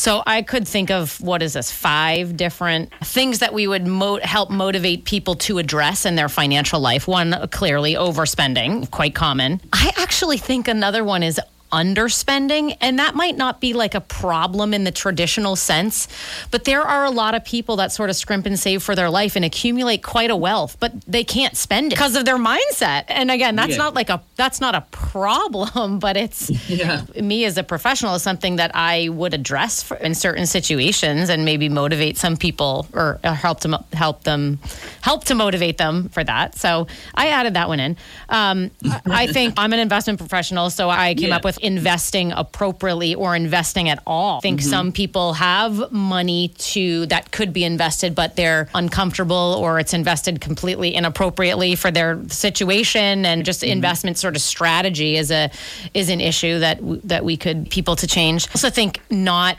So 0.00 0.22
I 0.26 0.40
could 0.40 0.66
think 0.66 0.90
of 0.90 1.20
what 1.20 1.42
is 1.42 1.52
this, 1.52 1.70
five 1.70 2.34
different 2.34 2.90
things 3.04 3.40
that 3.40 3.52
we 3.52 3.66
would 3.66 3.86
mo- 3.86 4.18
help 4.22 4.48
motivate 4.48 5.04
people 5.04 5.34
to 5.34 5.58
address 5.58 6.06
in 6.06 6.14
their 6.14 6.30
financial 6.30 6.80
life. 6.80 7.06
One, 7.06 7.48
clearly, 7.50 7.96
overspending, 7.96 8.90
quite 8.90 9.14
common. 9.14 9.60
I 9.74 9.92
actually 9.98 10.38
think 10.38 10.68
another 10.68 11.04
one 11.04 11.22
is 11.22 11.38
underspending. 11.70 12.76
And 12.80 12.98
that 12.98 13.14
might 13.14 13.36
not 13.36 13.60
be 13.60 13.72
like 13.72 13.94
a 13.94 14.00
problem 14.00 14.74
in 14.74 14.84
the 14.84 14.90
traditional 14.90 15.56
sense, 15.56 16.08
but 16.50 16.64
there 16.64 16.82
are 16.82 17.04
a 17.04 17.10
lot 17.10 17.34
of 17.34 17.44
people 17.44 17.76
that 17.76 17.92
sort 17.92 18.10
of 18.10 18.16
scrimp 18.16 18.46
and 18.46 18.58
save 18.58 18.82
for 18.82 18.94
their 18.94 19.10
life 19.10 19.36
and 19.36 19.44
accumulate 19.44 20.02
quite 20.02 20.30
a 20.30 20.36
wealth, 20.36 20.76
but 20.80 20.92
they 21.06 21.24
can't 21.24 21.56
spend 21.56 21.92
it 21.92 21.96
because 21.96 22.16
of 22.16 22.24
their 22.24 22.38
mindset. 22.38 23.04
And 23.08 23.30
again, 23.30 23.56
that's 23.56 23.72
yeah. 23.72 23.78
not 23.78 23.94
like 23.94 24.10
a 24.10 24.22
that's 24.36 24.60
not 24.60 24.74
a 24.74 24.82
problem, 24.90 25.98
but 26.00 26.16
it's 26.16 26.50
yeah. 26.68 27.04
me 27.20 27.44
as 27.44 27.56
a 27.56 27.62
professional 27.62 28.14
is 28.14 28.22
something 28.22 28.56
that 28.56 28.72
I 28.74 29.08
would 29.08 29.34
address 29.34 29.82
for, 29.82 29.96
in 29.96 30.14
certain 30.14 30.46
situations 30.46 31.28
and 31.28 31.44
maybe 31.44 31.68
motivate 31.68 32.16
some 32.16 32.36
people 32.36 32.86
or 32.92 33.18
help 33.22 33.60
to 33.60 33.84
help 33.92 34.24
them 34.24 34.58
help 35.02 35.24
to 35.24 35.34
motivate 35.34 35.78
them 35.78 36.08
for 36.08 36.24
that. 36.24 36.56
So 36.56 36.86
I 37.14 37.28
added 37.28 37.54
that 37.54 37.68
one 37.68 37.80
in. 37.80 37.96
Um, 38.28 38.70
I 39.06 39.26
think 39.26 39.54
I'm 39.56 39.72
an 39.72 39.78
investment 39.78 40.18
professional, 40.18 40.70
so 40.70 40.90
I 40.90 41.14
came 41.14 41.28
yeah. 41.28 41.36
up 41.36 41.44
with 41.44 41.58
investing 41.62 42.32
appropriately 42.32 43.14
or 43.14 43.36
investing 43.36 43.88
at 43.88 44.02
all. 44.06 44.38
I 44.38 44.40
think 44.40 44.60
mm-hmm. 44.60 44.70
some 44.70 44.92
people 44.92 45.34
have 45.34 45.92
money 45.92 46.48
to 46.58 47.06
that 47.06 47.30
could 47.30 47.52
be 47.52 47.64
invested, 47.64 48.14
but 48.14 48.36
they're 48.36 48.68
uncomfortable 48.74 49.56
or 49.58 49.78
it's 49.78 49.94
invested 49.94 50.40
completely 50.40 50.94
inappropriately 50.94 51.74
for 51.76 51.90
their 51.90 52.20
situation 52.28 53.24
and 53.24 53.44
just 53.44 53.62
mm-hmm. 53.62 53.72
investment 53.72 54.18
sort 54.18 54.36
of 54.36 54.42
strategy 54.42 55.16
is 55.16 55.30
a 55.30 55.50
is 55.94 56.08
an 56.08 56.20
issue 56.20 56.58
that 56.58 56.78
w- 56.78 57.00
that 57.04 57.24
we 57.24 57.36
could 57.36 57.70
people 57.70 57.96
to 57.96 58.06
change. 58.06 58.46
I 58.48 58.50
also 58.54 58.70
think 58.70 59.00
not 59.10 59.58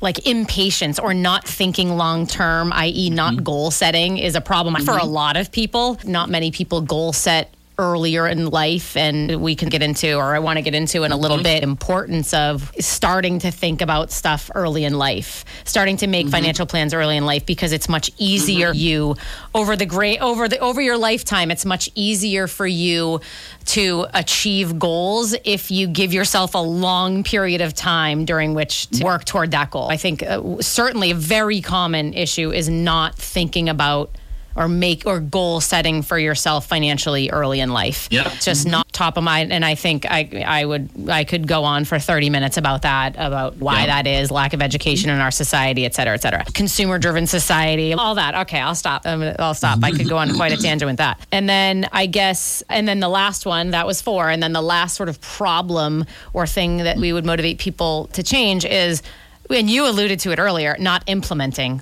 like 0.00 0.26
impatience 0.26 0.98
or 0.98 1.12
not 1.12 1.46
thinking 1.46 1.96
long 1.96 2.26
term, 2.26 2.72
i.e., 2.72 3.10
not 3.10 3.34
mm-hmm. 3.34 3.42
goal 3.42 3.70
setting, 3.70 4.18
is 4.18 4.36
a 4.36 4.40
problem 4.40 4.76
for 4.84 4.96
a 4.96 5.04
lot 5.04 5.36
of 5.36 5.50
people. 5.50 5.98
Not 6.04 6.30
many 6.30 6.50
people 6.50 6.80
goal 6.80 7.12
set 7.12 7.52
earlier 7.78 8.26
in 8.26 8.46
life 8.46 8.96
and 8.96 9.40
we 9.40 9.54
can 9.54 9.68
get 9.68 9.82
into 9.82 10.14
or 10.14 10.34
I 10.34 10.40
want 10.40 10.56
to 10.56 10.62
get 10.62 10.74
into 10.74 11.04
in 11.04 11.12
a 11.12 11.16
little 11.16 11.36
mm-hmm. 11.36 11.44
bit 11.44 11.62
importance 11.62 12.34
of 12.34 12.72
starting 12.80 13.38
to 13.40 13.50
think 13.50 13.80
about 13.80 14.10
stuff 14.10 14.50
early 14.54 14.84
in 14.84 14.98
life. 14.98 15.44
Starting 15.64 15.96
to 15.98 16.06
make 16.06 16.26
mm-hmm. 16.26 16.32
financial 16.32 16.66
plans 16.66 16.92
early 16.92 17.16
in 17.16 17.24
life 17.24 17.46
because 17.46 17.72
it's 17.72 17.88
much 17.88 18.10
easier 18.18 18.70
mm-hmm. 18.70 18.78
you 18.78 19.16
over 19.54 19.76
the 19.76 19.86
great 19.86 20.20
over 20.20 20.48
the 20.48 20.58
over 20.58 20.80
your 20.80 20.98
lifetime 20.98 21.50
it's 21.50 21.64
much 21.64 21.88
easier 21.94 22.46
for 22.46 22.66
you 22.66 23.20
to 23.64 24.06
achieve 24.14 24.78
goals 24.78 25.34
if 25.44 25.70
you 25.70 25.86
give 25.86 26.12
yourself 26.12 26.54
a 26.54 26.58
long 26.58 27.22
period 27.22 27.60
of 27.60 27.74
time 27.74 28.24
during 28.24 28.54
which 28.54 28.88
to 28.88 29.04
work 29.04 29.24
toward 29.24 29.50
that 29.50 29.70
goal. 29.70 29.88
I 29.90 29.96
think 29.96 30.22
uh, 30.22 30.60
certainly 30.60 31.10
a 31.10 31.14
very 31.14 31.60
common 31.60 32.14
issue 32.14 32.50
is 32.50 32.68
not 32.68 33.14
thinking 33.16 33.68
about 33.68 34.10
or 34.58 34.66
make 34.68 35.06
or 35.06 35.20
goal 35.20 35.60
setting 35.60 36.02
for 36.02 36.18
yourself 36.18 36.66
financially 36.66 37.30
early 37.30 37.60
in 37.60 37.70
life. 37.72 38.08
Yeah. 38.10 38.28
Just 38.40 38.66
not 38.66 38.92
top 38.92 39.16
of 39.16 39.22
mind. 39.22 39.52
And 39.52 39.64
I 39.64 39.76
think 39.76 40.04
I 40.10 40.44
I 40.44 40.64
would 40.64 40.90
I 41.08 41.22
could 41.22 41.46
go 41.46 41.62
on 41.62 41.84
for 41.84 42.00
30 42.00 42.28
minutes 42.28 42.56
about 42.56 42.82
that 42.82 43.14
about 43.16 43.56
why 43.58 43.78
Yep. 43.78 43.86
that 43.86 44.06
is 44.08 44.30
lack 44.32 44.54
of 44.54 44.60
education 44.60 45.10
in 45.10 45.20
our 45.20 45.30
society 45.30 45.84
et 45.86 45.94
cetera 45.94 46.14
et 46.14 46.22
cetera. 46.22 46.44
Consumer 46.52 46.98
driven 46.98 47.28
society 47.28 47.94
all 47.94 48.16
that. 48.16 48.34
Okay 48.34 48.58
I'll 48.58 48.74
stop. 48.74 49.02
Um, 49.06 49.22
I'll 49.38 49.54
stop. 49.54 49.78
I 49.84 49.92
could 49.92 50.08
go 50.08 50.16
on 50.18 50.34
quite 50.34 50.50
a 50.52 50.56
tangent 50.56 50.88
with 50.88 50.96
that. 50.98 51.20
And 51.30 51.48
then 51.48 51.88
I 51.92 52.06
guess 52.06 52.62
and 52.68 52.88
then 52.88 52.98
the 52.98 53.08
last 53.08 53.46
one 53.46 53.70
that 53.70 53.86
was 53.86 54.02
four. 54.02 54.28
And 54.28 54.42
then 54.42 54.52
the 54.52 54.60
last 54.62 54.96
sort 54.96 55.08
of 55.08 55.20
problem 55.20 56.04
or 56.32 56.46
thing 56.48 56.78
that 56.78 56.96
we 56.96 57.12
would 57.12 57.24
motivate 57.24 57.58
people 57.58 58.08
to 58.14 58.24
change 58.24 58.64
is 58.64 59.02
and 59.50 59.70
you 59.70 59.88
alluded 59.88 60.18
to 60.20 60.32
it 60.32 60.38
earlier 60.40 60.76
not 60.80 61.02
implementing 61.06 61.80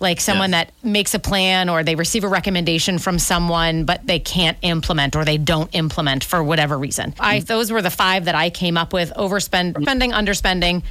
like 0.00 0.20
someone 0.20 0.50
Yes. 0.50 0.66
that 0.66 0.86
makes 0.86 1.14
a 1.14 1.18
plan 1.18 1.68
or 1.68 1.84
they 1.84 1.94
receive 1.94 2.24
a 2.24 2.28
recommendation 2.28 2.98
from 2.98 3.18
someone 3.18 3.84
but 3.84 4.06
they 4.06 4.18
can't 4.18 4.56
implement 4.62 5.14
or 5.14 5.24
they 5.24 5.38
don't 5.38 5.68
implement 5.74 6.24
for 6.24 6.42
whatever 6.42 6.76
reason. 6.78 7.14
I 7.20 7.40
mm. 7.40 7.46
those 7.46 7.70
were 7.70 7.82
the 7.82 7.90
five 7.90 8.24
that 8.24 8.34
I 8.34 8.50
came 8.50 8.76
up 8.76 8.92
with: 8.92 9.12
overspend, 9.16 9.80
spending, 9.80 10.12
underspending, 10.12 10.82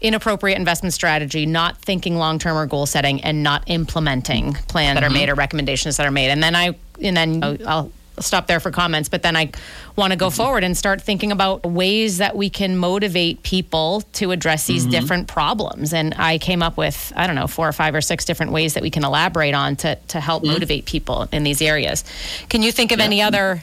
inappropriate 0.00 0.58
investment 0.58 0.92
strategy, 0.92 1.46
not 1.46 1.78
thinking 1.78 2.16
long 2.16 2.38
term 2.38 2.56
or 2.56 2.66
goal 2.66 2.86
setting, 2.86 3.22
and 3.22 3.42
not 3.42 3.64
implementing 3.66 4.54
plans 4.54 4.96
that 4.96 5.04
are 5.04 5.06
mm-hmm. 5.06 5.14
made 5.14 5.28
or 5.28 5.34
recommendations 5.34 5.96
that 5.96 6.06
are 6.06 6.10
made. 6.10 6.30
And 6.30 6.42
then 6.42 6.54
I 6.54 6.76
and 7.02 7.16
then 7.16 7.42
oh. 7.42 7.56
I'll, 7.66 7.68
I'll 7.68 7.92
stop 8.18 8.46
there 8.46 8.60
for 8.60 8.70
comments, 8.70 9.08
but 9.08 9.22
then 9.22 9.36
I 9.36 9.50
want 9.96 10.12
to 10.12 10.16
go 10.16 10.28
mm-hmm. 10.28 10.36
forward 10.36 10.64
and 10.64 10.76
start 10.76 11.00
thinking 11.00 11.32
about 11.32 11.64
ways 11.64 12.18
that 12.18 12.36
we 12.36 12.50
can 12.50 12.76
motivate 12.76 13.42
people 13.42 14.02
to 14.14 14.30
address 14.30 14.66
these 14.66 14.82
mm-hmm. 14.82 14.90
different 14.90 15.28
problems. 15.28 15.92
And 15.92 16.14
I 16.18 16.38
came 16.38 16.62
up 16.62 16.76
with, 16.76 17.12
I 17.16 17.26
don't 17.26 17.36
know, 17.36 17.46
four 17.46 17.68
or 17.68 17.72
five 17.72 17.94
or 17.94 18.00
six 18.00 18.24
different 18.24 18.52
ways 18.52 18.74
that 18.74 18.82
we 18.82 18.90
can 18.90 19.04
elaborate 19.04 19.54
on 19.54 19.76
to, 19.76 19.96
to 20.08 20.20
help 20.20 20.42
mm-hmm. 20.42 20.52
motivate 20.52 20.84
people 20.84 21.28
in 21.32 21.42
these 21.42 21.62
areas. 21.62 22.04
Can 22.48 22.62
you 22.62 22.72
think 22.72 22.92
of 22.92 23.00
any 23.00 23.22
other 23.22 23.62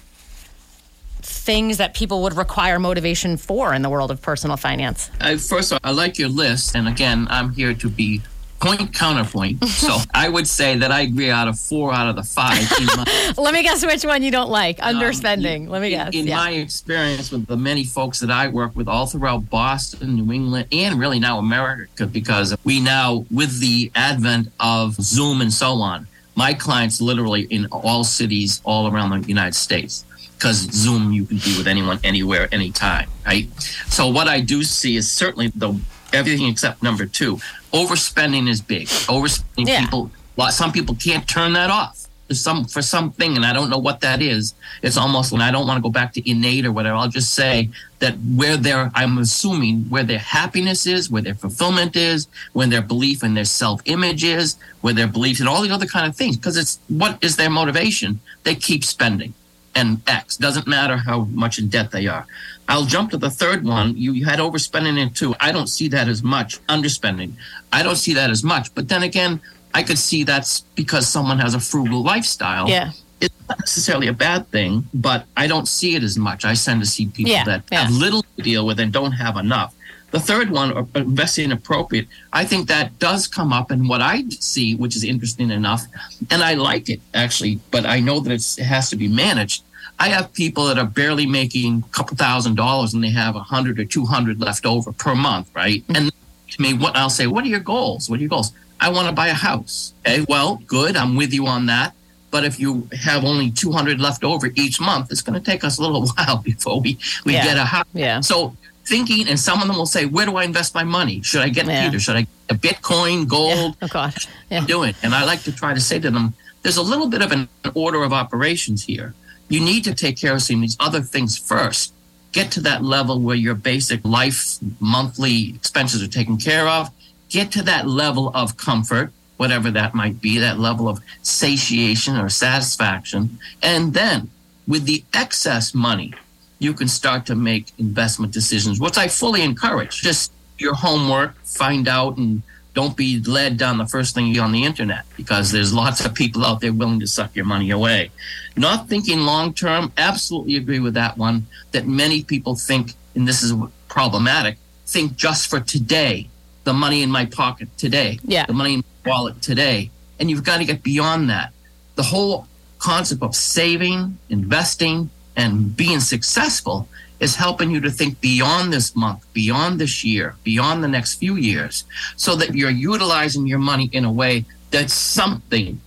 things 1.21 1.77
that 1.77 1.93
people 1.93 2.23
would 2.23 2.35
require 2.35 2.79
motivation 2.79 3.37
for 3.37 3.73
in 3.73 3.81
the 3.81 3.89
world 3.89 4.11
of 4.11 4.21
personal 4.21 4.57
finance? 4.57 5.09
I, 5.19 5.37
first, 5.37 5.71
of 5.71 5.79
all, 5.83 5.89
I 5.89 5.93
like 5.93 6.17
your 6.17 6.29
list, 6.29 6.75
and 6.75 6.87
again, 6.87 7.27
I'm 7.29 7.51
here 7.51 7.73
to 7.73 7.89
be 7.89 8.21
point 8.59 8.93
counterpoint. 8.93 9.63
so 9.65 9.97
I 10.13 10.29
would 10.29 10.47
say 10.47 10.77
that 10.77 10.91
I 10.91 11.01
agree 11.01 11.29
out 11.29 11.47
of 11.47 11.59
four 11.59 11.93
out 11.93 12.07
of 12.07 12.15
the 12.15 12.23
five. 12.23 12.61
My, 12.95 13.33
Let 13.37 13.53
me 13.53 13.63
guess 13.63 13.85
which 13.85 14.03
one 14.03 14.23
you 14.23 14.31
don't 14.31 14.49
like. 14.49 14.79
Um, 14.81 14.95
Underspending. 14.95 15.69
Let 15.69 15.81
me 15.81 15.93
in, 15.93 15.99
guess. 15.99 16.15
in 16.15 16.27
yeah. 16.27 16.35
my 16.35 16.51
experience 16.51 17.31
with 17.31 17.47
the 17.47 17.57
many 17.57 17.83
folks 17.83 18.19
that 18.19 18.31
I 18.31 18.47
work 18.47 18.75
with 18.75 18.87
all 18.87 19.07
throughout 19.07 19.49
Boston, 19.49 20.15
New 20.15 20.33
England, 20.33 20.67
and 20.71 20.99
really 20.99 21.19
now 21.19 21.39
America, 21.39 22.05
because 22.05 22.55
we 22.63 22.79
now, 22.79 23.25
with 23.31 23.59
the 23.59 23.91
advent 23.95 24.51
of 24.59 24.95
Zoom 24.95 25.41
and 25.41 25.53
so 25.53 25.73
on, 25.75 26.07
my 26.35 26.53
clients 26.53 27.01
literally 27.01 27.41
in 27.43 27.65
all 27.67 28.03
cities 28.03 28.61
all 28.63 28.91
around 28.91 29.21
the 29.21 29.27
United 29.27 29.55
States. 29.55 30.05
Because 30.35 30.71
Zoom 30.71 31.11
you 31.11 31.25
can 31.25 31.35
be 31.37 31.57
with 31.57 31.67
anyone, 31.67 31.99
anywhere, 32.01 32.47
anytime, 32.53 33.09
right? 33.25 33.49
So 33.89 34.07
what 34.07 34.29
I 34.29 34.39
do 34.39 34.63
see 34.63 34.95
is 34.95 35.11
certainly 35.11 35.47
the 35.49 35.77
everything 36.13 36.47
except 36.47 36.81
number 36.83 37.05
two. 37.05 37.39
Overspending 37.73 38.49
is 38.49 38.61
big. 38.61 38.87
Overspending 39.07 39.67
Yeah. 39.67 39.81
people. 39.81 40.11
Well, 40.35 40.51
some 40.51 40.71
people 40.71 40.95
can't 40.95 41.27
turn 41.27 41.53
that 41.53 41.69
off. 41.69 41.95
Some 42.31 42.65
for 42.65 42.83
something, 42.83 43.35
and 43.35 43.43
I 43.43 43.53
don't 43.53 43.71
know 43.71 43.79
what 43.79 44.01
that 44.01 44.21
is. 44.21 44.53
It's 44.83 44.97
almost 44.97 45.31
when 45.31 45.41
I 45.41 45.49
don't 45.49 45.65
want 45.65 45.77
to 45.79 45.81
go 45.81 45.89
back 45.89 46.13
to 46.13 46.29
innate 46.29 46.63
or 46.63 46.71
whatever. 46.71 46.95
I'll 46.95 47.07
just 47.09 47.33
say 47.33 47.69
that 47.99 48.13
where 48.35 48.55
their 48.55 48.91
I'm 48.93 49.17
assuming 49.17 49.85
where 49.89 50.03
their 50.03 50.19
happiness 50.19 50.85
is, 50.85 51.09
where 51.09 51.23
their 51.23 51.33
fulfillment 51.33 51.95
is, 51.95 52.27
when 52.53 52.69
their 52.69 52.83
belief 52.83 53.23
in 53.23 53.33
their 53.33 53.45
self 53.45 53.81
image 53.85 54.23
is, 54.23 54.57
where 54.81 54.93
their 54.93 55.07
beliefs 55.07 55.39
and 55.39 55.49
all 55.49 55.63
the 55.63 55.71
other 55.71 55.87
kind 55.87 56.05
of 56.07 56.15
things. 56.15 56.37
Because 56.37 56.55
it's 56.55 56.77
what 56.87 57.17
is 57.23 57.35
their 57.35 57.49
motivation? 57.49 58.19
They 58.43 58.53
keep 58.53 58.83
spending, 58.83 59.33
and 59.75 60.01
X 60.07 60.37
doesn't 60.37 60.67
matter 60.67 60.97
how 60.97 61.21
much 61.25 61.59
in 61.59 61.69
debt 61.69 61.91
they 61.91 62.07
are. 62.07 62.25
I'll 62.67 62.85
jump 62.85 63.11
to 63.11 63.17
the 63.17 63.29
third 63.29 63.63
one. 63.63 63.97
You, 63.97 64.13
you 64.13 64.25
had 64.25 64.39
overspending 64.39 64.97
in 64.99 65.11
two. 65.11 65.35
I 65.39 65.51
don't 65.51 65.67
see 65.67 65.87
that 65.89 66.07
as 66.07 66.21
much. 66.21 66.59
Underspending. 66.67 67.33
I 67.73 67.81
don't 67.83 67.95
see 67.95 68.13
that 68.13 68.29
as 68.29 68.43
much. 68.43 68.73
But 68.75 68.89
then 68.89 69.03
again, 69.03 69.41
I 69.73 69.83
could 69.83 69.97
see 69.97 70.23
that's 70.23 70.61
because 70.75 71.07
someone 71.07 71.39
has 71.39 71.53
a 71.55 71.59
frugal 71.59 72.03
lifestyle. 72.03 72.69
Yeah. 72.69 72.91
It's 73.21 73.33
not 73.49 73.59
necessarily 73.59 74.07
a 74.07 74.13
bad 74.13 74.49
thing, 74.49 74.87
but 74.93 75.25
I 75.35 75.47
don't 75.47 75.67
see 75.67 75.95
it 75.95 76.03
as 76.03 76.17
much. 76.17 76.45
I 76.45 76.53
tend 76.53 76.79
to 76.81 76.87
see 76.87 77.07
people 77.07 77.31
Yeah, 77.31 77.43
that 77.45 77.63
yeah. 77.71 77.83
have 77.83 77.91
little 77.91 78.23
to 78.37 78.41
deal 78.43 78.65
with 78.65 78.79
and 78.79 78.93
don't 78.93 79.11
have 79.11 79.35
enough. 79.35 79.73
The 80.11 80.19
third 80.19 80.49
one, 80.49 80.75
uh, 80.75 80.81
uh 80.95 80.99
investing 80.99 81.51
appropriate, 81.51 82.07
I 82.33 82.45
think 82.45 82.67
that 82.67 82.97
does 82.99 83.27
come 83.27 83.53
up 83.53 83.71
in 83.71 83.87
what 83.87 84.01
I 84.01 84.23
see, 84.29 84.75
which 84.75 84.95
is 84.95 85.03
interesting 85.03 85.51
enough. 85.51 85.85
And 86.31 86.41
I 86.43 86.55
like 86.55 86.89
it 86.89 87.01
actually, 87.13 87.59
but 87.71 87.85
I 87.85 87.99
know 87.99 88.19
that 88.19 88.31
it's, 88.31 88.57
it 88.57 88.65
has 88.65 88.89
to 88.89 88.95
be 88.95 89.07
managed. 89.07 89.63
I 89.99 90.09
have 90.09 90.31
people 90.33 90.65
that 90.67 90.77
are 90.77 90.85
barely 90.85 91.25
making 91.25 91.83
a 91.85 91.93
couple 91.93 92.15
thousand 92.15 92.55
dollars 92.55 92.93
and 92.93 93.03
they 93.03 93.09
have 93.11 93.35
a 93.35 93.41
hundred 93.41 93.79
or 93.79 93.85
two 93.85 94.05
hundred 94.05 94.39
left 94.39 94.65
over 94.65 94.91
per 94.93 95.13
month, 95.13 95.49
right? 95.53 95.81
Mm-hmm. 95.83 95.95
And 95.95 96.11
to 96.51 96.61
me, 96.61 96.73
what 96.73 96.95
I'll 96.95 97.09
say, 97.09 97.27
what 97.27 97.43
are 97.43 97.47
your 97.47 97.59
goals? 97.59 98.09
What 98.09 98.17
are 98.17 98.21
your 98.21 98.29
goals? 98.29 98.53
I 98.79 98.89
want 98.89 99.07
to 99.07 99.13
buy 99.13 99.27
a 99.27 99.33
house. 99.33 99.93
Okay, 100.07 100.25
well, 100.29 100.61
good. 100.65 100.95
I'm 100.95 101.15
with 101.15 101.33
you 101.33 101.47
on 101.47 101.65
that. 101.65 101.93
But 102.31 102.45
if 102.45 102.59
you 102.59 102.87
have 103.01 103.25
only 103.25 103.49
200 103.49 103.99
left 103.99 104.23
over 104.23 104.49
each 104.55 104.79
month, 104.79 105.11
it's 105.11 105.21
going 105.21 105.37
to 105.41 105.43
take 105.43 105.63
us 105.63 105.79
a 105.79 105.81
little 105.81 106.07
while 106.17 106.37
before 106.37 106.79
we, 106.79 106.97
we 107.25 107.33
Yeah. 107.33 107.43
get 107.43 107.57
a 107.57 107.65
house. 107.65 107.87
Yeah. 107.93 108.21
So 108.21 108.55
thinking, 108.89 109.27
and 109.29 109.39
some 109.39 109.61
of 109.61 109.67
them 109.67 109.77
will 109.77 109.85
say, 109.97 110.03
where 110.05 110.25
do 110.25 110.35
I 110.35 110.43
invest 110.43 110.73
my 110.73 110.83
money? 110.83 111.21
Should 111.21 111.41
I 111.41 111.49
get 111.49 111.65
Yeah. 111.67 111.85
Peter? 111.85 111.99
Should 111.99 112.17
I 112.21 112.21
get 112.49 112.61
Bitcoin, 112.67 113.27
gold? 113.27 113.77
Oh, 113.81 113.87
God. 113.87 114.13
Yeah. 114.49 114.65
do 114.65 114.83
it. 114.83 114.95
And 115.03 115.13
I 115.13 115.23
like 115.31 115.41
to 115.43 115.51
try 115.51 115.73
to 115.73 115.79
say 115.89 115.99
to 115.99 116.09
them, 116.11 116.33
there's 116.63 116.77
a 116.77 116.81
little 116.91 117.07
bit 117.07 117.21
of 117.21 117.31
an 117.31 117.47
order 117.75 118.01
of 118.03 118.11
operations 118.11 118.83
here. 118.83 119.13
You 119.47 119.59
need 119.61 119.83
to 119.85 119.93
take 119.93 120.17
care 120.17 120.33
of 120.33 120.41
some 120.41 120.57
of 120.57 120.61
these 120.61 120.77
other 120.79 121.01
things 121.01 121.37
first. 121.37 121.93
Get 122.31 122.51
to 122.55 122.61
that 122.61 122.83
level 122.83 123.15
where 123.19 123.35
your 123.35 123.55
basic 123.55 123.99
life 124.03 124.57
monthly 124.79 125.37
expenses 125.55 126.03
are 126.03 126.07
taken 126.19 126.37
care 126.37 126.67
of. 126.67 126.89
Get 127.29 127.51
to 127.53 127.61
that 127.63 127.87
level 127.87 128.31
of 128.35 128.57
comfort, 128.57 129.11
whatever 129.37 129.71
that 129.71 129.93
might 129.95 130.19
be, 130.21 130.37
that 130.39 130.59
level 130.59 130.87
of 130.89 130.99
satiation 131.21 132.17
or 132.17 132.29
satisfaction. 132.29 133.39
And 133.61 133.93
then 133.93 134.29
with 134.67 134.85
the 134.85 135.03
excess 135.13 135.73
money, 135.73 136.13
you 136.59 136.73
can 136.73 136.87
start 136.87 137.25
to 137.27 137.35
make 137.35 137.71
investment 137.77 138.33
decisions, 138.33 138.79
which 138.79 138.97
I 138.97 139.07
fully 139.07 139.41
encourage. 139.41 140.01
Just 140.01 140.31
your 140.57 140.73
homework, 140.75 141.35
find 141.43 141.87
out, 141.87 142.17
and 142.17 142.41
don't 142.75 142.95
be 142.95 143.19
led 143.21 143.57
down 143.57 143.77
the 143.77 143.87
first 143.87 144.13
thing 144.13 144.27
you 144.27 144.41
on 144.41 144.51
the 144.51 144.63
internet 144.63 145.03
because 145.17 145.51
there's 145.51 145.73
lots 145.73 146.05
of 146.05 146.13
people 146.13 146.45
out 146.45 146.61
there 146.61 146.71
willing 146.73 146.99
to 146.99 147.07
suck 147.07 147.35
your 147.35 147.45
money 147.45 147.71
away. 147.71 148.11
Not 148.55 148.87
thinking 148.89 149.21
long 149.21 149.53
term, 149.53 149.91
absolutely 149.97 150.57
agree 150.57 150.79
with 150.79 150.93
that 150.93 151.17
one. 151.17 151.47
That 151.71 151.87
many 151.87 152.23
people 152.23 152.55
think, 152.55 152.93
and 153.15 153.27
this 153.27 153.41
is 153.41 153.53
problematic, 153.87 154.57
think 154.85 155.15
just 155.15 155.49
for 155.49 155.59
today, 155.59 156.29
the 156.65 156.73
money 156.73 157.01
in 157.03 157.09
my 157.09 157.25
pocket 157.25 157.69
today, 157.77 158.19
Yeah. 158.23 158.45
the 158.45 158.53
money 158.53 158.75
in 158.75 158.83
my 159.05 159.11
wallet 159.11 159.41
today. 159.41 159.89
And 160.19 160.29
you've 160.29 160.43
got 160.43 160.57
to 160.57 160.65
get 160.65 160.83
beyond 160.83 161.29
that. 161.29 161.53
The 161.95 162.03
whole 162.03 162.47
concept 162.79 163.23
of 163.23 163.33
saving, 163.35 164.17
investing, 164.29 165.09
and 165.39 165.75
being 165.75 166.01
successful 166.01 166.87
is 167.21 167.35
helping 167.35 167.71
you 167.71 167.79
to 167.79 167.89
think 167.89 168.19
beyond 168.19 168.73
this 168.73 168.93
month, 168.95 169.21
beyond 169.33 169.79
this 169.79 170.03
year, 170.03 170.35
beyond 170.43 170.83
the 170.83 170.87
next 170.87 171.15
few 171.15 171.35
years, 171.37 171.85
so 172.17 172.35
that 172.35 172.53
you're 172.55 172.69
utilizing 172.91 173.47
your 173.47 173.59
money 173.59 173.89
in 173.93 174.03
a 174.03 174.11
way 174.11 174.43
that 174.71 174.89
something 174.89 175.79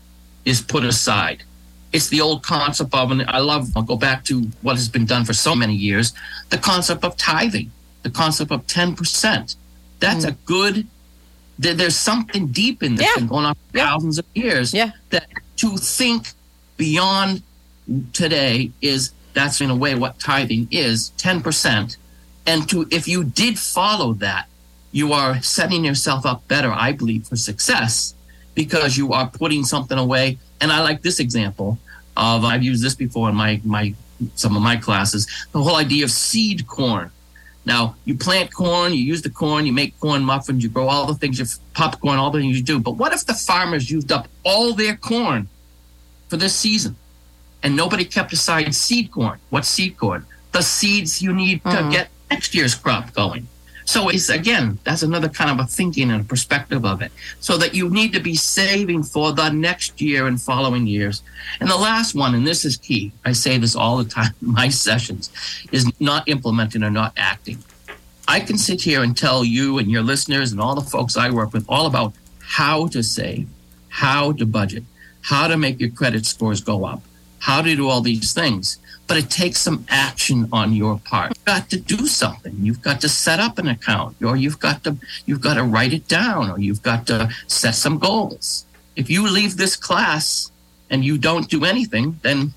is 0.46 0.60
put 0.62 0.84
aside. 0.84 1.42
It's 1.92 2.08
the 2.08 2.22
old 2.22 2.42
concept 2.42 2.94
of, 2.94 3.10
and 3.10 3.22
I 3.28 3.40
love, 3.40 3.68
I'll 3.76 3.82
go 3.82 3.96
back 3.96 4.24
to 4.24 4.34
what 4.62 4.76
has 4.76 4.88
been 4.88 5.04
done 5.04 5.24
for 5.26 5.34
so 5.34 5.54
many 5.54 5.74
years 5.74 6.14
the 6.48 6.58
concept 6.58 7.04
of 7.04 7.16
tithing. 7.16 7.70
the 8.02 8.10
concept 8.10 8.50
of 8.50 8.66
10%. 8.66 9.56
That's 10.00 10.24
mm. 10.24 10.30
a 10.30 10.32
good, 10.44 10.86
there's 11.58 11.94
something 12.10 12.48
deep 12.48 12.82
in 12.82 12.96
this 12.96 13.06
yeah. 13.06 13.14
thing 13.14 13.28
going 13.28 13.44
on 13.44 13.54
for 13.54 13.78
yeah. 13.78 13.86
thousands 13.86 14.18
of 14.18 14.26
years. 14.34 14.74
Yeah. 14.74 14.90
That 15.10 15.28
to 15.58 15.76
think 15.76 16.32
beyond 16.76 17.42
today 18.12 18.72
is 18.80 19.12
that's 19.34 19.60
in 19.60 19.70
a 19.70 19.76
way 19.76 19.94
what 19.94 20.18
tithing 20.18 20.68
is 20.70 21.12
10%. 21.18 21.96
And 22.46 22.68
to 22.70 22.86
if 22.90 23.06
you 23.06 23.24
did 23.24 23.58
follow 23.58 24.14
that, 24.14 24.48
you 24.90 25.12
are 25.12 25.40
setting 25.42 25.84
yourself 25.84 26.26
up 26.26 26.46
better, 26.48 26.70
I 26.70 26.92
believe, 26.92 27.26
for 27.26 27.36
success 27.36 28.14
because 28.54 28.96
you 28.96 29.12
are 29.12 29.26
putting 29.26 29.64
something 29.64 29.96
away. 29.98 30.38
And 30.60 30.70
I 30.70 30.82
like 30.82 31.02
this 31.02 31.18
example 31.18 31.78
of 32.16 32.44
I've 32.44 32.62
used 32.62 32.84
this 32.84 32.94
before 32.94 33.30
in 33.30 33.34
my 33.34 33.60
my 33.64 33.94
some 34.34 34.54
of 34.54 34.62
my 34.62 34.76
classes, 34.76 35.26
the 35.52 35.62
whole 35.62 35.76
idea 35.76 36.04
of 36.04 36.10
seed 36.10 36.66
corn. 36.66 37.10
Now, 37.64 37.96
you 38.04 38.16
plant 38.16 38.52
corn, 38.52 38.92
you 38.92 39.00
use 39.00 39.22
the 39.22 39.30
corn, 39.30 39.66
you 39.66 39.72
make 39.72 39.98
corn 40.00 40.22
muffins, 40.22 40.62
you 40.62 40.68
grow 40.68 40.88
all 40.88 41.06
the 41.06 41.14
things, 41.14 41.38
you 41.38 41.46
popcorn, 41.74 42.18
all 42.18 42.30
the 42.30 42.40
things 42.40 42.56
you 42.56 42.62
do. 42.62 42.80
But 42.80 42.92
what 42.92 43.12
if 43.12 43.24
the 43.24 43.34
farmers 43.34 43.90
used 43.90 44.10
up 44.10 44.26
all 44.44 44.74
their 44.74 44.96
corn 44.96 45.48
for 46.28 46.36
this 46.36 46.54
season 46.54 46.96
and 47.62 47.76
nobody 47.76 48.04
kept 48.04 48.32
aside 48.32 48.74
seed 48.74 49.10
corn? 49.10 49.38
What 49.50 49.64
seed 49.64 49.96
corn? 49.96 50.26
The 50.52 50.62
seeds 50.62 51.22
you 51.22 51.32
need 51.32 51.62
to 51.64 51.70
mm-hmm. 51.70 51.90
get 51.90 52.08
next 52.30 52.54
year's 52.54 52.74
crop 52.74 53.12
going. 53.14 53.46
So 53.84 54.08
it's 54.08 54.28
again, 54.28 54.78
that's 54.84 55.02
another 55.02 55.28
kind 55.28 55.50
of 55.50 55.64
a 55.64 55.68
thinking 55.68 56.10
and 56.10 56.20
a 56.22 56.24
perspective 56.24 56.84
of 56.84 57.02
it. 57.02 57.12
So 57.40 57.56
that 57.58 57.74
you 57.74 57.88
need 57.90 58.12
to 58.12 58.20
be 58.20 58.34
saving 58.34 59.02
for 59.02 59.32
the 59.32 59.50
next 59.50 60.00
year 60.00 60.26
and 60.26 60.40
following 60.40 60.86
years. 60.86 61.22
And 61.60 61.68
the 61.68 61.76
last 61.76 62.14
one, 62.14 62.34
and 62.34 62.46
this 62.46 62.64
is 62.64 62.76
key, 62.76 63.12
I 63.24 63.32
say 63.32 63.58
this 63.58 63.74
all 63.74 63.96
the 63.98 64.08
time 64.08 64.32
in 64.40 64.52
my 64.52 64.68
sessions, 64.86 65.30
is 65.72 65.90
not 66.00 66.28
implementing 66.28 66.82
or 66.82 66.90
not 66.90 67.12
acting. 67.16 67.58
I 68.28 68.40
can 68.40 68.56
sit 68.56 68.80
here 68.80 69.02
and 69.02 69.16
tell 69.16 69.44
you 69.44 69.78
and 69.78 69.90
your 69.90 70.02
listeners 70.02 70.52
and 70.52 70.60
all 70.60 70.74
the 70.74 70.88
folks 70.88 71.16
I 71.16 71.30
work 71.30 71.52
with 71.52 71.66
all 71.68 71.86
about 71.86 72.14
how 72.40 72.86
to 72.88 73.02
save, 73.02 73.48
how 73.88 74.32
to 74.32 74.46
budget, 74.46 74.84
how 75.22 75.48
to 75.48 75.56
make 75.56 75.80
your 75.80 75.90
credit 75.90 76.24
scores 76.24 76.60
go 76.60 76.84
up, 76.84 77.02
how 77.46 77.60
to 77.60 77.74
do 77.76 77.88
all 77.88 78.00
these 78.00 78.32
things 78.32 78.78
but 79.12 79.16
it 79.16 79.28
takes 79.28 79.58
some 79.58 79.84
action 79.90 80.48
on 80.52 80.72
your 80.72 80.98
part. 81.00 81.32
You've 81.36 81.44
got 81.44 81.68
to 81.68 81.78
do 81.78 82.06
something. 82.06 82.56
You've 82.60 82.80
got 82.80 83.02
to 83.02 83.10
set 83.10 83.40
up 83.40 83.58
an 83.58 83.68
account, 83.68 84.16
or 84.22 84.36
you've 84.36 84.58
got 84.58 84.84
to 84.84 84.96
you've 85.26 85.42
got 85.42 85.54
to 85.54 85.64
write 85.64 85.92
it 85.92 86.08
down, 86.08 86.50
or 86.50 86.58
you've 86.58 86.82
got 86.82 87.06
to 87.08 87.28
set 87.46 87.74
some 87.74 87.98
goals. 87.98 88.64
If 88.96 89.10
you 89.10 89.28
leave 89.28 89.58
this 89.58 89.76
class 89.76 90.50
and 90.88 91.04
you 91.04 91.18
don't 91.18 91.48
do 91.50 91.66
anything, 91.66 92.20
then 92.22 92.54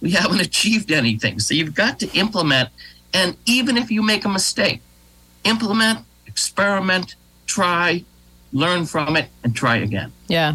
we 0.00 0.12
haven't 0.12 0.40
achieved 0.50 0.90
anything. 0.90 1.40
So 1.40 1.52
you've 1.52 1.74
got 1.74 1.98
to 2.00 2.10
implement, 2.16 2.70
and 3.12 3.36
even 3.44 3.76
if 3.76 3.90
you 3.90 4.02
make 4.02 4.24
a 4.24 4.30
mistake, 4.30 4.80
implement, 5.44 6.00
experiment, 6.26 7.16
try, 7.44 8.02
learn 8.54 8.86
from 8.86 9.16
it, 9.16 9.28
and 9.44 9.54
try 9.54 9.76
again. 9.76 10.12
Yeah. 10.28 10.54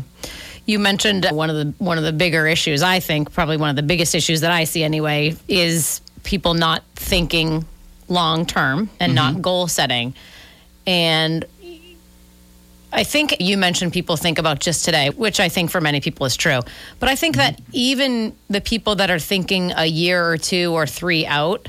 You 0.66 0.80
mentioned 0.80 1.28
one 1.32 1.50
of 1.50 1.56
the 1.56 1.74
one 1.84 1.98
of 1.98 2.04
the 2.04 2.14
bigger 2.14 2.48
issues. 2.48 2.82
I 2.82 3.00
think 3.00 3.34
probably 3.34 3.58
one 3.58 3.70
of 3.70 3.76
the 3.76 3.84
biggest 3.84 4.16
issues 4.16 4.42
that 4.42 4.52
I 4.52 4.64
see 4.64 4.84
anyway 4.84 5.36
is 5.48 6.02
people 6.24 6.54
not 6.54 6.84
thinking 6.96 7.66
long 8.08 8.46
term 8.46 8.90
and 9.00 9.10
mm-hmm. 9.10 9.34
not 9.34 9.42
goal 9.42 9.68
setting. 9.68 10.14
And 10.88 11.46
I 12.94 13.04
think 13.04 13.38
you 13.40 13.58
mentioned 13.58 13.92
people 13.92 14.16
think 14.16 14.38
about 14.38 14.60
just 14.60 14.86
today, 14.86 15.10
which 15.10 15.40
I 15.40 15.50
think 15.50 15.72
for 15.72 15.82
many 15.82 16.00
people 16.00 16.26
is 16.26 16.38
true. 16.38 16.60
But 17.00 17.10
I 17.10 17.16
think 17.16 17.36
that 17.38 17.60
even 17.72 18.36
the 18.50 18.62
people 18.62 18.96
that 18.96 19.10
are 19.10 19.20
thinking 19.20 19.72
a 19.76 19.86
year 19.86 20.26
or 20.26 20.38
two 20.38 20.72
or 20.74 20.86
three 20.86 21.26
out, 21.26 21.68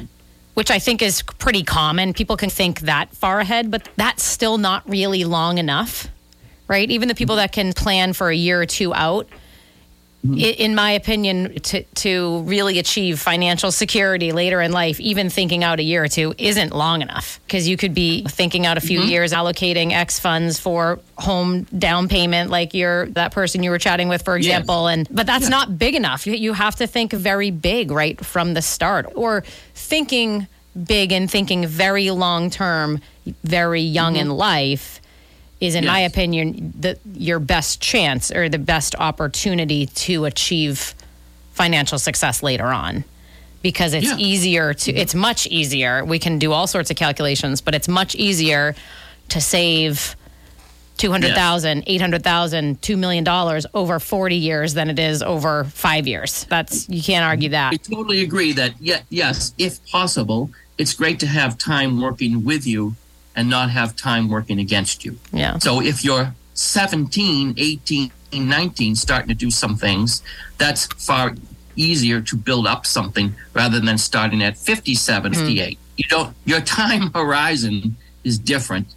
which 0.53 0.71
I 0.71 0.79
think 0.79 1.03
is 1.03 1.23
pretty 1.23 1.63
common, 1.63 2.13
people 2.13 2.37
can 2.37 2.51
think 2.51 2.81
that 2.81 3.15
far 3.15 3.41
ahead, 3.41 3.71
but 3.71 3.89
that's 3.97 4.23
still 4.23 4.59
not 4.59 4.89
really 4.89 5.25
long 5.25 5.59
enough 5.59 6.09
right? 6.69 6.91
Even 6.91 7.09
the 7.09 7.15
people 7.15 7.37
that 7.37 7.53
can 7.53 7.73
plan 7.73 8.13
for 8.13 8.29
a 8.31 8.37
year 8.37 8.61
or 8.61 8.67
two 8.67 8.95
out, 8.95 9.29
mm-hmm. 10.25 10.39
in 10.39 10.75
my 10.75 10.93
opinion, 10.93 11.55
to, 11.61 11.83
to 11.83 12.41
really 12.43 12.79
achieve 12.79 13.21
financial 13.21 13.71
security 13.71 14.33
later 14.33 14.61
in 14.63 14.73
life, 14.73 14.99
even 15.01 15.29
thinking 15.29 15.63
out 15.63 15.79
a 15.79 15.83
year 15.83 16.05
or 16.05 16.09
two 16.09 16.35
isn't 16.39 16.73
long 16.73 17.03
enough 17.03 17.41
because 17.47 17.69
you 17.69 17.77
could 17.77 17.95
be 17.95 18.25
thinking 18.25 18.65
out 18.65 18.79
a 18.79 18.81
few 18.81 19.01
mm-hmm. 19.01 19.11
years, 19.11 19.33
allocating 19.33 19.93
X 19.93 20.19
funds 20.19 20.59
for 20.59 21.01
home 21.17 21.65
down 21.65 22.09
payment, 22.09 22.51
like 22.51 22.73
you're 22.73 23.07
that 23.11 23.33
person 23.33 23.63
you 23.63 23.71
were 23.71 23.79
chatting 23.79 24.09
with, 24.09 24.23
for 24.23 24.37
example. 24.37 24.89
Yes. 24.89 24.97
And 24.97 25.09
but 25.11 25.27
that's 25.27 25.49
not 25.49 25.79
big 25.79 25.95
enough. 25.95 26.27
You, 26.27 26.33
you 26.33 26.53
have 26.55 26.77
to 26.77 26.87
think 26.87 27.13
very 27.13 27.51
big 27.51 27.91
right 27.91 28.25
from 28.25 28.55
the 28.55 28.63
start, 28.63 29.13
or 29.15 29.45
thinking 29.75 30.47
big 30.87 31.13
and 31.13 31.31
thinking 31.31 31.67
very 31.67 32.11
long 32.11 32.51
term, 32.51 33.01
very 33.45 33.83
young 33.83 34.15
mm-hmm. 34.15 34.23
in 34.23 34.31
life 34.31 35.01
is, 35.67 35.75
in 35.75 35.85
yes. 35.85 35.91
my 35.91 36.01
opinion, 36.01 36.73
the, 36.79 36.99
your 37.15 37.39
best 37.39 37.81
chance 37.81 38.31
or 38.31 38.49
the 38.49 38.59
best 38.59 38.95
opportunity 38.99 39.87
to 39.87 40.25
achieve 40.25 40.95
financial 41.53 41.99
success 41.99 42.43
later 42.43 42.67
on 42.67 43.05
because 43.63 43.95
it's 43.95 44.07
yeah. 44.07 44.17
easier 44.19 44.75
to 44.75 44.93
it's 44.93 45.15
much 45.15 45.47
easier 45.47 46.05
we 46.05 46.19
can 46.19 46.39
do 46.39 46.53
all 46.53 46.67
sorts 46.67 46.91
of 46.91 46.97
calculations 46.97 47.61
but 47.61 47.77
it's 47.77 47.87
much 47.87 48.17
easier 48.17 48.75
to 49.29 49.41
save 49.41 50.17
200,000, 50.97 51.79
yes. 51.79 51.85
800,000, 51.87 52.81
2 52.81 52.97
million 52.97 53.25
dollars 53.25 53.67
over 53.75 53.99
40 53.99 54.37
years 54.37 54.75
than 54.75 54.91
it 54.91 54.99
is 54.99 55.23
over 55.23 55.65
5 55.65 56.07
years. 56.07 56.45
That's 56.45 56.89
you 56.89 57.03
can't 57.03 57.25
argue 57.25 57.49
that. 57.51 57.73
I 57.73 57.77
totally 57.77 58.23
agree 58.23 58.53
that 58.53 58.75
yeah, 58.81 59.01
yes, 59.11 59.55
if 59.59 59.85
possible, 59.91 60.51
it's 60.79 60.95
great 60.95 61.19
to 61.21 61.27
have 61.27 61.59
time 61.59 62.01
working 62.01 62.45
with 62.45 62.67
you 62.67 62.95
and 63.37 63.49
not 63.49 63.71
have 63.71 63.97
time 63.97 64.29
working 64.29 64.59
against 64.59 65.05
you. 65.05 65.19
Yeah. 65.33 65.59
So 65.59 65.81
if 65.81 66.05
you're 66.05 66.35
17, 66.55 67.55
18, 67.57 68.13
19 68.33 68.95
starting 68.95 69.29
to 69.29 69.35
do 69.35 69.51
some 69.51 69.77
things, 69.77 70.23
that's 70.59 70.87
far 70.87 71.35
easier 71.77 72.21
to 72.21 72.37
build 72.37 72.67
up 72.67 72.87
something 72.87 73.35
rather 73.53 73.81
than 73.81 73.99
starting 73.99 74.43
at 74.43 74.57
57, 74.57 75.33
mm. 75.33 75.37
58. 75.37 75.79
You 75.97 76.05
don't 76.09 76.37
your 76.45 76.61
time 76.79 77.13
horizon 77.13 77.97
is 78.23 78.39
different. 78.39 78.95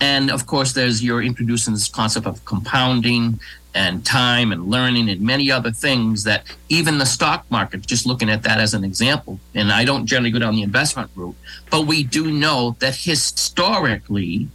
And 0.00 0.30
of 0.30 0.46
course 0.46 0.72
there's 0.72 1.02
you're 1.02 1.22
introducing 1.22 1.74
this 1.74 1.88
concept 1.88 2.26
of 2.26 2.44
compounding 2.44 3.40
and 3.74 4.04
time 4.04 4.52
and 4.52 4.66
learning 4.70 5.08
and 5.08 5.20
many 5.20 5.50
other 5.50 5.70
things 5.70 6.24
that 6.24 6.44
even 6.68 6.98
the 6.98 7.06
stock 7.06 7.44
market, 7.50 7.86
just 7.86 8.06
looking 8.06 8.28
at 8.28 8.42
that 8.42 8.58
as 8.58 8.74
an 8.74 8.84
example, 8.84 9.40
and 9.54 9.72
I 9.72 9.84
don't 9.84 10.06
generally 10.06 10.30
go 10.30 10.38
down 10.38 10.54
the 10.54 10.62
investment 10.62 11.10
route, 11.14 11.36
but 11.70 11.86
we 11.86 12.02
do 12.02 12.30
know 12.30 12.76
that 12.80 12.94
historically, 12.94 14.48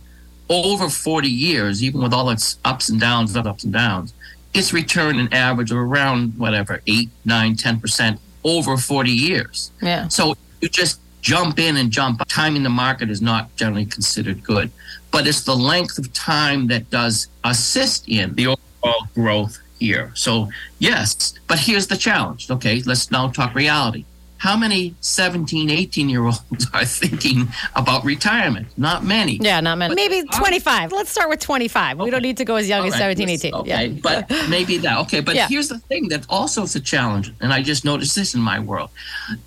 over 0.49 0.89
40 0.89 1.27
years, 1.27 1.83
even 1.83 2.01
with 2.01 2.13
all 2.13 2.29
its 2.29 2.57
ups 2.63 2.89
and 2.89 2.99
downs, 2.99 3.35
ups 3.35 3.63
and 3.63 3.73
downs, 3.73 4.13
it's 4.53 4.73
returned 4.73 5.19
an 5.19 5.33
average 5.33 5.71
of 5.71 5.77
around 5.77 6.37
whatever, 6.37 6.81
8, 6.87 7.09
9, 7.25 7.55
10% 7.55 8.19
over 8.43 8.77
40 8.77 9.11
years. 9.11 9.71
Yeah. 9.81 10.07
So 10.07 10.35
you 10.61 10.69
just 10.69 10.99
jump 11.21 11.59
in 11.59 11.77
and 11.77 11.91
jump. 11.91 12.21
Timing 12.27 12.63
the 12.63 12.69
market 12.69 13.09
is 13.09 13.21
not 13.21 13.53
generally 13.55 13.85
considered 13.85 14.43
good, 14.43 14.71
but 15.11 15.27
it's 15.27 15.43
the 15.43 15.55
length 15.55 15.97
of 15.97 16.13
time 16.13 16.67
that 16.67 16.89
does 16.89 17.27
assist 17.43 18.07
in 18.07 18.33
the 18.35 18.47
overall 18.83 19.07
growth 19.13 19.59
here. 19.79 20.11
So, 20.15 20.49
yes, 20.79 21.33
but 21.47 21.59
here's 21.59 21.87
the 21.87 21.97
challenge. 21.97 22.49
Okay, 22.49 22.81
let's 22.85 23.11
now 23.11 23.29
talk 23.29 23.55
reality. 23.55 24.05
How 24.39 24.55
many 24.55 24.93
17, 25.01 25.71
18 25.71 26.09
year 26.09 26.23
olds 26.23 26.67
are 26.73 26.85
thinking 26.85 27.47
about 27.75 28.03
retirement? 28.05 28.67
Not 28.77 29.03
many. 29.03 29.37
Yeah, 29.37 29.59
not 29.61 29.77
many. 29.77 29.95
Maybe 29.95 30.23
25. 30.27 30.91
Let's 30.91 31.09
start 31.09 31.29
with 31.29 31.39
25. 31.39 31.97
Okay. 31.97 32.03
We 32.03 32.11
don't 32.11 32.21
need 32.21 32.37
to 32.37 32.45
go 32.45 32.55
as 32.55 32.69
young 32.69 32.81
All 32.81 32.87
as 32.87 32.93
right. 32.93 33.17
17, 33.17 33.29
18. 33.29 33.53
Okay, 33.55 33.87
yeah. 33.87 33.99
but 34.01 34.29
maybe 34.49 34.77
that. 34.77 34.99
Okay, 34.99 35.21
but 35.21 35.35
yeah. 35.35 35.47
here's 35.47 35.69
the 35.69 35.79
thing 35.79 36.07
that 36.09 36.25
also 36.29 36.63
is 36.63 36.75
a 36.75 36.79
challenge, 36.79 37.33
and 37.41 37.51
I 37.51 37.63
just 37.63 37.83
noticed 37.83 38.15
this 38.15 38.35
in 38.35 38.41
my 38.41 38.59
world. 38.59 38.91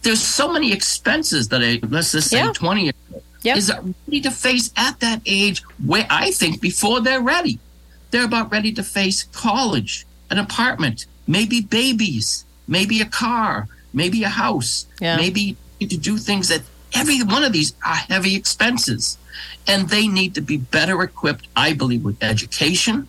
There's 0.03 0.21
so 0.21 0.53
many 0.53 0.73
expenses 0.73 1.49
that 1.49 1.63
I, 1.63 1.79
let's 1.87 2.13
just 2.13 2.31
say 2.31 2.39
yeah. 2.39 2.53
20 2.53 2.83
years 2.83 2.95
old, 3.13 3.23
yep. 3.43 3.57
is 3.57 3.73
ready 3.73 4.21
to 4.23 4.31
face 4.31 4.73
at 4.77 4.99
that 5.01 5.23
age 5.25 5.63
where 5.87 6.07
I 6.11 6.33
think 6.33 6.61
before 6.61 7.01
they're 7.01 7.23
ready. 7.23 7.61
They're 8.11 8.25
about 8.25 8.51
ready 8.51 8.73
to 8.73 8.83
face 8.83 9.25
college, 9.33 10.07
an 10.31 10.39
apartment, 10.39 11.07
maybe 11.27 11.61
babies, 11.61 12.45
maybe 12.67 13.01
a 13.01 13.05
car, 13.05 13.69
maybe 13.93 14.23
a 14.25 14.29
house, 14.29 14.87
yeah. 15.01 15.17
maybe 15.17 15.57
to 15.81 15.87
do 15.97 16.19
things 16.19 16.49
that 16.49 16.63
every 16.95 17.23
one 17.23 17.43
of 17.43 17.53
these 17.53 17.73
are 17.85 17.95
heavy 17.95 18.35
expenses. 18.35 19.17
And 19.67 19.89
they 19.89 20.09
need 20.09 20.35
to 20.35 20.41
be 20.41 20.57
better 20.57 21.03
equipped, 21.03 21.47
I 21.57 21.73
believe, 21.73 22.05
with 22.05 22.23
education, 22.23 23.09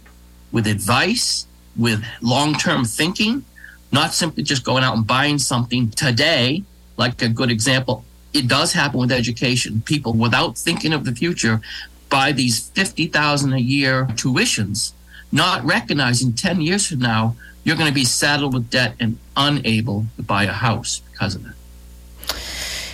with 0.51 0.67
advice, 0.67 1.45
with 1.75 2.03
long 2.21 2.53
term 2.53 2.85
thinking, 2.85 3.43
not 3.91 4.13
simply 4.13 4.43
just 4.43 4.63
going 4.63 4.83
out 4.83 4.95
and 4.95 5.05
buying 5.05 5.39
something 5.39 5.89
today. 5.91 6.63
Like 6.97 7.21
a 7.21 7.29
good 7.29 7.49
example, 7.49 8.05
it 8.33 8.47
does 8.47 8.73
happen 8.73 8.99
with 8.99 9.11
education. 9.11 9.81
People, 9.81 10.13
without 10.13 10.57
thinking 10.57 10.93
of 10.93 11.03
the 11.03 11.13
future, 11.13 11.61
buy 12.11 12.31
these 12.31 12.69
50,000 12.69 13.53
a 13.53 13.57
year 13.57 14.05
tuitions, 14.11 14.91
not 15.31 15.63
recognizing 15.63 16.33
10 16.33 16.61
years 16.61 16.85
from 16.85 16.99
now, 16.99 17.35
you're 17.63 17.77
going 17.77 17.87
to 17.87 17.93
be 17.93 18.05
saddled 18.05 18.53
with 18.53 18.69
debt 18.69 18.95
and 18.99 19.17
unable 19.35 20.05
to 20.17 20.21
buy 20.21 20.43
a 20.43 20.51
house 20.51 21.01
because 21.11 21.33
of 21.33 21.45
it. 21.45 21.53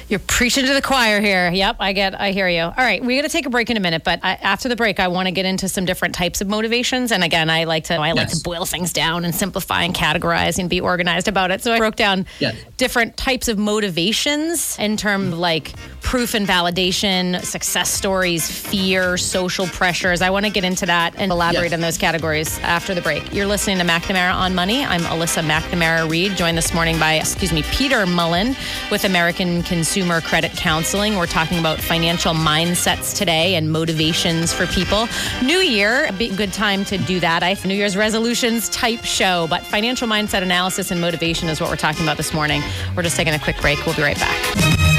You're 0.10 0.20
preaching 0.22 0.66
to 0.66 0.74
the 0.74 0.82
choir 0.82 1.20
here. 1.20 1.52
Yep, 1.52 1.76
I 1.82 1.92
get, 1.92 2.18
I 2.18 2.32
hear 2.32 2.48
you. 2.48 2.62
All 2.62 2.74
right, 2.78 3.02
we're 3.02 3.20
going 3.20 3.24
to 3.24 3.30
take 3.30 3.46
a 3.46 3.50
break 3.50 3.70
in 3.70 3.76
a 3.76 3.82
minute, 3.82 4.06
but 4.06 4.22
I, 4.24 4.36
after 4.36 4.70
the 4.70 4.78
break, 4.78 5.02
I 5.02 5.10
want 5.10 5.28
to 5.28 5.34
get 5.34 5.46
into 5.46 5.68
some 5.68 5.84
different 5.84 6.16
types 6.16 6.40
of 6.40 6.48
motivations. 6.48 7.12
And 7.12 7.26
again, 7.26 7.50
I 7.50 7.66
like 7.66 7.84
to, 7.86 7.96
I 7.96 8.14
like 8.14 8.30
Yes. 8.30 8.38
to 8.38 8.44
boil 8.44 8.64
things 8.64 8.94
down 8.94 9.26
and 9.26 9.36
simplify 9.36 9.84
and 9.84 9.94
categorize 9.94 10.60
and 10.60 10.70
be 10.70 10.80
organized 10.80 11.28
about 11.28 11.52
it. 11.52 11.62
So 11.62 11.74
I 11.74 11.78
broke 11.78 11.98
down 11.98 12.26
Yes. 12.40 12.56
different 12.78 13.18
types 13.18 13.50
of 13.50 13.58
motivations 13.58 14.80
in 14.80 14.96
terms 14.96 15.34
like 15.34 15.74
proof 16.02 16.36
and 16.36 16.48
validation, 16.48 17.44
success 17.44 17.90
stories, 17.90 18.50
fear, 18.50 19.18
social 19.18 19.68
pressures. 19.68 20.22
I 20.22 20.30
want 20.30 20.46
to 20.46 20.52
get 20.54 20.64
into 20.64 20.86
that 20.86 21.16
and 21.18 21.34
elaborate 21.34 21.64
Yes. 21.66 21.74
on 21.74 21.82
those 21.82 21.98
categories 21.98 22.58
after 22.60 22.96
the 22.96 23.02
break. 23.02 23.34
You're 23.34 23.46
listening 23.46 23.78
to 23.80 23.84
McNamara 23.84 24.34
on 24.34 24.56
Money. 24.56 24.86
I'm 24.86 25.02
Alyssa 25.02 25.44
McNamara 25.46 26.10
Reed, 26.10 26.38
joined 26.38 26.58
this 26.58 26.74
morning 26.74 26.98
by, 26.98 27.16
excuse 27.16 27.52
me, 27.52 27.64
Peter 27.74 28.06
Mullen 28.06 28.56
with 28.90 29.04
American 29.04 29.64
Consumer 29.64 29.97
Credit 30.22 30.52
Counseling. 30.52 31.16
We're 31.16 31.26
talking 31.26 31.60
about 31.60 31.80
financial 31.80 32.34
mindsets 32.34 33.18
today 33.18 33.56
and 33.56 33.72
motivations 33.72 34.54
for 34.54 34.68
people. 34.68 35.08
New 35.44 35.58
Year, 35.58 36.06
a 36.06 36.14
good 36.36 36.54
time 36.54 36.86
to 36.86 36.98
do 36.98 37.20
that. 37.20 37.44
I 37.44 37.56
New 37.66 37.76
Year's 37.76 37.98
resolutions 37.98 38.70
type 38.70 39.04
show, 39.04 39.48
but 39.50 39.66
financial 39.66 40.08
mindset 40.08 40.44
analysis 40.44 40.92
and 40.92 41.02
motivation 41.02 41.50
is 41.50 41.60
what 41.60 41.70
we're 41.70 41.76
talking 41.76 42.04
about 42.04 42.18
this 42.18 42.34
morning. 42.34 42.62
We're 42.96 43.04
just 43.04 43.16
taking 43.16 43.34
a 43.34 43.40
quick 43.40 43.60
break. 43.60 43.84
We'll 43.86 43.96
be 43.96 44.04
right 44.04 44.18
back. 44.18 44.97